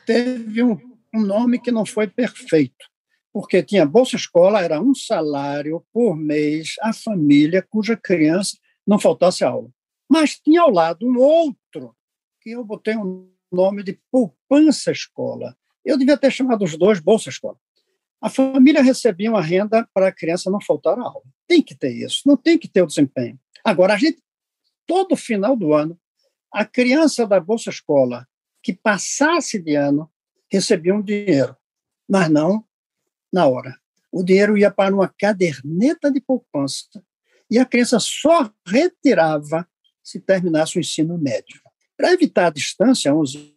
teve 0.05 0.61
um, 0.61 0.77
um 1.13 1.21
nome 1.21 1.59
que 1.59 1.71
não 1.71 1.85
foi 1.85 2.05
perfeito, 2.05 2.85
porque 3.31 3.63
tinha 3.63 3.85
Bolsa 3.85 4.17
Escola, 4.17 4.61
era 4.61 4.81
um 4.81 4.93
salário 4.93 5.81
por 5.93 6.15
mês 6.15 6.75
à 6.81 6.91
família 6.91 7.65
cuja 7.69 7.95
criança 7.95 8.57
não 8.85 8.99
faltasse 8.99 9.45
aula. 9.45 9.69
Mas 10.09 10.37
tinha 10.37 10.61
ao 10.61 10.71
lado 10.71 11.07
um 11.07 11.17
outro, 11.17 11.95
que 12.41 12.51
eu 12.51 12.65
botei 12.65 12.97
um 12.97 13.31
nome 13.51 13.81
de 13.81 13.97
Poupança 14.11 14.91
Escola. 14.91 15.55
Eu 15.85 15.97
devia 15.97 16.17
ter 16.17 16.31
chamado 16.31 16.65
os 16.65 16.77
dois 16.77 16.99
Bolsa 16.99 17.29
Escola. 17.29 17.57
A 18.21 18.29
família 18.29 18.81
recebia 18.81 19.29
uma 19.29 19.41
renda 19.41 19.87
para 19.93 20.09
a 20.09 20.11
criança 20.11 20.51
não 20.51 20.59
faltar 20.59 20.99
a 20.99 21.03
aula. 21.03 21.23
Tem 21.47 21.61
que 21.61 21.73
ter 21.73 21.93
isso, 21.93 22.23
não 22.25 22.35
tem 22.35 22.57
que 22.57 22.67
ter 22.67 22.81
o 22.81 22.87
desempenho. 22.87 23.39
Agora, 23.69 23.93
a 23.93 23.97
gente, 23.97 24.19
todo 24.87 25.15
final 25.15 25.55
do 25.55 25.75
ano, 25.75 25.95
a 26.51 26.65
criança 26.65 27.27
da 27.27 27.39
Bolsa 27.39 27.69
Escola 27.69 28.27
que 28.63 28.73
passasse 28.73 29.59
de 29.59 29.75
ano 29.75 30.11
recebia 30.51 30.95
um 30.95 31.03
dinheiro, 31.03 31.55
mas 32.09 32.31
não 32.31 32.65
na 33.31 33.45
hora. 33.45 33.79
O 34.11 34.23
dinheiro 34.23 34.57
ia 34.57 34.71
para 34.71 34.93
uma 34.93 35.07
caderneta 35.07 36.11
de 36.11 36.19
poupança 36.19 36.87
e 37.47 37.59
a 37.59 37.65
criança 37.65 37.99
só 37.99 38.51
retirava 38.65 39.69
se 40.03 40.19
terminasse 40.19 40.79
o 40.79 40.79
ensino 40.79 41.15
médio. 41.19 41.61
Para 41.95 42.11
evitar 42.11 42.47
a 42.47 42.51
distância, 42.51 43.13
11 43.13 43.55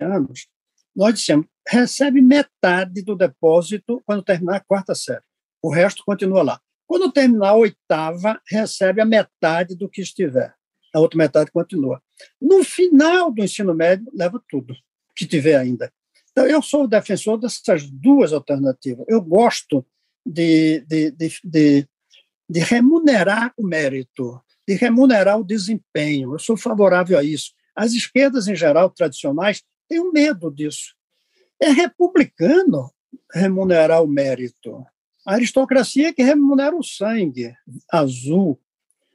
anos, 0.00 0.48
nós 0.96 1.12
dissemos, 1.12 1.46
recebe 1.68 2.22
metade 2.22 3.02
do 3.02 3.14
depósito 3.14 4.02
quando 4.06 4.24
terminar 4.24 4.56
a 4.56 4.64
quarta 4.64 4.94
série. 4.94 5.22
O 5.62 5.70
resto 5.70 6.02
continua 6.02 6.42
lá. 6.42 6.62
Quando 6.90 7.12
terminar 7.12 7.50
a 7.50 7.54
oitava, 7.54 8.42
recebe 8.48 9.00
a 9.00 9.04
metade 9.04 9.76
do 9.76 9.88
que 9.88 10.02
estiver. 10.02 10.52
A 10.92 10.98
outra 10.98 11.16
metade 11.16 11.52
continua. 11.52 12.02
No 12.42 12.64
final 12.64 13.30
do 13.30 13.44
ensino 13.44 13.72
médio, 13.72 14.10
leva 14.12 14.42
tudo 14.48 14.74
que 15.14 15.24
tiver 15.24 15.54
ainda. 15.54 15.92
Então, 16.32 16.44
eu 16.48 16.60
sou 16.60 16.88
defensor 16.88 17.38
dessas 17.38 17.88
duas 17.88 18.32
alternativas. 18.32 19.06
Eu 19.08 19.22
gosto 19.22 19.86
de, 20.26 20.80
de, 20.80 21.12
de, 21.12 21.32
de, 21.44 21.88
de 22.48 22.58
remunerar 22.58 23.54
o 23.56 23.64
mérito, 23.64 24.42
de 24.66 24.74
remunerar 24.74 25.38
o 25.38 25.44
desempenho. 25.44 26.34
Eu 26.34 26.40
sou 26.40 26.56
favorável 26.56 27.16
a 27.16 27.22
isso. 27.22 27.52
As 27.72 27.92
esquerdas, 27.92 28.48
em 28.48 28.56
geral, 28.56 28.90
tradicionais, 28.90 29.62
têm 29.88 30.00
um 30.00 30.10
medo 30.10 30.50
disso. 30.50 30.96
É 31.62 31.70
republicano 31.70 32.90
remunerar 33.32 34.02
o 34.02 34.08
mérito. 34.08 34.84
A 35.26 35.34
aristocracia 35.34 36.08
é 36.08 36.12
que 36.12 36.22
remunera 36.22 36.74
o 36.74 36.82
sangue 36.82 37.54
azul, 37.90 38.58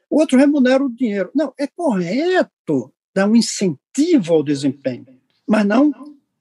o 0.10 0.20
outro 0.20 0.38
remunera 0.38 0.84
o 0.84 0.90
dinheiro. 0.94 1.32
Não, 1.34 1.54
é 1.60 1.68
correto 1.68 2.94
dar 3.14 3.28
um 3.28 3.36
incentivo 3.36 4.34
ao 4.34 4.44
desempenho, 4.44 5.06
mas 5.48 5.66
não 5.66 5.92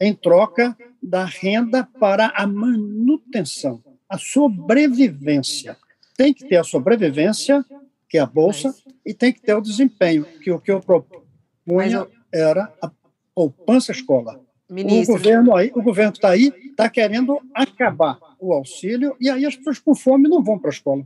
em 0.01 0.15
troca 0.15 0.77
da 1.03 1.25
renda 1.25 1.89
para 1.99 2.33
a 2.37 2.47
manutenção, 2.47 3.83
a 4.09 4.19
sobrevivência. 4.19 5.77
Tem 6.17 6.33
que 6.33 6.47
ter 6.47 6.57
a 6.57 6.65
sobrevivência, 6.65 7.65
que 8.09 8.19
é 8.19 8.21
a 8.21 8.27
bolsa, 8.27 8.75
e 9.05 9.15
tem 9.15 9.33
que 9.33 9.41
ter 9.41 9.55
o 9.55 9.61
desempenho, 9.61 10.25
que 10.43 10.51
o 10.51 10.61
que 10.61 10.71
eu 10.71 10.81
propunha 10.81 12.07
era 12.33 12.73
a 12.83 12.91
poupança 13.35 13.93
escolar. 13.93 14.39
Ministro. 14.71 15.15
O 15.15 15.19
governo 15.19 15.57
aí, 15.57 15.71
o 15.75 15.83
governo 15.83 16.13
está 16.13 16.31
aí, 16.31 16.53
está 16.71 16.89
querendo 16.89 17.41
acabar 17.55 18.19
o 18.45 18.53
auxílio 18.53 19.17
e 19.21 19.31
aí 19.31 19.45
as 19.45 19.57
pessoas 19.57 19.79
com 19.79 19.95
fome 19.95 20.29
não 20.29 20.43
vão 20.43 20.59
para 20.59 20.71
a 20.71 20.73
escola. 20.73 21.05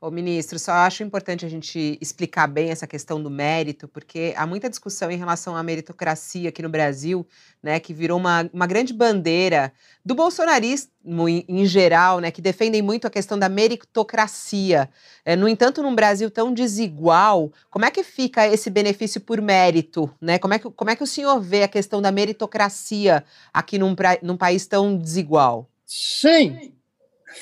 Ô, 0.00 0.12
ministro, 0.12 0.60
só 0.60 0.70
acho 0.70 1.02
importante 1.02 1.44
a 1.44 1.48
gente 1.48 1.98
explicar 2.00 2.46
bem 2.46 2.70
essa 2.70 2.86
questão 2.86 3.20
do 3.20 3.28
mérito, 3.28 3.88
porque 3.88 4.32
há 4.36 4.46
muita 4.46 4.70
discussão 4.70 5.10
em 5.10 5.16
relação 5.16 5.56
à 5.56 5.62
meritocracia 5.64 6.50
aqui 6.50 6.62
no 6.62 6.68
Brasil, 6.68 7.26
né, 7.60 7.80
que 7.80 7.92
virou 7.92 8.16
uma, 8.16 8.48
uma 8.52 8.64
grande 8.64 8.92
bandeira 8.92 9.72
do 10.04 10.14
bolsonarismo 10.14 11.28
em, 11.28 11.44
em 11.48 11.66
geral, 11.66 12.20
né, 12.20 12.30
que 12.30 12.40
defendem 12.40 12.80
muito 12.80 13.08
a 13.08 13.10
questão 13.10 13.36
da 13.36 13.48
meritocracia. 13.48 14.88
É, 15.24 15.34
no 15.34 15.48
entanto, 15.48 15.82
num 15.82 15.96
Brasil 15.96 16.30
tão 16.30 16.54
desigual, 16.54 17.52
como 17.68 17.84
é 17.84 17.90
que 17.90 18.04
fica 18.04 18.46
esse 18.46 18.70
benefício 18.70 19.20
por 19.20 19.42
mérito? 19.42 20.08
Né? 20.20 20.38
Como, 20.38 20.54
é 20.54 20.60
que, 20.60 20.70
como 20.70 20.90
é 20.92 20.94
que 20.94 21.02
o 21.02 21.08
senhor 21.08 21.40
vê 21.40 21.64
a 21.64 21.68
questão 21.68 22.00
da 22.00 22.12
meritocracia 22.12 23.24
aqui 23.52 23.76
num, 23.76 23.96
num 24.22 24.36
país 24.36 24.64
tão 24.64 24.96
desigual? 24.96 25.68
Sim, 25.90 26.74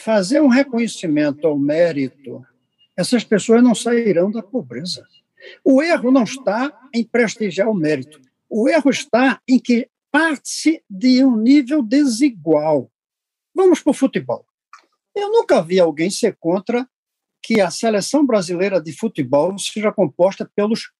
fazer 0.05 0.41
um 0.41 0.47
reconhecimento 0.47 1.49
ao 1.49 1.59
mérito, 1.59 2.47
essas 2.97 3.25
pessoas 3.25 3.61
não 3.61 3.75
sairão 3.75 4.31
da 4.31 4.41
pobreza. 4.41 5.05
O 5.65 5.83
erro 5.83 6.13
não 6.13 6.23
está 6.23 6.89
em 6.95 7.03
prestigiar 7.03 7.69
o 7.69 7.75
mérito. 7.75 8.21
O 8.49 8.69
erro 8.69 8.89
está 8.89 9.43
em 9.49 9.59
que 9.59 9.91
parte 10.13 10.81
de 10.89 11.25
um 11.25 11.37
nível 11.37 11.83
desigual. 11.83 12.89
Vamos 13.53 13.81
para 13.81 13.91
o 13.91 13.95
futebol. 13.95 14.47
Eu 15.13 15.29
nunca 15.29 15.61
vi 15.61 15.81
alguém 15.81 16.09
ser 16.09 16.37
contra 16.39 16.89
que 17.43 17.61
a 17.61 17.69
seleção 17.69 18.25
brasileira 18.25 18.81
de 18.81 18.93
futebol 18.93 19.59
seja 19.59 19.91
composta 19.91 20.49
pelos 20.55 20.93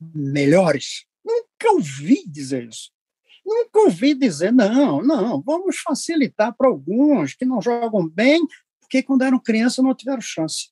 melhores. 0.00 1.06
Nunca 1.24 1.72
ouvi 1.72 2.24
dizer 2.26 2.64
isso. 2.66 2.90
Nunca 3.44 3.80
ouvi 3.80 4.14
dizer, 4.14 4.52
não, 4.52 5.02
não, 5.02 5.40
vamos 5.42 5.78
facilitar 5.78 6.54
para 6.56 6.68
alguns 6.68 7.34
que 7.34 7.44
não 7.44 7.60
jogam 7.60 8.08
bem, 8.08 8.46
porque 8.80 9.02
quando 9.02 9.22
eram 9.22 9.38
crianças 9.38 9.84
não 9.84 9.94
tiveram 9.94 10.20
chance. 10.20 10.70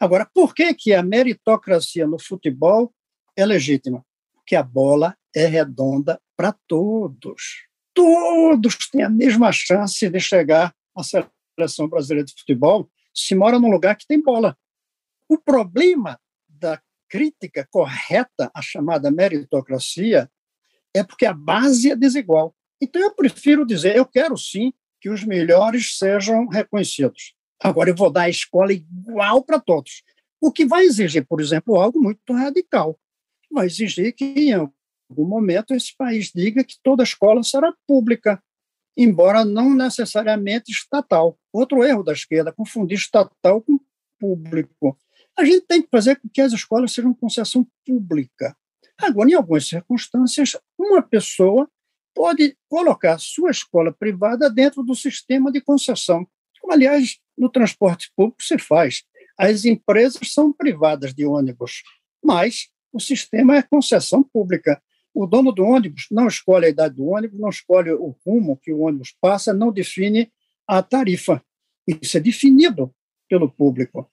Agora, 0.00 0.28
por 0.32 0.54
que, 0.54 0.72
que 0.74 0.94
a 0.94 1.02
meritocracia 1.02 2.06
no 2.06 2.20
futebol 2.20 2.94
é 3.36 3.44
legítima? 3.44 4.04
Porque 4.34 4.54
a 4.54 4.62
bola 4.62 5.16
é 5.34 5.46
redonda 5.46 6.20
para 6.36 6.54
todos. 6.66 7.66
Todos 7.92 8.76
têm 8.90 9.02
a 9.02 9.10
mesma 9.10 9.50
chance 9.50 10.08
de 10.08 10.20
chegar 10.20 10.72
à 10.96 11.02
seleção 11.02 11.88
brasileira 11.88 12.24
de 12.24 12.32
futebol 12.32 12.88
se 13.12 13.34
mora 13.34 13.58
num 13.58 13.70
lugar 13.70 13.96
que 13.96 14.06
tem 14.06 14.22
bola. 14.22 14.56
O 15.28 15.36
problema 15.36 16.18
da 16.48 16.80
crítica 17.08 17.66
correta 17.70 18.50
à 18.54 18.62
chamada 18.62 19.10
meritocracia 19.10 20.30
é 20.94 21.02
porque 21.02 21.26
a 21.26 21.32
base 21.32 21.90
é 21.90 21.96
desigual. 21.96 22.54
Então, 22.80 23.02
eu 23.02 23.14
prefiro 23.14 23.66
dizer, 23.66 23.96
eu 23.96 24.06
quero 24.06 24.36
sim 24.36 24.72
que 25.00 25.10
os 25.10 25.24
melhores 25.24 25.96
sejam 25.98 26.46
reconhecidos. 26.46 27.34
Agora, 27.62 27.90
eu 27.90 27.94
vou 27.94 28.10
dar 28.10 28.22
a 28.22 28.30
escola 28.30 28.72
igual 28.72 29.42
para 29.42 29.60
todos. 29.60 30.02
O 30.40 30.52
que 30.52 30.64
vai 30.64 30.84
exigir, 30.84 31.26
por 31.26 31.40
exemplo, 31.40 31.76
algo 31.76 32.00
muito 32.00 32.32
radical. 32.32 32.98
Vai 33.50 33.66
exigir 33.66 34.12
que, 34.12 34.24
em 34.24 34.52
algum 34.52 35.26
momento, 35.26 35.74
esse 35.74 35.96
país 35.96 36.30
diga 36.32 36.62
que 36.62 36.76
toda 36.82 37.02
escola 37.02 37.42
será 37.42 37.72
pública, 37.86 38.42
embora 38.96 39.44
não 39.44 39.74
necessariamente 39.74 40.70
estatal. 40.70 41.38
Outro 41.52 41.82
erro 41.82 42.04
da 42.04 42.12
esquerda, 42.12 42.52
confundir 42.52 42.96
estatal 42.96 43.60
com 43.62 43.80
público. 44.18 44.96
A 45.36 45.44
gente 45.44 45.66
tem 45.66 45.82
que 45.82 45.88
fazer 45.90 46.16
com 46.16 46.28
que 46.28 46.40
as 46.40 46.52
escolas 46.52 46.92
sejam 46.92 47.14
concessão 47.14 47.66
pública. 47.86 48.56
Agora, 48.98 49.30
em 49.30 49.34
algumas 49.34 49.66
circunstâncias, 49.66 50.56
uma 50.76 51.00
pessoa 51.00 51.70
pode 52.14 52.56
colocar 52.68 53.16
sua 53.18 53.50
escola 53.50 53.92
privada 53.92 54.50
dentro 54.50 54.82
do 54.82 54.94
sistema 54.94 55.52
de 55.52 55.60
concessão, 55.60 56.26
como, 56.60 56.72
aliás, 56.72 57.18
no 57.36 57.48
transporte 57.48 58.10
público 58.16 58.42
se 58.42 58.58
faz. 58.58 59.04
As 59.38 59.64
empresas 59.64 60.32
são 60.32 60.52
privadas 60.52 61.14
de 61.14 61.24
ônibus, 61.24 61.84
mas 62.22 62.68
o 62.92 62.98
sistema 62.98 63.56
é 63.56 63.62
concessão 63.62 64.22
pública. 64.22 64.82
O 65.14 65.26
dono 65.26 65.52
do 65.52 65.62
ônibus 65.62 66.08
não 66.10 66.26
escolhe 66.26 66.66
a 66.66 66.68
idade 66.68 66.96
do 66.96 67.06
ônibus, 67.06 67.38
não 67.38 67.48
escolhe 67.48 67.92
o 67.92 68.16
rumo 68.26 68.56
que 68.56 68.72
o 68.72 68.80
ônibus 68.80 69.14
passa, 69.20 69.54
não 69.54 69.72
define 69.72 70.32
a 70.66 70.82
tarifa. 70.82 71.40
Isso 71.86 72.16
é 72.16 72.20
definido 72.20 72.92
pelo 73.28 73.48
público. 73.48 74.10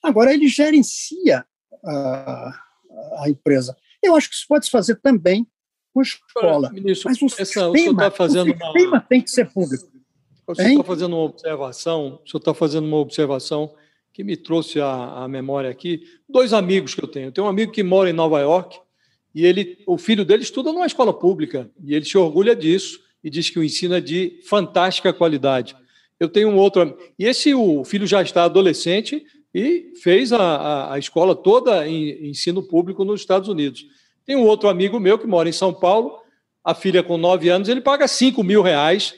Agora, 0.00 0.32
ele 0.32 0.46
gerencia 0.46 1.44
a, 1.84 2.64
a 3.18 3.28
empresa. 3.28 3.76
Eu 4.02 4.16
acho 4.16 4.28
que 4.28 4.34
isso 4.34 4.46
pode 4.48 4.64
se 4.64 4.70
fazer 4.70 4.96
também 4.96 5.46
com 5.92 6.02
escola. 6.02 6.70
Ministro, 6.72 7.10
mas 7.10 7.20
o 7.20 7.26
essa, 7.26 7.44
sistema, 7.44 7.68
o, 7.68 7.96
tá 7.96 8.10
fazendo 8.10 8.50
o 8.50 8.54
sistema 8.54 8.88
uma... 8.88 9.00
tem 9.00 9.20
que 9.20 9.30
ser 9.30 9.50
público. 9.50 9.86
O 10.46 10.54
senhor 10.54 10.70
está 10.70 10.84
fazendo 10.84 11.16
uma 11.16 11.24
observação, 11.24 12.20
o 12.24 12.28
senhor 12.28 12.38
está 12.38 12.54
fazendo 12.54 12.84
uma 12.86 12.96
observação 12.96 13.74
que 14.12 14.24
me 14.24 14.36
trouxe 14.36 14.80
à, 14.80 15.22
à 15.22 15.28
memória 15.28 15.70
aqui. 15.70 16.02
Dois 16.28 16.52
amigos 16.52 16.94
que 16.94 17.02
eu 17.02 17.08
tenho. 17.08 17.28
Eu 17.28 17.32
tenho 17.32 17.46
um 17.46 17.50
amigo 17.50 17.72
que 17.72 17.82
mora 17.82 18.10
em 18.10 18.12
Nova 18.12 18.40
York 18.40 18.78
e 19.34 19.46
ele, 19.46 19.78
o 19.86 19.96
filho 19.96 20.24
dele 20.24 20.42
estuda 20.42 20.72
numa 20.72 20.86
escola 20.86 21.12
pública 21.12 21.70
e 21.82 21.94
ele 21.94 22.04
se 22.04 22.18
orgulha 22.18 22.54
disso 22.54 23.00
e 23.24 23.30
diz 23.30 23.48
que 23.48 23.58
o 23.58 23.64
ensino 23.64 23.94
é 23.94 24.00
de 24.00 24.40
fantástica 24.44 25.12
qualidade. 25.12 25.76
Eu 26.20 26.28
tenho 26.28 26.48
um 26.48 26.56
outro 26.56 26.98
e 27.18 27.24
esse 27.24 27.54
o 27.54 27.84
filho 27.84 28.06
já 28.06 28.20
está 28.22 28.44
adolescente 28.44 29.24
e 29.54 29.92
fez 30.02 30.32
a, 30.32 30.38
a, 30.38 30.94
a 30.94 30.98
escola 30.98 31.34
toda 31.34 31.86
em 31.86 32.28
ensino 32.28 32.62
público 32.62 33.04
nos 33.04 33.20
Estados 33.20 33.48
Unidos. 33.48 33.86
Tem 34.24 34.36
um 34.36 34.46
outro 34.46 34.68
amigo 34.68 34.98
meu 35.00 35.18
que 35.18 35.26
mora 35.26 35.48
em 35.48 35.52
São 35.52 35.72
Paulo, 35.72 36.18
a 36.64 36.74
filha 36.74 37.02
com 37.02 37.16
nove 37.16 37.48
anos, 37.48 37.68
ele 37.68 37.80
paga 37.80 38.06
cinco 38.06 38.42
mil 38.42 38.62
reais 38.62 39.14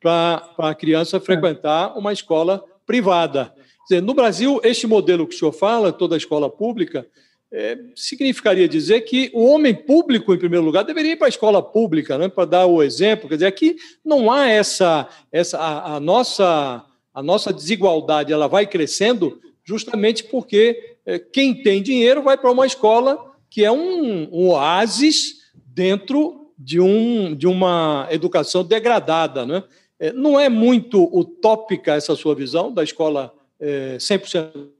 para 0.00 0.50
a 0.58 0.74
criança 0.74 1.20
frequentar 1.20 1.96
uma 1.96 2.12
escola 2.12 2.64
privada. 2.86 3.52
Dizer, 3.88 4.02
no 4.02 4.14
Brasil, 4.14 4.60
este 4.62 4.86
modelo 4.86 5.26
que 5.26 5.34
o 5.34 5.38
senhor 5.38 5.52
fala, 5.52 5.92
toda 5.92 6.14
a 6.14 6.18
escola 6.18 6.50
pública, 6.50 7.06
é, 7.50 7.78
significaria 7.96 8.68
dizer 8.68 9.02
que 9.02 9.30
o 9.32 9.46
homem 9.46 9.74
público, 9.74 10.34
em 10.34 10.38
primeiro 10.38 10.64
lugar, 10.64 10.84
deveria 10.84 11.12
ir 11.12 11.16
para 11.16 11.28
a 11.28 11.30
escola 11.30 11.62
pública, 11.62 12.18
né, 12.18 12.28
para 12.28 12.44
dar 12.44 12.66
o 12.66 12.82
exemplo. 12.82 13.28
Quer 13.28 13.36
dizer, 13.36 13.46
aqui 13.46 13.76
não 14.04 14.30
há 14.30 14.48
essa. 14.48 15.08
essa 15.32 15.58
a, 15.58 15.96
a 15.96 16.00
nossa, 16.00 16.84
a 17.14 17.22
nossa 17.22 17.52
desigualdade 17.52 18.32
ela 18.32 18.48
vai 18.48 18.66
crescendo 18.66 19.40
justamente 19.68 20.24
porque 20.24 20.96
é, 21.04 21.18
quem 21.18 21.62
tem 21.62 21.82
dinheiro 21.82 22.22
vai 22.22 22.38
para 22.38 22.50
uma 22.50 22.66
escola 22.66 23.36
que 23.50 23.66
é 23.66 23.70
um, 23.70 24.26
um 24.32 24.48
oásis 24.48 25.52
dentro 25.54 26.54
de, 26.58 26.80
um, 26.80 27.34
de 27.34 27.46
uma 27.46 28.08
educação 28.10 28.64
degradada. 28.64 29.44
Né? 29.44 29.62
É, 30.00 30.10
não 30.10 30.40
é 30.40 30.48
muito 30.48 31.04
utópica 31.14 31.94
essa 31.94 32.16
sua 32.16 32.34
visão 32.34 32.72
da 32.72 32.82
escola 32.82 33.34
é, 33.60 33.98
100%? 33.98 34.70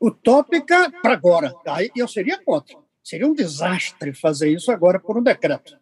Utópica 0.00 0.90
para 1.02 1.12
agora. 1.12 1.54
Aí 1.66 1.90
eu 1.94 2.08
seria 2.08 2.42
contra. 2.42 2.78
Seria 3.04 3.26
um 3.26 3.34
desastre 3.34 4.14
fazer 4.14 4.50
isso 4.50 4.72
agora 4.72 4.98
por 4.98 5.18
um 5.18 5.22
decreto. 5.22 5.76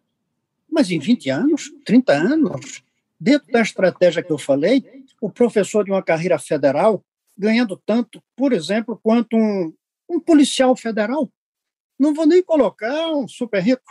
Mas 0.69 0.91
em 0.91 0.99
20 0.99 1.29
anos, 1.29 1.71
30 1.85 2.11
anos, 2.11 2.83
dentro 3.17 3.49
da 3.53 3.61
estratégia 3.61 4.21
que 4.21 4.31
eu 4.31 4.37
falei, 4.37 4.83
o 5.21 5.29
professor 5.29 5.85
de 5.85 5.91
uma 5.91 6.03
carreira 6.03 6.37
federal 6.37 7.01
ganhando 7.37 7.81
tanto, 7.85 8.21
por 8.35 8.53
exemplo, 8.53 8.99
quanto 9.01 9.35
um, 9.35 9.73
um 10.09 10.19
policial 10.19 10.75
federal. 10.75 11.31
Não 11.99 12.13
vou 12.13 12.25
nem 12.25 12.41
colocar 12.43 13.11
um 13.11 13.27
super 13.27 13.61
rico. 13.61 13.83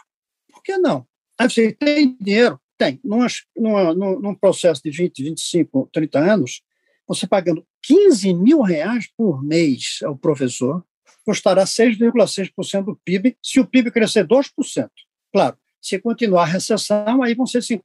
Por 0.51 0.63
que 0.63 0.77
não? 0.79 1.07
Aí 1.39 1.49
você 1.49 1.73
tem 1.73 2.17
dinheiro? 2.21 2.61
Tem. 2.77 3.01
Numa, 3.05 3.27
numa, 3.57 3.95
num 3.95 4.35
processo 4.35 4.83
de 4.83 4.91
20, 4.91 5.23
25, 5.23 5.89
30 5.93 6.19
anos, 6.19 6.63
você 7.07 7.27
pagando 7.27 7.67
15 7.83 8.35
mil 8.35 8.63
reais 8.63 9.09
por 9.17 9.43
mês 9.43 9.99
ao 10.05 10.17
professor, 10.17 10.85
custará 11.25 11.65
6,6% 11.65 12.85
do 12.85 12.97
PIB, 13.05 13.37
se 13.43 13.61
o 13.61 13.67
PIB 13.67 13.91
crescer 13.91 14.27
2%. 14.27 14.89
Claro, 15.33 15.57
se 15.81 15.99
continuar 15.99 16.43
a 16.43 16.47
recessão, 16.47 17.23
aí 17.23 17.35
vão 17.35 17.47
ser 17.47 17.63
50 17.63 17.85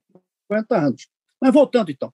anos. 0.71 1.07
Mas 1.41 1.53
voltando 1.53 1.91
então, 1.91 2.13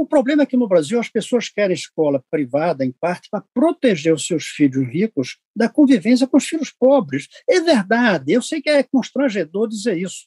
o 0.00 0.06
problema 0.06 0.44
é 0.44 0.46
que 0.46 0.56
no 0.56 0.66
Brasil 0.66 0.98
as 0.98 1.10
pessoas 1.10 1.50
querem 1.50 1.74
escola 1.74 2.24
privada, 2.30 2.82
em 2.86 2.90
parte, 2.90 3.28
para 3.30 3.44
proteger 3.52 4.14
os 4.14 4.26
seus 4.26 4.46
filhos 4.46 4.88
ricos 4.88 5.38
da 5.54 5.68
convivência 5.68 6.26
com 6.26 6.38
os 6.38 6.46
filhos 6.46 6.70
pobres. 6.72 7.28
É 7.46 7.60
verdade, 7.60 8.32
eu 8.32 8.40
sei 8.40 8.62
que 8.62 8.70
é 8.70 8.82
constrangedor 8.82 9.68
dizer 9.68 9.98
isso. 9.98 10.26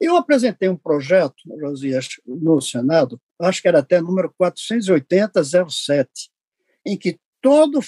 Eu 0.00 0.16
apresentei 0.16 0.68
um 0.68 0.76
projeto, 0.76 1.36
Josias, 1.60 2.08
no 2.26 2.60
Senado, 2.60 3.20
acho 3.40 3.62
que 3.62 3.68
era 3.68 3.78
até 3.78 4.00
número 4.00 4.34
48007, 4.36 6.10
em 6.84 6.96
que 6.96 7.20
todo 7.40 7.80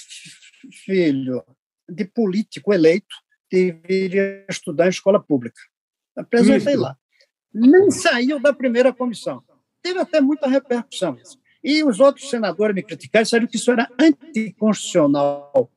filho 0.84 1.44
de 1.88 2.04
político 2.04 2.72
eleito 2.72 3.16
deveria 3.50 4.46
estudar 4.48 4.86
em 4.86 4.90
escola 4.90 5.20
pública. 5.20 5.61
Apresentei 6.16 6.76
lá. 6.76 6.96
Nem 7.52 7.90
saiu 7.90 8.38
da 8.38 8.52
primeira 8.52 8.92
comissão 8.92 9.42
teve 9.83 9.99
até 9.99 10.20
muita 10.20 10.49
repercussão. 10.49 11.16
E 11.62 11.85
os 11.85 12.01
outros 12.01 12.31
senadores 12.31 12.74
me 12.74 12.83
criticaram, 12.83 13.24
disseram 13.24 13.47
que 13.47 13.57
isso 13.57 13.70
era 13.70 13.89
anticonstitucional. 13.99 15.70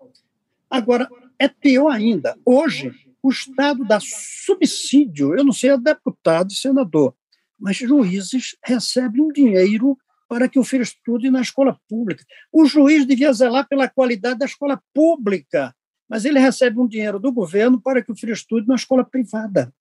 Agora, 0.69 1.09
é 1.37 1.47
pior 1.47 1.89
ainda. 1.89 2.37
Hoje, 2.45 2.91
o 3.21 3.29
Estado 3.29 3.85
dá 3.85 3.99
subsídio, 4.01 5.35
eu 5.35 5.43
não 5.43 5.53
sei, 5.53 5.71
a 5.71 5.77
deputado 5.77 6.51
e 6.51 6.55
senador, 6.55 7.15
mas 7.59 7.77
juízes 7.77 8.55
recebem 8.63 9.21
um 9.21 9.31
dinheiro 9.31 9.97
para 10.27 10.49
que 10.49 10.59
o 10.59 10.63
filho 10.63 10.83
estude 10.83 11.29
na 11.29 11.41
escola 11.41 11.79
pública. 11.87 12.25
O 12.51 12.65
juiz 12.65 13.05
devia 13.05 13.31
zelar 13.31 13.67
pela 13.67 13.87
qualidade 13.87 14.39
da 14.39 14.45
escola 14.45 14.81
pública, 14.93 15.75
mas 16.09 16.25
ele 16.25 16.39
recebe 16.39 16.79
um 16.79 16.87
dinheiro 16.87 17.19
do 17.19 17.31
governo 17.31 17.79
para 17.79 18.01
que 18.01 18.11
o 18.11 18.15
filho 18.15 18.33
estude 18.33 18.67
na 18.67 18.75
escola 18.75 19.05
privada. 19.05 19.73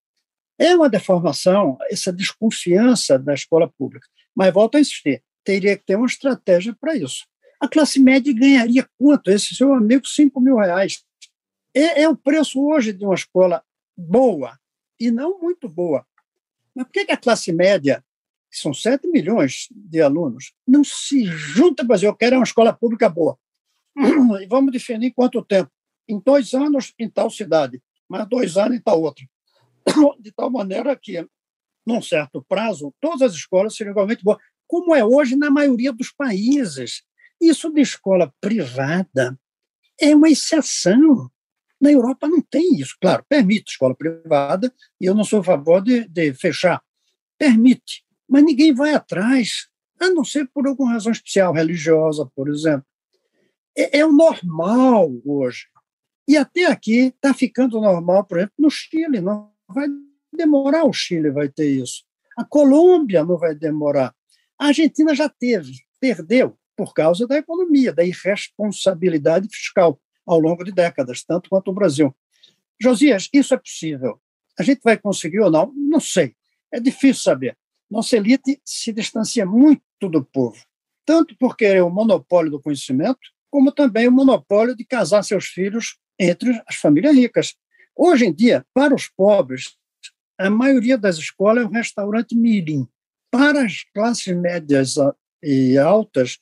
É 0.58 0.74
uma 0.76 0.88
deformação, 0.88 1.78
essa 1.90 2.12
desconfiança 2.12 3.18
da 3.18 3.34
escola 3.34 3.68
pública. 3.78 4.06
Mas 4.34 4.52
volto 4.52 4.76
a 4.76 4.80
insistir, 4.80 5.22
teria 5.44 5.76
que 5.76 5.84
ter 5.84 5.96
uma 5.96 6.06
estratégia 6.06 6.76
para 6.78 6.94
isso. 6.96 7.26
A 7.60 7.68
classe 7.68 8.00
média 8.00 8.32
ganharia 8.34 8.88
quanto? 8.98 9.30
Esse 9.30 9.54
seu 9.54 9.72
amigo, 9.72 10.06
5 10.06 10.40
mil 10.40 10.56
reais. 10.56 11.04
É, 11.74 12.02
é, 12.02 12.08
o 12.08 12.16
preço 12.16 12.60
hoje 12.60 12.92
de 12.92 13.04
uma 13.04 13.14
escola 13.14 13.62
boa 13.96 14.58
e 14.98 15.10
não 15.10 15.38
muito 15.38 15.68
boa. 15.68 16.06
Mas 16.74 16.86
por 16.86 16.92
que, 16.92 17.12
a 17.12 17.16
classe 17.16 17.52
média, 17.52 18.04
que 18.50 18.58
são 18.58 18.74
7 18.74 19.06
milhões 19.08 19.68
de 19.70 20.00
alunos, 20.00 20.52
não 20.66 20.82
se 20.82 21.24
junta 21.24 21.84
para 21.84 21.96
dizer, 21.96 22.08
eu 22.08 22.16
quero 22.16 22.36
uma 22.36 22.44
escola 22.44 22.72
pública 22.72 23.08
boa? 23.08 23.38
E 24.40 24.46
vamos 24.46 24.72
definir 24.72 25.12
quanto 25.12 25.44
tempo? 25.44 25.70
Em 26.08 26.18
dois 26.18 26.54
anos 26.54 26.92
em 26.98 27.08
tal 27.08 27.30
cidade, 27.30 27.80
mas 28.08 28.28
dois 28.28 28.56
anos 28.56 28.76
em 28.76 28.80
tal 28.80 29.00
outra. 29.00 29.24
de 30.20 30.32
tal 30.32 30.50
maneira 30.50 30.96
que, 30.96 31.26
num 31.86 32.00
certo 32.02 32.44
prazo, 32.48 32.94
todas 33.00 33.22
as 33.22 33.34
escolas 33.34 33.76
seriam 33.76 33.92
igualmente 33.92 34.24
boas, 34.24 34.38
como 34.66 34.94
é 34.94 35.04
hoje 35.04 35.36
na 35.36 35.50
maioria 35.50 35.92
dos 35.92 36.10
países. 36.10 37.02
Isso 37.40 37.70
de 37.72 37.80
escola 37.80 38.32
privada 38.40 39.38
é 40.00 40.14
uma 40.14 40.30
exceção. 40.30 41.30
Na 41.80 41.90
Europa 41.90 42.28
não 42.28 42.40
tem 42.40 42.76
isso. 42.76 42.96
Claro, 43.00 43.24
permite 43.28 43.72
escola 43.72 43.94
privada, 43.94 44.72
e 45.00 45.04
eu 45.04 45.14
não 45.14 45.24
sou 45.24 45.40
a 45.40 45.44
favor 45.44 45.82
de, 45.82 46.08
de 46.08 46.32
fechar. 46.34 46.80
Permite, 47.36 48.04
mas 48.28 48.44
ninguém 48.44 48.72
vai 48.72 48.94
atrás, 48.94 49.68
a 50.00 50.08
não 50.08 50.24
ser 50.24 50.48
por 50.54 50.66
alguma 50.66 50.92
razão 50.92 51.12
especial, 51.12 51.52
religiosa, 51.52 52.30
por 52.34 52.48
exemplo. 52.48 52.86
É, 53.76 53.98
é 53.98 54.06
o 54.06 54.12
normal 54.12 55.10
hoje. 55.24 55.66
E 56.28 56.36
até 56.36 56.66
aqui 56.66 57.12
está 57.14 57.34
ficando 57.34 57.80
normal, 57.80 58.24
por 58.24 58.38
exemplo, 58.38 58.54
no 58.58 58.70
Chile. 58.70 59.20
Não 59.20 59.50
vai 59.68 59.88
demorar, 60.32 60.84
o 60.84 60.92
Chile 60.92 61.30
vai 61.30 61.48
ter 61.48 61.68
isso. 61.68 62.04
A 62.36 62.44
Colômbia 62.44 63.24
não 63.24 63.36
vai 63.36 63.54
demorar. 63.54 64.14
A 64.58 64.66
Argentina 64.66 65.14
já 65.14 65.28
teve, 65.28 65.72
perdeu 66.00 66.56
por 66.76 66.94
causa 66.94 67.26
da 67.26 67.36
economia, 67.36 67.92
da 67.92 68.04
irresponsabilidade 68.04 69.48
fiscal 69.50 70.00
ao 70.26 70.38
longo 70.38 70.64
de 70.64 70.72
décadas, 70.72 71.22
tanto 71.24 71.50
quanto 71.50 71.70
o 71.70 71.74
Brasil. 71.74 72.14
Josias, 72.80 73.28
isso 73.32 73.54
é 73.54 73.56
possível. 73.56 74.20
A 74.58 74.62
gente 74.62 74.80
vai 74.82 74.96
conseguir 74.96 75.40
ou 75.40 75.50
não? 75.50 75.72
Não 75.74 76.00
sei. 76.00 76.34
É 76.72 76.80
difícil 76.80 77.22
saber. 77.22 77.56
Nossa 77.90 78.16
elite 78.16 78.60
se 78.64 78.92
distancia 78.92 79.44
muito 79.44 79.82
do 80.00 80.24
povo, 80.24 80.58
tanto 81.04 81.36
porque 81.38 81.66
é 81.66 81.82
o 81.82 81.90
monopólio 81.90 82.50
do 82.50 82.60
conhecimento, 82.60 83.20
como 83.50 83.70
também 83.70 84.08
o 84.08 84.12
monopólio 84.12 84.74
de 84.74 84.84
casar 84.84 85.22
seus 85.22 85.46
filhos 85.46 85.98
entre 86.18 86.50
as 86.66 86.76
famílias 86.76 87.14
ricas. 87.14 87.54
Hoje 87.96 88.26
em 88.26 88.32
dia, 88.32 88.64
para 88.72 88.94
os 88.94 89.08
pobres, 89.08 89.76
a 90.38 90.48
maioria 90.48 90.96
das 90.96 91.16
escolas 91.16 91.64
é 91.64 91.66
um 91.66 91.72
restaurante 91.72 92.34
mirim. 92.34 92.88
Para 93.30 93.64
as 93.64 93.84
classes 93.94 94.34
médias 94.36 94.94
e 95.42 95.78
altas, 95.78 96.38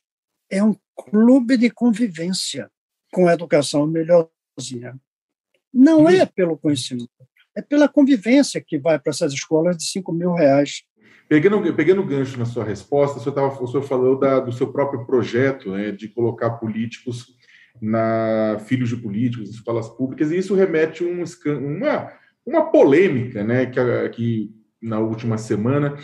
é 0.51 0.63
um 0.63 0.75
clube 0.97 1.57
de 1.57 1.71
convivência 1.71 2.71
com 3.13 3.29
a 3.29 3.33
educação 3.33 3.87
melhorzinha. 3.87 4.99
Não 5.73 6.09
é 6.09 6.25
pelo 6.27 6.57
conhecimento, 6.57 7.11
é 7.57 7.63
pela 7.63 7.89
convivência 7.89 8.61
que 8.61 8.79
vai 8.79 8.99
para 8.99 9.11
essas 9.11 9.33
escolas 9.33 9.77
de 9.77 9.85
5 9.85 10.13
mil 10.13 10.33
reais. 10.33 10.83
Pegando, 11.29 11.75
pegando 11.75 12.05
gancho 12.05 12.39
na 12.39 12.45
sua 12.45 12.65
resposta, 12.65 13.19
o 13.19 13.23
senhor, 13.23 13.35
tava, 13.35 13.63
o 13.63 13.67
senhor 13.69 13.83
falou 13.83 14.19
da, 14.19 14.41
do 14.41 14.53
seu 14.53 14.73
próprio 14.73 15.07
projeto 15.07 15.71
né, 15.71 15.93
de 15.93 16.09
colocar 16.09 16.51
políticos 16.51 17.37
na 17.81 18.59
filhos 18.67 18.89
de 18.89 18.97
políticos, 18.97 19.51
escolas 19.51 19.89
públicas, 19.89 20.31
e 20.31 20.39
isso 20.39 20.55
remete 20.55 21.05
um, 21.05 21.25
uma, 21.47 22.13
uma 22.45 22.71
polêmica, 22.71 23.43
né, 23.43 23.67
que, 23.67 24.09
que 24.11 24.55
na 24.81 24.99
última 24.99 25.39
semana, 25.39 25.97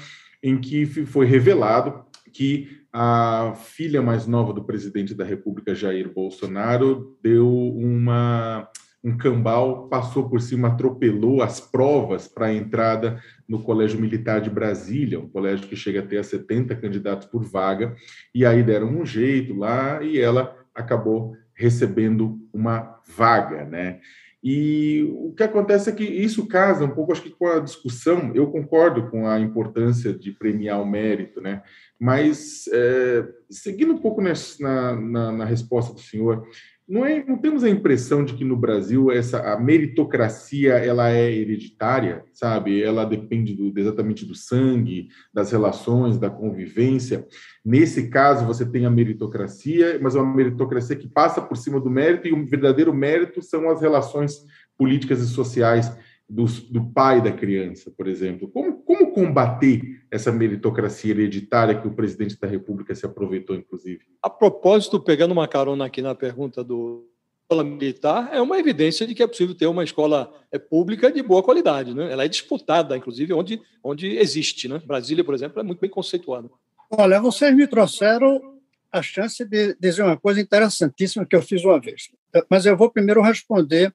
em 0.43 0.59
que 0.59 0.87
foi 0.87 1.27
revelado 1.27 2.05
que 2.33 2.81
a 2.93 3.55
filha 3.57 4.01
mais 4.01 4.27
nova 4.27 4.53
do 4.53 4.65
presidente 4.65 5.15
da 5.15 5.25
República, 5.25 5.75
Jair 5.75 6.13
Bolsonaro, 6.13 7.19
deu 7.23 7.49
uma 7.49 8.69
um 9.07 9.17
cambal 9.17 9.87
passou 9.87 10.29
por 10.29 10.41
cima, 10.41 10.67
atropelou 10.67 11.41
as 11.41 11.61
provas 11.61 12.27
para 12.27 12.47
a 12.47 12.53
entrada 12.53 13.23
no 13.49 13.63
Colégio 13.63 14.01
Militar 14.01 14.41
de 14.41 14.51
Brasília, 14.51 15.21
um 15.21 15.29
colégio 15.29 15.69
que 15.69 15.77
chega 15.77 16.01
a 16.01 16.03
ter 16.07 16.25
70 16.25 16.75
candidatos 16.75 17.29
por 17.29 17.45
vaga, 17.45 17.95
e 18.35 18.45
aí 18.45 18.65
deram 18.65 18.89
um 18.89 19.07
jeito 19.07 19.55
lá 19.55 20.03
e 20.03 20.19
ela 20.19 20.57
acabou 20.75 21.37
recebendo 21.57 22.39
uma 22.53 23.01
vaga, 23.07 23.65
né? 23.65 24.01
E 24.49 25.03
o 25.17 25.33
que 25.33 25.43
acontece 25.43 25.91
é 25.91 25.93
que 25.93 26.05
isso 26.05 26.47
casa 26.47 26.85
um 26.85 26.91
pouco, 26.91 27.11
acho 27.11 27.23
que 27.23 27.31
com 27.31 27.49
a 27.49 27.59
discussão, 27.59 28.31
eu 28.33 28.47
concordo 28.47 29.11
com 29.11 29.27
a 29.27 29.41
importância 29.41 30.13
de 30.13 30.31
premiar 30.31 30.81
o 30.81 30.87
mérito, 30.87 31.41
né? 31.41 31.63
Mas, 31.99 32.69
é, 32.73 33.27
seguindo 33.51 33.95
um 33.95 33.99
pouco 33.99 34.23
na, 34.23 34.95
na, 34.95 35.33
na 35.33 35.45
resposta 35.45 35.93
do 35.93 36.01
senhor, 36.01 36.47
não, 36.89 37.05
é, 37.05 37.25
não 37.25 37.37
temos 37.37 37.65
a 37.65 37.69
impressão 37.69 38.25
de 38.25 38.35
que 38.35 38.45
no 38.45 38.57
Brasil 38.57 39.11
essa 39.11 39.53
a 39.53 39.59
meritocracia 39.59 40.75
ela 40.75 41.11
é 41.11 41.33
hereditária, 41.33 42.25
sabe? 42.33 42.81
Ela 42.81 43.05
depende 43.05 43.55
do, 43.55 43.77
exatamente 43.77 44.25
do 44.25 44.35
sangue, 44.35 45.09
das 45.35 45.51
relações, 45.51 46.19
da 46.19 46.31
convivência. 46.31 47.27
Nesse 47.65 48.09
caso, 48.09 48.47
você 48.47 48.65
tem 48.65 48.87
a 48.87 48.91
meritocracia, 48.91 49.99
mas 50.01 50.15
é 50.15 50.21
uma 50.21 50.35
meritocracia 50.35 50.95
que 50.95 51.09
passa 51.09 51.43
por 51.43 51.57
cima 51.57 51.81
do 51.81 51.91
mérito, 51.91 52.29
e 52.29 52.33
o 52.33 52.47
verdadeiro 52.47 52.95
mérito 52.95 53.43
são 53.43 53.69
as 53.69 53.81
relações 53.81 54.45
políticas 54.79 55.21
e 55.21 55.27
sociais 55.27 55.91
do, 56.29 56.45
do 56.45 56.85
pai 56.93 57.23
da 57.23 57.33
criança, 57.33 57.91
por 57.91 58.09
exemplo. 58.09 58.49
Como, 58.49 58.83
como 58.83 59.13
combater 59.13 60.03
essa 60.11 60.33
meritocracia 60.33 61.13
hereditária 61.13 61.81
que 61.81 61.87
o 61.87 61.95
presidente 61.95 62.39
da 62.39 62.49
República 62.49 62.95
se 62.95 63.07
aproveitou, 63.07 63.55
inclusive? 63.55 64.01
A 64.23 64.29
propósito, 64.29 65.01
pegando 65.01 65.33
uma 65.33 65.47
carona 65.47 65.87
aqui 65.87 66.03
na 66.03 66.15
pergunta 66.15 66.65
do 66.65 67.09
escola 67.47 67.63
militar, 67.63 68.29
é 68.33 68.41
uma 68.41 68.59
evidência 68.59 69.07
de 69.07 69.15
que 69.15 69.23
é 69.23 69.27
possível 69.27 69.55
ter 69.55 69.69
uma 69.69 69.85
escola 69.85 70.35
é, 70.51 70.59
pública 70.59 71.13
de 71.13 71.23
boa 71.23 71.45
qualidade. 71.45 71.95
Né? 71.95 72.11
Ela 72.11 72.25
é 72.25 72.29
disputada, 72.29 72.97
inclusive, 72.97 73.33
onde, 73.33 73.63
onde 73.83 74.17
existe. 74.17 74.67
Né? 74.67 74.83
Brasília, 74.85 75.23
por 75.23 75.33
exemplo, 75.33 75.61
é 75.61 75.63
muito 75.63 75.79
bem 75.79 75.89
conceituada. 75.89 76.51
Olha, 76.91 77.21
vocês 77.21 77.55
me 77.55 77.67
trouxeram 77.69 78.57
a 78.91 79.01
chance 79.01 79.45
de 79.45 79.77
dizer 79.79 80.03
uma 80.03 80.17
coisa 80.17 80.41
interessantíssima 80.41 81.25
que 81.25 81.37
eu 81.37 81.43
fiz 81.43 81.65
uma 81.65 81.81
vez. 81.81 82.11
Mas 82.51 82.67
eu 82.67 82.77
vou 82.77 82.91
primeiro 82.91 83.23
responder 83.23 83.95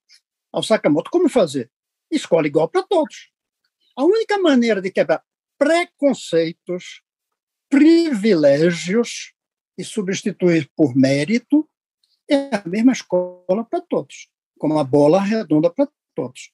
ao 0.51 0.63
Sakamoto. 0.63 1.11
Como 1.11 1.27
fazer? 1.27 1.69
Escola 2.11 2.47
igual 2.47 2.67
para 2.69 2.83
todos. 2.83 3.31
A 3.95 4.03
única 4.03 4.37
maneira 4.37 4.81
de 4.81 4.91
quebrar 4.91 5.23
preconceitos, 5.57 7.01
privilégios 7.69 9.33
e 9.77 9.83
substituir 9.83 10.69
por 10.75 10.95
mérito 10.95 11.69
é 12.29 12.55
a 12.55 12.63
mesma 12.67 12.91
escola 12.91 13.63
para 13.63 13.81
todos, 13.81 14.29
como 14.57 14.79
a 14.79 14.83
bola 14.83 15.21
redonda 15.21 15.69
para 15.69 15.87
todos. 16.15 16.51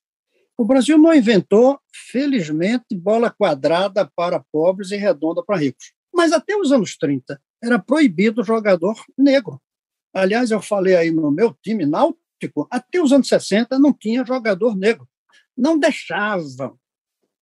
O 0.58 0.66
Brasil 0.66 0.98
não 0.98 1.14
inventou, 1.14 1.80
felizmente, 2.12 2.96
bola 2.96 3.30
quadrada 3.30 4.12
para 4.16 4.44
pobres 4.52 4.92
e 4.92 4.98
redonda 4.98 5.44
para 5.44 5.60
ricos. 5.60 5.94
Mas 6.14 6.32
até 6.32 6.56
os 6.56 6.72
anos 6.72 6.98
30 6.98 7.40
era 7.64 7.78
proibido 7.78 8.44
jogador 8.44 9.00
negro. 9.18 9.62
Aliás, 10.14 10.50
eu 10.50 10.62
falei 10.62 10.96
aí 10.96 11.12
no 11.12 11.30
meu 11.32 11.54
time 11.62 11.86
náutico, 11.86 12.68
até 12.72 13.00
os 13.00 13.12
anos 13.12 13.28
60 13.28 13.78
não 13.78 13.94
tinha 13.94 14.26
jogador 14.26 14.76
negro 14.76 15.08
não 15.58 15.80
deixavam. 15.80 16.78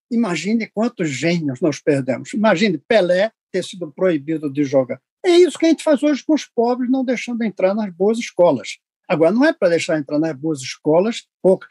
Imagine 0.10 0.68
quantos 0.68 1.10
gênios 1.10 1.60
nós 1.60 1.80
perdemos. 1.80 2.34
Imagine 2.34 2.78
Pelé 2.78 3.32
ter 3.52 3.64
sido 3.64 3.92
proibido 3.92 4.52
de 4.52 4.64
jogar. 4.64 5.02
É 5.26 5.32
isso 5.32 5.58
que 5.58 5.66
a 5.66 5.70
gente 5.70 5.84
faz 5.84 6.04
hoje 6.04 6.24
com 6.24 6.34
os 6.34 6.46
pobres, 6.46 6.90
não 6.90 7.04
deixando 7.04 7.44
entrar 7.44 7.74
nas 7.74 7.92
boas 7.92 8.20
escolas. 8.20 8.78
Agora, 9.08 9.32
não 9.32 9.44
é 9.44 9.52
para 9.54 9.70
deixar 9.70 9.98
entrar 9.98 10.20
nas 10.20 10.36
boas 10.36 10.62
escolas, 10.62 11.28
pouco. 11.42 11.66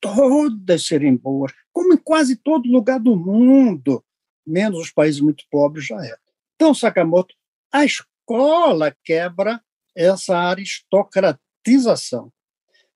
todas 0.00 0.86
serem 0.86 1.16
boas, 1.16 1.52
como 1.72 1.94
em 1.94 1.96
quase 1.96 2.36
todo 2.36 2.70
lugar 2.70 3.00
do 3.00 3.16
mundo, 3.16 4.04
menos 4.46 4.78
os 4.78 4.90
países 4.90 5.20
muito 5.20 5.44
pobres 5.50 5.86
já 5.86 6.04
é. 6.04 6.16
Então, 6.54 6.74
Sakamoto, 6.74 7.34
a 7.72 7.84
escola 7.84 8.94
quebra 9.02 9.60
essa 9.96 10.36
aristocratização. 10.36 12.32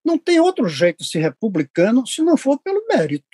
Não 0.09 0.17
tem 0.17 0.41
outro 0.41 0.67
jeito 0.67 1.05
de 1.05 1.11
ser 1.11 1.19
republicano 1.19 2.07
se 2.07 2.23
não 2.23 2.35
for 2.35 2.59
pelo 2.61 2.83
mérito. 2.87 3.27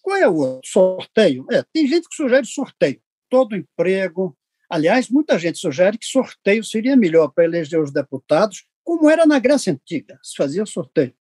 Qual 0.00 0.16
é 0.16 0.28
o? 0.28 0.60
Sorteio? 0.64 1.44
É, 1.50 1.64
tem 1.72 1.84
gente 1.88 2.08
que 2.08 2.14
sugere 2.14 2.46
sorteio. 2.46 3.02
Todo 3.28 3.56
emprego. 3.56 4.38
Aliás, 4.70 5.08
muita 5.08 5.36
gente 5.36 5.58
sugere 5.58 5.98
que 5.98 6.06
sorteio 6.06 6.62
seria 6.62 6.96
melhor 6.96 7.26
para 7.32 7.42
eleger 7.42 7.80
os 7.80 7.92
deputados, 7.92 8.64
como 8.84 9.10
era 9.10 9.26
na 9.26 9.40
Grécia 9.40 9.72
Antiga, 9.72 10.16
se 10.22 10.36
fazia 10.36 10.64
sorteio, 10.64 11.12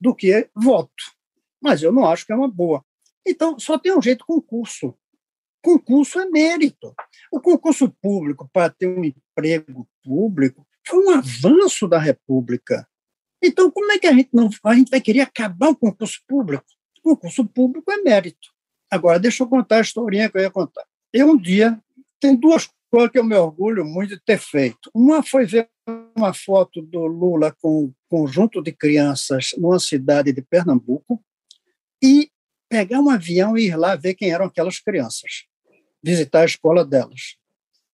do 0.00 0.12
que 0.12 0.50
voto. 0.56 1.04
Mas 1.62 1.80
eu 1.80 1.92
não 1.92 2.04
acho 2.04 2.26
que 2.26 2.32
é 2.32 2.36
uma 2.36 2.50
boa. 2.50 2.84
Então, 3.24 3.60
só 3.60 3.78
tem 3.78 3.96
um 3.96 4.02
jeito 4.02 4.26
concurso. 4.26 4.92
Concurso 5.62 6.18
é 6.18 6.28
mérito. 6.28 6.92
O 7.30 7.40
concurso 7.40 7.88
público 8.02 8.50
para 8.52 8.70
ter 8.70 8.88
um 8.88 9.04
emprego 9.04 9.88
público 10.02 10.66
foi 10.84 10.98
um 10.98 11.10
avanço 11.10 11.86
da 11.86 12.00
República. 12.00 12.87
Então, 13.42 13.70
como 13.70 13.92
é 13.92 13.98
que 13.98 14.06
a 14.06 14.12
gente 14.12 14.30
não 14.32 14.50
a 14.64 14.74
gente 14.74 14.90
vai 14.90 15.00
querer 15.00 15.20
acabar 15.20 15.68
o 15.68 15.76
concurso 15.76 16.20
público? 16.26 16.64
O 16.98 17.10
concurso 17.10 17.46
público 17.46 17.90
é 17.90 17.98
mérito. 17.98 18.48
Agora, 18.90 19.18
deixa 19.18 19.42
eu 19.42 19.48
contar 19.48 19.78
a 19.78 19.80
historinha 19.80 20.28
que 20.28 20.36
eu 20.36 20.42
ia 20.42 20.50
contar. 20.50 20.84
Eu, 21.12 21.30
um 21.30 21.36
dia, 21.36 21.80
tem 22.20 22.34
duas 22.34 22.68
coisas 22.90 23.10
que 23.12 23.18
eu 23.18 23.24
me 23.24 23.36
orgulho 23.36 23.84
muito 23.84 24.16
de 24.16 24.22
ter 24.24 24.38
feito. 24.38 24.90
Uma 24.94 25.22
foi 25.22 25.46
ver 25.46 25.68
uma 26.16 26.34
foto 26.34 26.82
do 26.82 27.06
Lula 27.06 27.54
com 27.60 27.84
um 27.84 27.94
conjunto 28.08 28.62
de 28.62 28.72
crianças 28.72 29.50
numa 29.56 29.78
cidade 29.78 30.32
de 30.32 30.42
Pernambuco 30.42 31.22
e 32.02 32.30
pegar 32.68 33.00
um 33.00 33.10
avião 33.10 33.56
e 33.56 33.66
ir 33.66 33.76
lá 33.76 33.94
ver 33.94 34.14
quem 34.14 34.30
eram 34.30 34.46
aquelas 34.46 34.78
crianças, 34.80 35.46
visitar 36.02 36.40
a 36.40 36.46
escola 36.46 36.84
delas. 36.84 37.36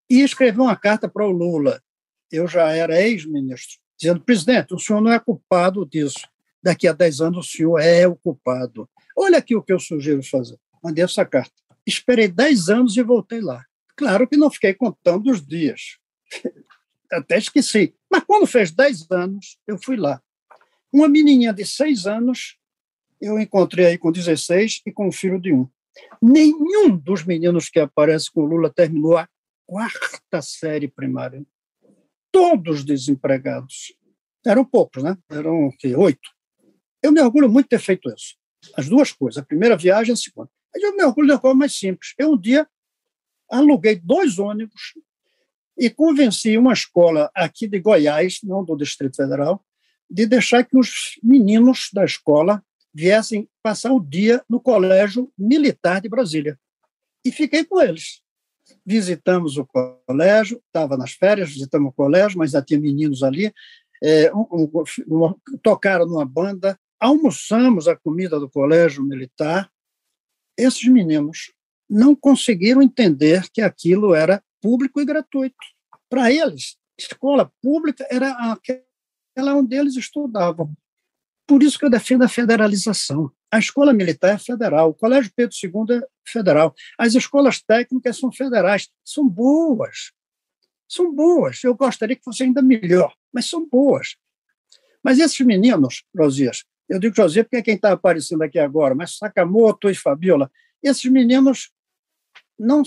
E 0.08 0.22
escrever 0.22 0.60
uma 0.60 0.76
carta 0.76 1.08
para 1.08 1.26
o 1.26 1.30
Lula. 1.30 1.82
Eu 2.30 2.48
já 2.48 2.70
era 2.72 3.00
ex-ministro 3.00 3.83
dizendo: 3.98 4.20
presidente, 4.20 4.74
o 4.74 4.78
senhor 4.78 5.00
não 5.00 5.12
é 5.12 5.18
culpado 5.18 5.86
disso. 5.86 6.28
Daqui 6.62 6.88
a 6.88 6.92
10 6.92 7.20
anos 7.20 7.46
o 7.46 7.50
senhor 7.50 7.78
é 7.78 8.06
o 8.06 8.16
culpado. 8.16 8.88
Olha 9.16 9.38
aqui 9.38 9.54
o 9.54 9.62
que 9.62 9.72
eu 9.72 9.78
sugiro 9.78 10.22
fazer. 10.22 10.58
Mandei 10.82 11.04
essa 11.04 11.24
carta. 11.24 11.52
Esperei 11.86 12.28
10 12.28 12.68
anos 12.70 12.96
e 12.96 13.02
voltei 13.02 13.40
lá. 13.40 13.64
Claro 13.96 14.26
que 14.26 14.36
não 14.36 14.50
fiquei 14.50 14.74
contando 14.74 15.30
os 15.30 15.44
dias. 15.44 15.98
Até 17.12 17.38
esqueci. 17.38 17.94
Mas 18.10 18.24
quando 18.24 18.46
fez 18.46 18.70
10 18.70 19.10
anos, 19.10 19.58
eu 19.66 19.78
fui 19.78 19.96
lá. 19.96 20.20
Uma 20.92 21.08
menininha 21.08 21.52
de 21.52 21.66
6 21.66 22.06
anos, 22.06 22.56
eu 23.20 23.38
encontrei 23.38 23.86
aí 23.86 23.98
com 23.98 24.10
16 24.10 24.82
e 24.86 24.92
com 24.92 25.08
o 25.08 25.12
filho 25.12 25.40
de 25.40 25.52
um. 25.52 25.68
Nenhum 26.20 26.96
dos 26.96 27.24
meninos 27.24 27.68
que 27.68 27.78
aparece 27.78 28.30
com 28.32 28.42
o 28.42 28.46
Lula 28.46 28.72
terminou 28.72 29.16
a 29.16 29.28
quarta 29.66 30.42
série 30.42 30.88
primária 30.88 31.44
todos 32.34 32.84
desempregados. 32.84 33.94
Eram 34.44 34.64
poucos, 34.64 35.04
né? 35.04 35.16
Eram 35.30 35.70
que, 35.78 35.94
oito. 35.94 36.28
Eu 37.00 37.12
me 37.12 37.20
orgulho 37.20 37.48
muito 37.48 37.66
de 37.66 37.70
ter 37.70 37.78
feito 37.78 38.12
isso. 38.12 38.34
As 38.76 38.88
duas 38.88 39.12
coisas, 39.12 39.40
a 39.40 39.46
primeira 39.46 39.76
viagem 39.76 40.10
e 40.10 40.14
a 40.14 40.16
segunda. 40.16 40.50
Mas 40.74 40.82
eu 40.82 40.96
me 40.96 41.04
orgulho 41.04 41.28
da 41.28 41.38
coisa 41.38 41.54
mais 41.54 41.72
simples. 41.78 42.12
Eu 42.18 42.32
um 42.32 42.36
dia 42.36 42.68
aluguei 43.48 43.94
dois 43.94 44.40
ônibus 44.40 44.94
e 45.78 45.88
convenci 45.88 46.58
uma 46.58 46.72
escola 46.72 47.30
aqui 47.32 47.68
de 47.68 47.78
Goiás, 47.78 48.40
não 48.42 48.64
do 48.64 48.76
Distrito 48.76 49.14
Federal, 49.14 49.64
de 50.10 50.26
deixar 50.26 50.64
que 50.64 50.76
os 50.76 51.20
meninos 51.22 51.88
da 51.92 52.04
escola 52.04 52.64
viessem 52.92 53.48
passar 53.62 53.92
o 53.92 54.00
dia 54.00 54.44
no 54.50 54.60
Colégio 54.60 55.32
Militar 55.38 56.00
de 56.00 56.08
Brasília. 56.08 56.58
E 57.24 57.30
fiquei 57.30 57.64
com 57.64 57.80
eles 57.80 58.23
visitamos 58.84 59.56
o 59.56 59.66
colégio, 59.66 60.62
estava 60.66 60.96
nas 60.96 61.12
férias, 61.12 61.50
visitamos 61.50 61.90
o 61.90 61.94
colégio, 61.94 62.38
mas 62.38 62.52
já 62.52 62.62
tinha 62.62 62.80
meninos 62.80 63.22
ali, 63.22 63.52
é, 64.02 64.34
um, 64.34 64.68
um, 65.08 65.34
tocaram 65.62 66.06
numa 66.06 66.24
banda, 66.24 66.78
almoçamos 67.00 67.88
a 67.88 67.96
comida 67.96 68.38
do 68.38 68.50
colégio 68.50 69.02
militar. 69.02 69.70
Esses 70.58 70.86
meninos 70.88 71.52
não 71.88 72.14
conseguiram 72.14 72.82
entender 72.82 73.48
que 73.52 73.60
aquilo 73.60 74.14
era 74.14 74.42
público 74.60 75.00
e 75.00 75.04
gratuito. 75.04 75.56
Para 76.08 76.30
eles, 76.30 76.76
escola 76.98 77.52
pública 77.62 78.06
era 78.10 78.52
aquela 78.52 79.54
onde 79.54 79.76
eles 79.76 79.96
estudavam. 79.96 80.72
Por 81.46 81.62
isso 81.62 81.78
que 81.78 81.84
eu 81.84 81.90
defendo 81.90 82.24
a 82.24 82.28
federalização. 82.28 83.30
A 83.54 83.60
escola 83.60 83.92
militar 83.92 84.34
é 84.34 84.38
federal, 84.38 84.90
o 84.90 84.94
Colégio 84.94 85.30
Pedro 85.32 85.54
II 85.62 85.98
é 85.98 86.02
federal, 86.26 86.74
as 86.98 87.14
escolas 87.14 87.62
técnicas 87.62 88.18
são 88.18 88.32
federais, 88.32 88.88
são 89.04 89.28
boas. 89.28 90.10
São 90.88 91.14
boas. 91.14 91.62
Eu 91.62 91.72
gostaria 91.76 92.16
que 92.16 92.24
fosse 92.24 92.42
ainda 92.42 92.60
melhor, 92.60 93.14
mas 93.32 93.48
são 93.48 93.64
boas. 93.68 94.16
Mas 95.04 95.20
esses 95.20 95.38
meninos, 95.46 96.02
Josias, 96.12 96.64
eu 96.88 96.98
digo 96.98 97.14
Josias 97.14 97.44
porque 97.44 97.58
é 97.58 97.62
quem 97.62 97.76
está 97.76 97.92
aparecendo 97.92 98.42
aqui 98.42 98.58
agora, 98.58 98.92
mas 98.92 99.18
Sakamoto 99.18 99.88
e 99.88 99.94
Fabiola, 99.94 100.50
esses 100.82 101.08
meninos 101.08 101.70
não 102.58 102.82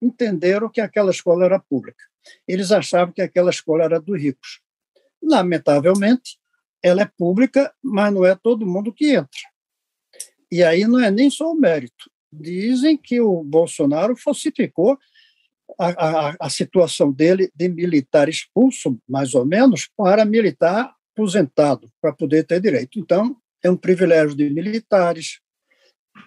entenderam 0.00 0.68
que 0.68 0.80
aquela 0.80 1.10
escola 1.10 1.46
era 1.46 1.58
pública. 1.58 2.04
Eles 2.46 2.70
achavam 2.70 3.12
que 3.12 3.22
aquela 3.22 3.50
escola 3.50 3.82
era 3.82 4.00
dos 4.00 4.22
ricos. 4.22 4.60
Lamentavelmente, 5.20 6.38
ela 6.80 7.02
é 7.02 7.10
pública, 7.18 7.74
mas 7.82 8.14
não 8.14 8.24
é 8.24 8.36
todo 8.36 8.64
mundo 8.64 8.92
que 8.92 9.16
entra. 9.16 9.51
E 10.52 10.62
aí 10.62 10.86
não 10.86 11.00
é 11.00 11.10
nem 11.10 11.30
só 11.30 11.50
o 11.50 11.58
mérito. 11.58 12.10
Dizem 12.30 12.94
que 12.94 13.18
o 13.22 13.42
Bolsonaro 13.42 14.14
falsificou 14.14 14.98
a, 15.78 15.86
a, 15.86 16.36
a 16.40 16.50
situação 16.50 17.10
dele 17.10 17.50
de 17.54 17.70
militar 17.70 18.28
expulso, 18.28 18.98
mais 19.08 19.34
ou 19.34 19.46
menos, 19.46 19.88
para 19.96 20.26
militar 20.26 20.94
aposentado, 21.14 21.90
para 22.02 22.12
poder 22.12 22.44
ter 22.44 22.60
direito. 22.60 22.98
Então, 22.98 23.34
é 23.62 23.70
um 23.70 23.76
privilégio 23.78 24.36
de 24.36 24.50
militares. 24.50 25.40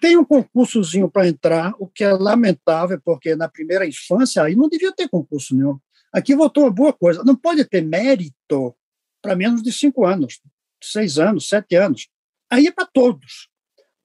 Tem 0.01 0.17
um 0.17 0.26
concursozinho 0.26 1.07
para 1.07 1.28
entrar, 1.28 1.76
o 1.78 1.86
que 1.86 2.03
é 2.03 2.11
lamentável, 2.11 2.99
porque 3.05 3.36
na 3.36 3.47
primeira 3.47 3.86
infância 3.86 4.41
aí 4.41 4.55
não 4.55 4.67
devia 4.67 4.91
ter 4.91 5.07
concurso 5.07 5.55
nenhum. 5.55 5.78
Aqui 6.11 6.36
votou 6.36 6.63
uma 6.63 6.71
boa 6.71 6.93
coisa. 6.93 7.23
Não 7.23 7.36
pode 7.36 7.63
ter 7.65 7.84
mérito 7.84 8.76
para 9.21 9.36
menos 9.36 9.61
de 9.61 9.71
cinco 9.71 10.03
anos, 10.03 10.41
seis 10.84 11.19
anos, 11.19 11.47
sete 11.47 11.76
anos. 11.76 12.09
Aí 12.49 12.65
é 12.65 12.71
para 12.71 12.88
todos. 12.88 13.53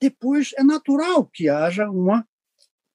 Depois 0.00 0.52
é 0.56 0.62
natural 0.62 1.26
que 1.26 1.48
haja 1.48 1.90
uma, 1.90 2.26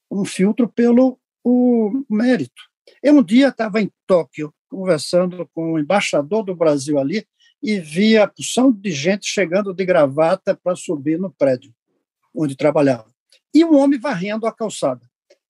um 0.09 0.25
filtro 0.25 0.67
pelo 0.67 1.19
o 1.43 2.03
mérito. 2.09 2.61
Eu 3.01 3.17
um 3.17 3.23
dia 3.23 3.49
estava 3.49 3.79
em 3.81 3.91
Tóquio 4.07 4.53
conversando 4.67 5.47
com 5.53 5.73
o 5.73 5.79
embaixador 5.79 6.43
do 6.43 6.55
Brasil 6.55 6.99
ali 6.99 7.25
e 7.61 7.79
via 7.79 8.23
a 8.23 8.27
porção 8.27 8.71
de 8.71 8.91
gente 8.91 9.27
chegando 9.27 9.73
de 9.73 9.85
gravata 9.85 10.55
para 10.55 10.75
subir 10.75 11.19
no 11.19 11.31
prédio 11.31 11.73
onde 12.33 12.55
trabalhava. 12.55 13.07
E 13.53 13.63
um 13.63 13.77
homem 13.77 13.99
varrendo 13.99 14.45
a 14.45 14.51
calçada. 14.51 15.01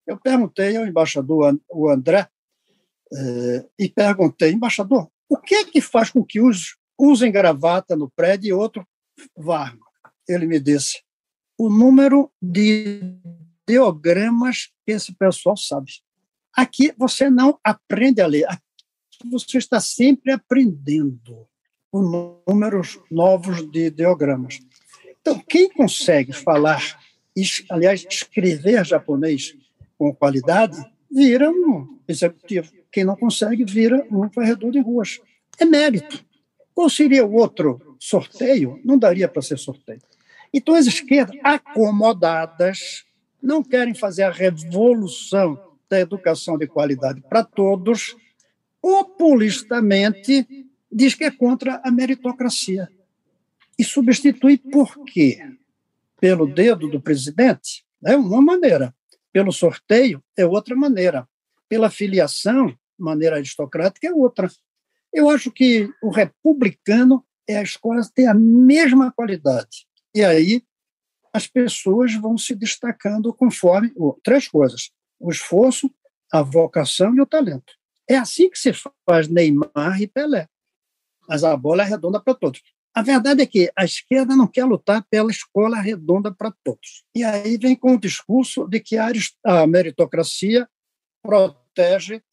Eu 0.06 0.20
perguntei 0.20 0.78
ao 0.78 0.86
embaixador, 0.86 1.60
o 1.68 1.90
André, 1.90 2.28
eh, 3.12 3.66
e 3.80 3.90
perguntei, 3.90 4.52
embaixador, 4.52 5.10
o 5.28 5.38
que 5.38 5.56
é 5.56 5.66
que 5.66 5.82
faz 5.82 6.12
com 6.12 6.24
que 6.24 6.40
uns 6.40 6.78
usem 7.00 7.32
gravata 7.32 7.96
no 7.96 8.10
prédio 8.12 8.50
e 8.50 8.54
outro 8.54 8.88
varram? 9.36 9.80
Ele 10.28 10.46
me 10.46 10.60
disse, 10.60 11.02
o 11.58 11.70
número 11.70 12.32
de 12.42 13.18
ideogramas 13.68 14.72
que 14.86 14.92
esse 14.92 15.14
pessoal 15.14 15.58
sabe. 15.58 15.92
Aqui 16.54 16.94
você 16.98 17.30
não 17.30 17.60
aprende 17.64 18.22
a 18.22 18.28
ler, 18.28 18.46
aqui 18.46 19.30
você 19.30 19.58
está 19.58 19.80
sempre 19.80 20.32
aprendendo 20.32 21.48
números 22.48 23.00
novos 23.10 23.70
de 23.72 23.88
ideogramas. 23.88 24.60
Então, 25.22 25.40
quem 25.40 25.70
consegue 25.70 26.34
falar, 26.34 27.00
aliás, 27.70 28.06
escrever 28.10 28.86
japonês 28.86 29.56
com 29.98 30.14
qualidade, 30.14 30.78
vira 31.10 31.50
um 31.50 32.00
executivo. 32.08 32.72
Quem 32.92 33.04
não 33.04 33.16
consegue, 33.16 33.64
vira 33.64 34.06
um 34.12 34.28
varredor 34.30 34.72
de 34.72 34.80
ruas. 34.80 35.20
É 35.60 35.66
mérito. 35.66 36.24
Qual 36.74 36.90
seria 36.90 37.26
o 37.26 37.34
outro 37.34 37.98
sorteio? 38.00 38.80
Não 38.84 38.98
daria 38.98 39.28
para 39.28 39.42
ser 39.42 39.58
sorteio. 39.58 40.02
Então, 40.58 40.74
as 40.74 40.86
esquerdas 40.86 41.38
acomodadas 41.44 43.04
não 43.44 43.62
querem 43.62 43.94
fazer 43.94 44.24
a 44.24 44.32
revolução 44.32 45.62
da 45.90 46.00
educação 46.00 46.58
de 46.58 46.66
qualidade 46.66 47.22
para 47.28 47.44
todos, 47.44 48.16
populistamente 48.82 50.48
diz 50.90 51.14
que 51.14 51.26
é 51.26 51.30
contra 51.30 51.82
a 51.84 51.92
meritocracia. 51.92 52.88
E 53.78 53.84
substitui 53.84 54.58
por 54.58 55.04
quê? 55.04 55.42
Pelo 56.22 56.48
dedo 56.48 56.88
do 56.88 57.02
presidente? 57.02 57.86
É 58.06 58.16
uma 58.16 58.42
maneira. 58.42 58.96
Pelo 59.34 59.52
sorteio? 59.52 60.24
É 60.38 60.46
outra 60.46 60.74
maneira. 60.74 61.28
Pela 61.68 61.90
filiação, 61.90 62.74
maneira 62.98 63.36
aristocrática, 63.36 64.08
é 64.08 64.14
outra. 64.14 64.50
Eu 65.12 65.30
acho 65.30 65.52
que 65.52 65.90
o 66.02 66.10
republicano 66.10 67.26
é 67.46 67.58
a 67.58 67.62
escola 67.62 68.00
ter 68.16 68.28
a 68.28 68.34
mesma 68.34 69.12
qualidade. 69.12 69.86
E 70.16 70.24
aí 70.24 70.64
as 71.34 71.46
pessoas 71.46 72.16
vão 72.16 72.38
se 72.38 72.56
destacando 72.56 73.34
conforme 73.34 73.94
três 74.24 74.48
coisas: 74.48 74.90
o 75.20 75.30
esforço, 75.30 75.94
a 76.32 76.42
vocação 76.42 77.14
e 77.14 77.20
o 77.20 77.26
talento. 77.26 77.74
É 78.10 78.16
assim 78.16 78.50
que 78.50 78.58
se 78.58 78.72
faz 79.06 79.28
Neymar 79.28 80.02
e 80.02 80.08
Pelé. 80.08 80.48
Mas 81.28 81.44
a 81.44 81.58
bola 81.58 81.84
é 81.84 81.86
redonda 81.86 82.22
para 82.22 82.36
todos. 82.36 82.62
A 82.94 83.02
verdade 83.02 83.42
é 83.42 83.46
que 83.46 83.70
a 83.76 83.84
esquerda 83.84 84.38
não 84.38 84.48
quer 84.48 84.64
lutar 84.64 85.06
pela 85.10 85.30
escola 85.30 85.82
redonda 85.82 86.34
para 86.34 86.54
todos. 86.64 87.04
E 87.14 87.24
aí 87.24 87.58
vem 87.58 87.76
com 87.76 87.96
o 87.96 88.00
discurso 88.00 88.66
de 88.70 88.80
que 88.80 88.96
a 88.98 89.68
meritocracia 89.68 90.70
protege 91.22 92.24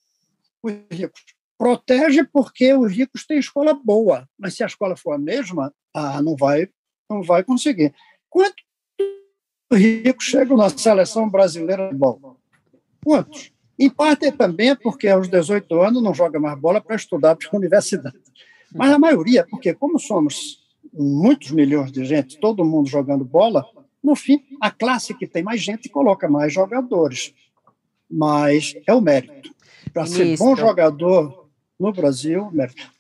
os 0.63 0.73
ricos. 0.89 1.25
Protege 1.59 2.23
porque 2.25 2.73
os 2.75 2.93
ricos 2.93 3.27
têm 3.27 3.39
escola 3.39 3.75
boa, 3.75 4.29
mas 4.39 4.55
se 4.55 4.63
a 4.63 4.67
escola 4.67 4.95
for 4.95 5.15
a 5.15 5.19
mesma, 5.19 5.75
ah, 5.93 6.23
não 6.23 6.37
vai, 6.37 6.69
não 7.13 7.23
vai 7.23 7.45
conseguir. 7.45 7.95
Quanto 8.29 8.63
ricos 9.73 10.25
chegam 10.25 10.57
na 10.57 10.69
seleção 10.69 11.29
brasileira 11.29 11.89
de 11.89 11.95
bola. 11.95 12.37
Quantos? 13.05 13.53
Em 13.79 13.91
parte 13.91 14.31
também 14.31 14.71
é 14.71 14.75
porque 14.75 15.09
aos 15.09 15.29
18 15.29 15.81
anos 15.81 16.03
não 16.03 16.15
joga 16.15 16.39
mais 16.39 16.59
bola 16.59 16.81
para 16.81 16.97
estudar 16.97 17.37
para 17.37 17.49
a 17.51 17.57
universidade. 17.57 18.17
Mas 18.75 18.93
a 18.93 18.99
maioria, 18.99 19.47
porque 19.51 19.75
como 19.75 19.99
somos 19.99 20.59
muitos 20.93 21.51
milhões 21.51 21.91
de 21.91 22.05
gente, 22.05 22.39
todo 22.39 22.65
mundo 22.65 22.89
jogando 22.89 23.25
bola, 23.25 23.65
no 24.03 24.15
fim, 24.15 24.43
a 24.61 24.71
classe 24.71 25.15
que 25.15 25.27
tem 25.27 25.43
mais 25.43 25.61
gente 25.61 25.89
coloca 25.89 26.29
mais 26.29 26.53
jogadores. 26.53 27.35
Mas 28.11 28.75
é 28.87 28.95
o 28.95 29.01
mérito. 29.01 29.51
Para 29.93 30.07
ser 30.07 30.37
bom 30.37 30.55
jogador 30.55 31.49
no 31.79 31.93
Brasil, 31.93 32.51
mérito. 32.53 32.91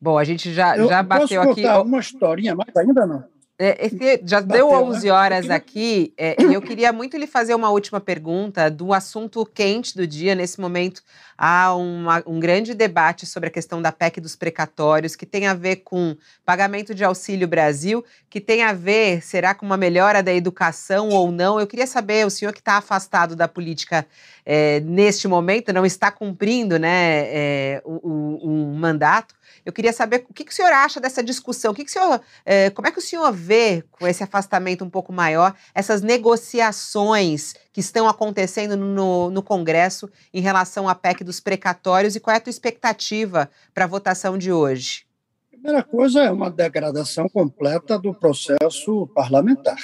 Bom, 0.00 0.16
a 0.16 0.24
gente 0.24 0.52
já, 0.52 0.76
já 0.76 1.02
bateu 1.02 1.40
posso 1.42 1.50
aqui. 1.50 1.62
contar 1.62 1.82
uma 1.82 2.00
historinha, 2.00 2.54
mas 2.54 2.74
ainda 2.76 3.06
não. 3.06 3.24
É, 3.62 3.86
é 3.86 4.20
já 4.24 4.40
Bateu, 4.40 4.68
deu 4.70 4.84
11 4.86 5.06
né? 5.06 5.12
horas 5.12 5.50
aqui 5.50 6.14
é, 6.16 6.34
e 6.42 6.54
eu 6.54 6.62
queria 6.62 6.94
muito 6.94 7.18
lhe 7.18 7.26
fazer 7.26 7.54
uma 7.54 7.68
última 7.68 8.00
pergunta 8.00 8.70
do 8.70 8.90
assunto 8.94 9.44
quente 9.44 9.94
do 9.94 10.06
dia. 10.06 10.34
Nesse 10.34 10.58
momento, 10.58 11.02
há 11.36 11.74
uma, 11.74 12.22
um 12.26 12.40
grande 12.40 12.72
debate 12.72 13.26
sobre 13.26 13.50
a 13.50 13.52
questão 13.52 13.82
da 13.82 13.92
PEC 13.92 14.18
dos 14.18 14.34
precatórios, 14.34 15.14
que 15.14 15.26
tem 15.26 15.46
a 15.46 15.52
ver 15.52 15.76
com 15.76 16.16
pagamento 16.42 16.94
de 16.94 17.04
auxílio 17.04 17.46
Brasil, 17.46 18.02
que 18.30 18.40
tem 18.40 18.62
a 18.62 18.72
ver, 18.72 19.22
será 19.22 19.54
com 19.54 19.66
uma 19.66 19.76
melhora 19.76 20.22
da 20.22 20.32
educação 20.32 21.10
ou 21.10 21.30
não? 21.30 21.60
Eu 21.60 21.66
queria 21.66 21.86
saber, 21.86 22.26
o 22.26 22.30
senhor 22.30 22.54
que 22.54 22.60
está 22.60 22.78
afastado 22.78 23.36
da 23.36 23.46
política 23.46 24.06
é, 24.46 24.80
neste 24.80 25.28
momento, 25.28 25.70
não 25.70 25.84
está 25.84 26.10
cumprindo 26.10 26.78
né, 26.78 27.26
é, 27.26 27.82
um, 27.84 28.38
um 28.42 28.74
mandato, 28.74 29.34
eu 29.64 29.72
queria 29.72 29.92
saber 29.92 30.24
o 30.28 30.34
que, 30.34 30.44
que 30.44 30.52
o 30.52 30.54
senhor 30.54 30.72
acha 30.72 31.00
dessa 31.00 31.22
discussão, 31.22 31.72
o 31.72 31.74
que, 31.74 31.84
que 31.84 31.90
o 31.90 31.92
senhor, 31.92 32.20
é, 32.44 32.70
como 32.70 32.88
é 32.88 32.92
que 32.92 32.98
o 32.98 33.02
senhor 33.02 33.32
vê, 33.32 33.84
com 33.90 34.06
esse 34.06 34.22
afastamento 34.22 34.84
um 34.84 34.90
pouco 34.90 35.12
maior, 35.12 35.54
essas 35.74 36.02
negociações 36.02 37.54
que 37.72 37.80
estão 37.80 38.08
acontecendo 38.08 38.76
no, 38.76 39.30
no 39.30 39.42
Congresso 39.42 40.10
em 40.32 40.40
relação 40.40 40.88
à 40.88 40.94
PEC 40.94 41.24
dos 41.24 41.40
precatórios 41.40 42.16
e 42.16 42.20
qual 42.20 42.34
é 42.34 42.38
a 42.38 42.40
tua 42.40 42.50
expectativa 42.50 43.50
para 43.74 43.84
a 43.84 43.88
votação 43.88 44.36
de 44.36 44.52
hoje? 44.52 45.06
Primeira 45.50 45.82
coisa 45.82 46.22
é 46.22 46.30
uma 46.30 46.50
degradação 46.50 47.28
completa 47.28 47.98
do 47.98 48.14
processo 48.14 49.06
parlamentar, 49.14 49.76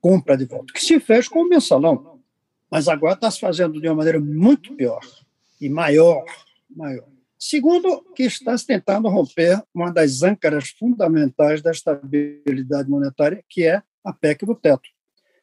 compra 0.00 0.36
de 0.36 0.44
voto, 0.44 0.72
que 0.72 0.80
se 0.80 1.00
fez 1.00 1.26
com 1.26 1.40
o 1.40 1.48
mensalão, 1.48 2.20
mas 2.70 2.86
agora 2.86 3.14
está 3.14 3.30
se 3.30 3.40
fazendo 3.40 3.80
de 3.80 3.88
uma 3.88 3.96
maneira 3.96 4.20
muito 4.20 4.74
pior 4.74 5.00
e 5.60 5.68
maior, 5.68 6.24
maior. 6.70 7.15
Segundo, 7.38 8.02
que 8.14 8.22
está 8.22 8.56
se 8.56 8.66
tentando 8.66 9.08
romper 9.08 9.62
uma 9.74 9.92
das 9.92 10.22
âncaras 10.22 10.70
fundamentais 10.70 11.60
da 11.60 11.70
estabilidade 11.70 12.88
monetária, 12.88 13.44
que 13.48 13.64
é 13.64 13.82
a 14.04 14.12
PEC 14.12 14.46
do 14.46 14.54
teto. 14.54 14.88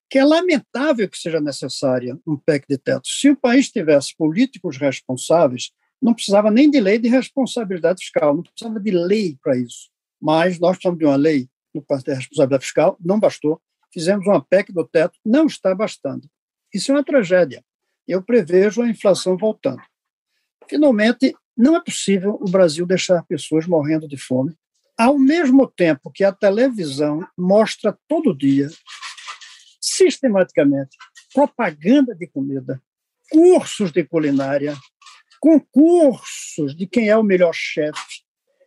Que 0.10 0.20
é 0.20 0.26
lamentável 0.26 1.08
que 1.08 1.18
seja 1.18 1.40
necessária 1.40 2.18
um 2.26 2.36
PEC 2.36 2.66
de 2.68 2.78
teto. 2.78 3.08
Se 3.08 3.30
o 3.30 3.36
país 3.36 3.70
tivesse 3.70 4.16
políticos 4.18 4.78
responsáveis, 4.78 5.72
não 6.02 6.14
precisava 6.14 6.50
nem 6.50 6.70
de 6.70 6.80
lei 6.80 6.98
de 6.98 7.08
responsabilidade 7.08 8.00
fiscal, 8.02 8.36
não 8.36 8.44
precisava 8.44 8.80
de 8.80 8.92
lei 8.92 9.38
para 9.42 9.56
isso. 9.56 9.90
Mas 10.20 10.60
nós 10.60 10.78
precisamos 10.78 11.00
de 11.00 11.06
uma 11.06 11.16
lei 11.16 11.48
no 11.74 11.82
da 11.82 12.16
responsabilidade 12.16 12.64
fiscal, 12.64 12.98
não 13.00 13.20
bastou. 13.20 13.62
Fizemos 13.92 14.26
uma 14.26 14.44
PEC 14.44 14.74
do 14.74 14.86
teto, 14.86 15.18
não 15.24 15.46
está 15.46 15.74
bastando. 15.76 16.28
Isso 16.74 16.92
é 16.92 16.96
uma 16.96 17.04
tragédia. 17.04 17.64
Eu 18.08 18.22
prevejo 18.22 18.82
a 18.82 18.90
inflação 18.90 19.38
voltando. 19.38 19.82
Finalmente, 20.68 21.36
não 21.56 21.76
é 21.76 21.84
possível 21.84 22.38
o 22.42 22.50
Brasil 22.50 22.86
deixar 22.86 23.24
pessoas 23.24 23.68
morrendo 23.68 24.08
de 24.08 24.18
fome, 24.18 24.56
ao 24.98 25.18
mesmo 25.18 25.68
tempo 25.68 26.12
que 26.12 26.24
a 26.24 26.32
televisão 26.32 27.28
mostra 27.38 27.98
todo 28.08 28.38
dia, 28.38 28.70
sistematicamente, 29.82 30.96
propaganda 31.34 32.16
de 32.16 32.28
comida, 32.28 32.82
cursos 33.30 33.92
de 33.92 34.04
culinária, 34.04 34.76
concursos 35.40 36.76
de 36.76 36.88
quem 36.88 37.10
é 37.10 37.18
o 37.18 37.24
melhor 37.24 37.54
chefe, 37.54 38.24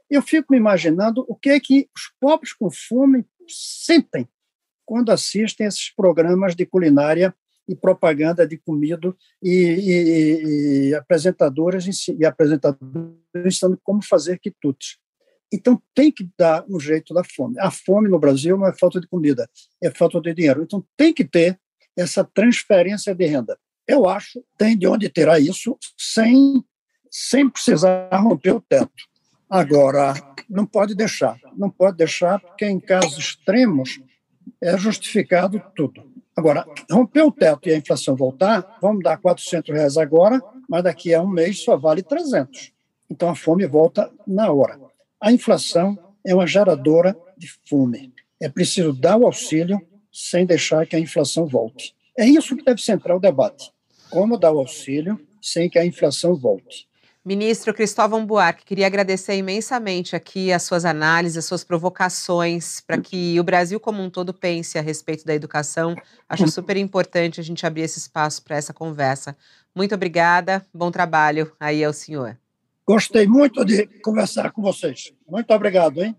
Eu 0.09 0.23
fico 0.23 0.53
me 0.53 0.59
imaginando 0.59 1.25
o 1.29 1.35
que 1.35 1.51
é 1.51 1.59
que 1.59 1.89
os 1.97 2.13
pobres 2.21 2.53
com 2.53 2.71
fome 2.71 3.27
sentem 3.49 4.29
quando 4.85 5.11
assistem 5.11 5.67
esses 5.67 5.91
programas 5.91 6.55
de 6.55 6.65
culinária 6.65 7.35
e 7.69 7.75
propaganda 7.75 8.47
de 8.47 8.57
comida 8.57 9.15
e, 9.43 9.51
e, 9.51 10.89
e 10.89 10.95
apresentadoras 10.95 11.85
e 12.09 12.25
apresentadores 12.25 13.17
ensinando 13.45 13.79
como 13.83 14.03
fazer 14.03 14.39
quitutes. 14.39 14.99
Então 15.53 15.81
tem 15.95 16.11
que 16.11 16.29
dar 16.37 16.65
um 16.69 16.79
jeito 16.79 17.15
da 17.15 17.23
fome. 17.25 17.59
A 17.59 17.71
fome 17.71 18.09
no 18.09 18.19
Brasil 18.19 18.57
não 18.57 18.67
é 18.67 18.77
falta 18.77 19.01
de 19.01 19.07
comida, 19.07 19.49
é 19.83 19.91
falta 19.91 20.21
de 20.21 20.35
dinheiro. 20.35 20.63
Então 20.63 20.85
tem 20.97 21.13
que 21.13 21.25
ter 21.25 21.59
essa 21.97 22.25
transferência 22.25 23.15
de 23.15 23.27
renda. 23.27 23.59
Eu 23.87 24.09
acho 24.09 24.45
tem 24.59 24.77
de 24.77 24.87
onde 24.87 25.09
terá 25.09 25.39
isso 25.39 25.79
sem, 25.97 26.63
sem 27.11 27.49
precisar 27.49 28.11
romper 28.13 28.55
o 28.55 28.61
teto. 28.61 28.91
Agora, 29.49 30.13
não 30.51 30.67
pode 30.67 30.95
deixar, 30.95 31.39
não 31.57 31.71
pode 31.71 31.97
deixar, 31.97 32.41
porque 32.41 32.67
em 32.67 32.81
casos 32.81 33.17
extremos 33.17 34.01
é 34.61 34.77
justificado 34.77 35.63
tudo. 35.75 36.03
Agora, 36.37 36.67
romper 36.91 37.23
o 37.23 37.33
teto 37.33 37.69
e 37.69 37.73
a 37.73 37.79
inflação 37.79 38.15
voltar, 38.15 38.77
vamos 38.83 39.03
dar 39.03 39.17
400 39.17 39.75
reais 39.75 39.97
agora, 39.97 40.39
mas 40.69 40.85
daqui 40.85 41.15
a 41.15 41.23
um 41.23 41.29
mês 41.29 41.65
só 41.65 41.79
vale 41.79 42.03
300. 42.03 42.73
Então 43.11 43.31
a 43.31 43.35
fome 43.35 43.67
volta 43.67 44.13
na 44.27 44.53
hora. 44.53 44.79
A 45.19 45.33
inflação 45.33 45.99
é 46.25 46.35
uma 46.35 46.47
geradora 46.47 47.17
de 47.39 47.49
fome. 47.67 48.13
É 48.39 48.51
preciso 48.51 48.93
dar 48.93 49.17
o 49.17 49.25
auxílio 49.25 49.81
sem 50.13 50.45
deixar 50.45 50.87
que 50.87 50.95
a 50.95 51.01
inflação 51.01 51.47
volte. 51.47 51.95
É 52.19 52.27
isso 52.27 52.55
que 52.55 52.65
deve 52.65 52.83
centrar 52.83 53.17
o 53.17 53.21
debate. 53.21 53.73
Como 54.11 54.39
dar 54.39 54.53
o 54.53 54.59
auxílio 54.59 55.19
sem 55.41 55.71
que 55.71 55.79
a 55.79 55.87
inflação 55.87 56.35
volte. 56.37 56.87
Ministro 57.27 57.75
Cristóvão 57.75 58.25
Buarque, 58.25 58.65
queria 58.65 58.87
agradecer 58.87 59.35
imensamente 59.35 60.15
aqui 60.15 60.53
as 60.53 60.63
suas 60.63 60.85
análises, 60.85 61.39
as 61.39 61.45
suas 61.45 61.65
provocações 61.65 62.81
para 62.81 62.99
que 62.99 63.41
o 63.41 63.43
Brasil 63.43 63.81
como 63.81 64.01
um 64.01 64.09
todo 64.09 64.33
pense 64.33 64.79
a 64.79 64.81
respeito 64.81 65.27
da 65.27 65.35
educação. 65.35 65.97
Acho 66.29 66.47
super 66.47 66.77
importante 66.77 67.41
a 67.41 67.43
gente 67.43 67.67
abrir 67.67 67.83
esse 67.83 67.99
espaço 67.99 68.45
para 68.45 68.55
essa 68.55 68.73
conversa. 68.73 69.37
Muito 69.75 69.93
obrigada, 69.93 70.65
bom 70.73 70.89
trabalho 70.89 71.51
aí 71.59 71.83
ao 71.83 71.93
senhor. 71.93 72.39
Gostei 72.87 73.27
muito 73.27 73.65
de 73.65 73.89
conversar 74.05 74.53
com 74.53 74.63
vocês. 74.63 75.13
Muito 75.29 75.53
obrigado, 75.53 76.05
hein? 76.05 76.15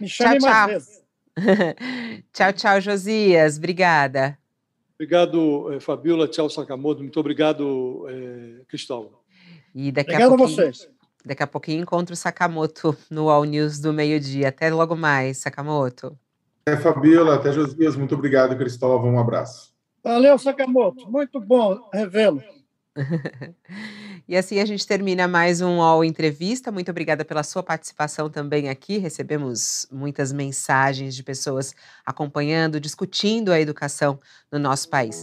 Me 0.00 0.08
chame 0.08 0.40
tchau, 0.40 0.50
mais 0.50 0.72
vezes. 0.72 1.02
tchau, 2.34 2.52
tchau, 2.52 2.80
Josias. 2.80 3.58
Obrigada. 3.58 4.36
Obrigado, 4.96 5.72
eh, 5.72 5.78
Fabiola. 5.78 6.26
Tchau, 6.26 6.50
Sakamoto. 6.50 7.00
Muito 7.00 7.20
obrigado, 7.20 8.08
eh, 8.08 8.64
Cristóvão. 8.66 9.19
E 9.74 9.92
daqui 9.92 10.10
Obrigado 10.12 10.34
a 10.34 10.36
pouquinho, 10.36 10.60
a 10.60 10.62
vocês. 10.62 10.88
Daqui 11.24 11.42
a 11.42 11.46
pouquinho 11.46 11.82
encontro 11.82 12.14
o 12.14 12.16
Sakamoto 12.16 12.96
no 13.10 13.28
All 13.28 13.44
News 13.44 13.78
do 13.78 13.92
meio-dia. 13.92 14.48
Até 14.48 14.72
logo 14.72 14.96
mais, 14.96 15.38
Sakamoto. 15.38 16.16
É, 16.66 16.76
Fabiola, 16.76 17.34
até 17.34 17.52
Josias. 17.52 17.96
Muito 17.96 18.14
obrigado, 18.14 18.56
Cristóvão. 18.56 19.14
Um 19.14 19.18
abraço. 19.18 19.72
Valeu, 20.02 20.38
Sakamoto. 20.38 21.10
Muito 21.10 21.40
bom 21.40 21.88
revê-lo. 21.92 22.42
e 24.26 24.36
assim 24.36 24.58
a 24.58 24.64
gente 24.64 24.86
termina 24.86 25.28
mais 25.28 25.60
um 25.60 25.80
All 25.80 26.04
Entrevista. 26.04 26.72
Muito 26.72 26.90
obrigada 26.90 27.24
pela 27.24 27.42
sua 27.42 27.62
participação 27.62 28.28
também 28.28 28.68
aqui. 28.68 28.98
Recebemos 28.98 29.86
muitas 29.90 30.32
mensagens 30.32 31.14
de 31.14 31.22
pessoas 31.22 31.74
acompanhando, 32.04 32.80
discutindo 32.80 33.52
a 33.52 33.60
educação 33.60 34.18
no 34.50 34.58
nosso 34.58 34.88
país. 34.88 35.22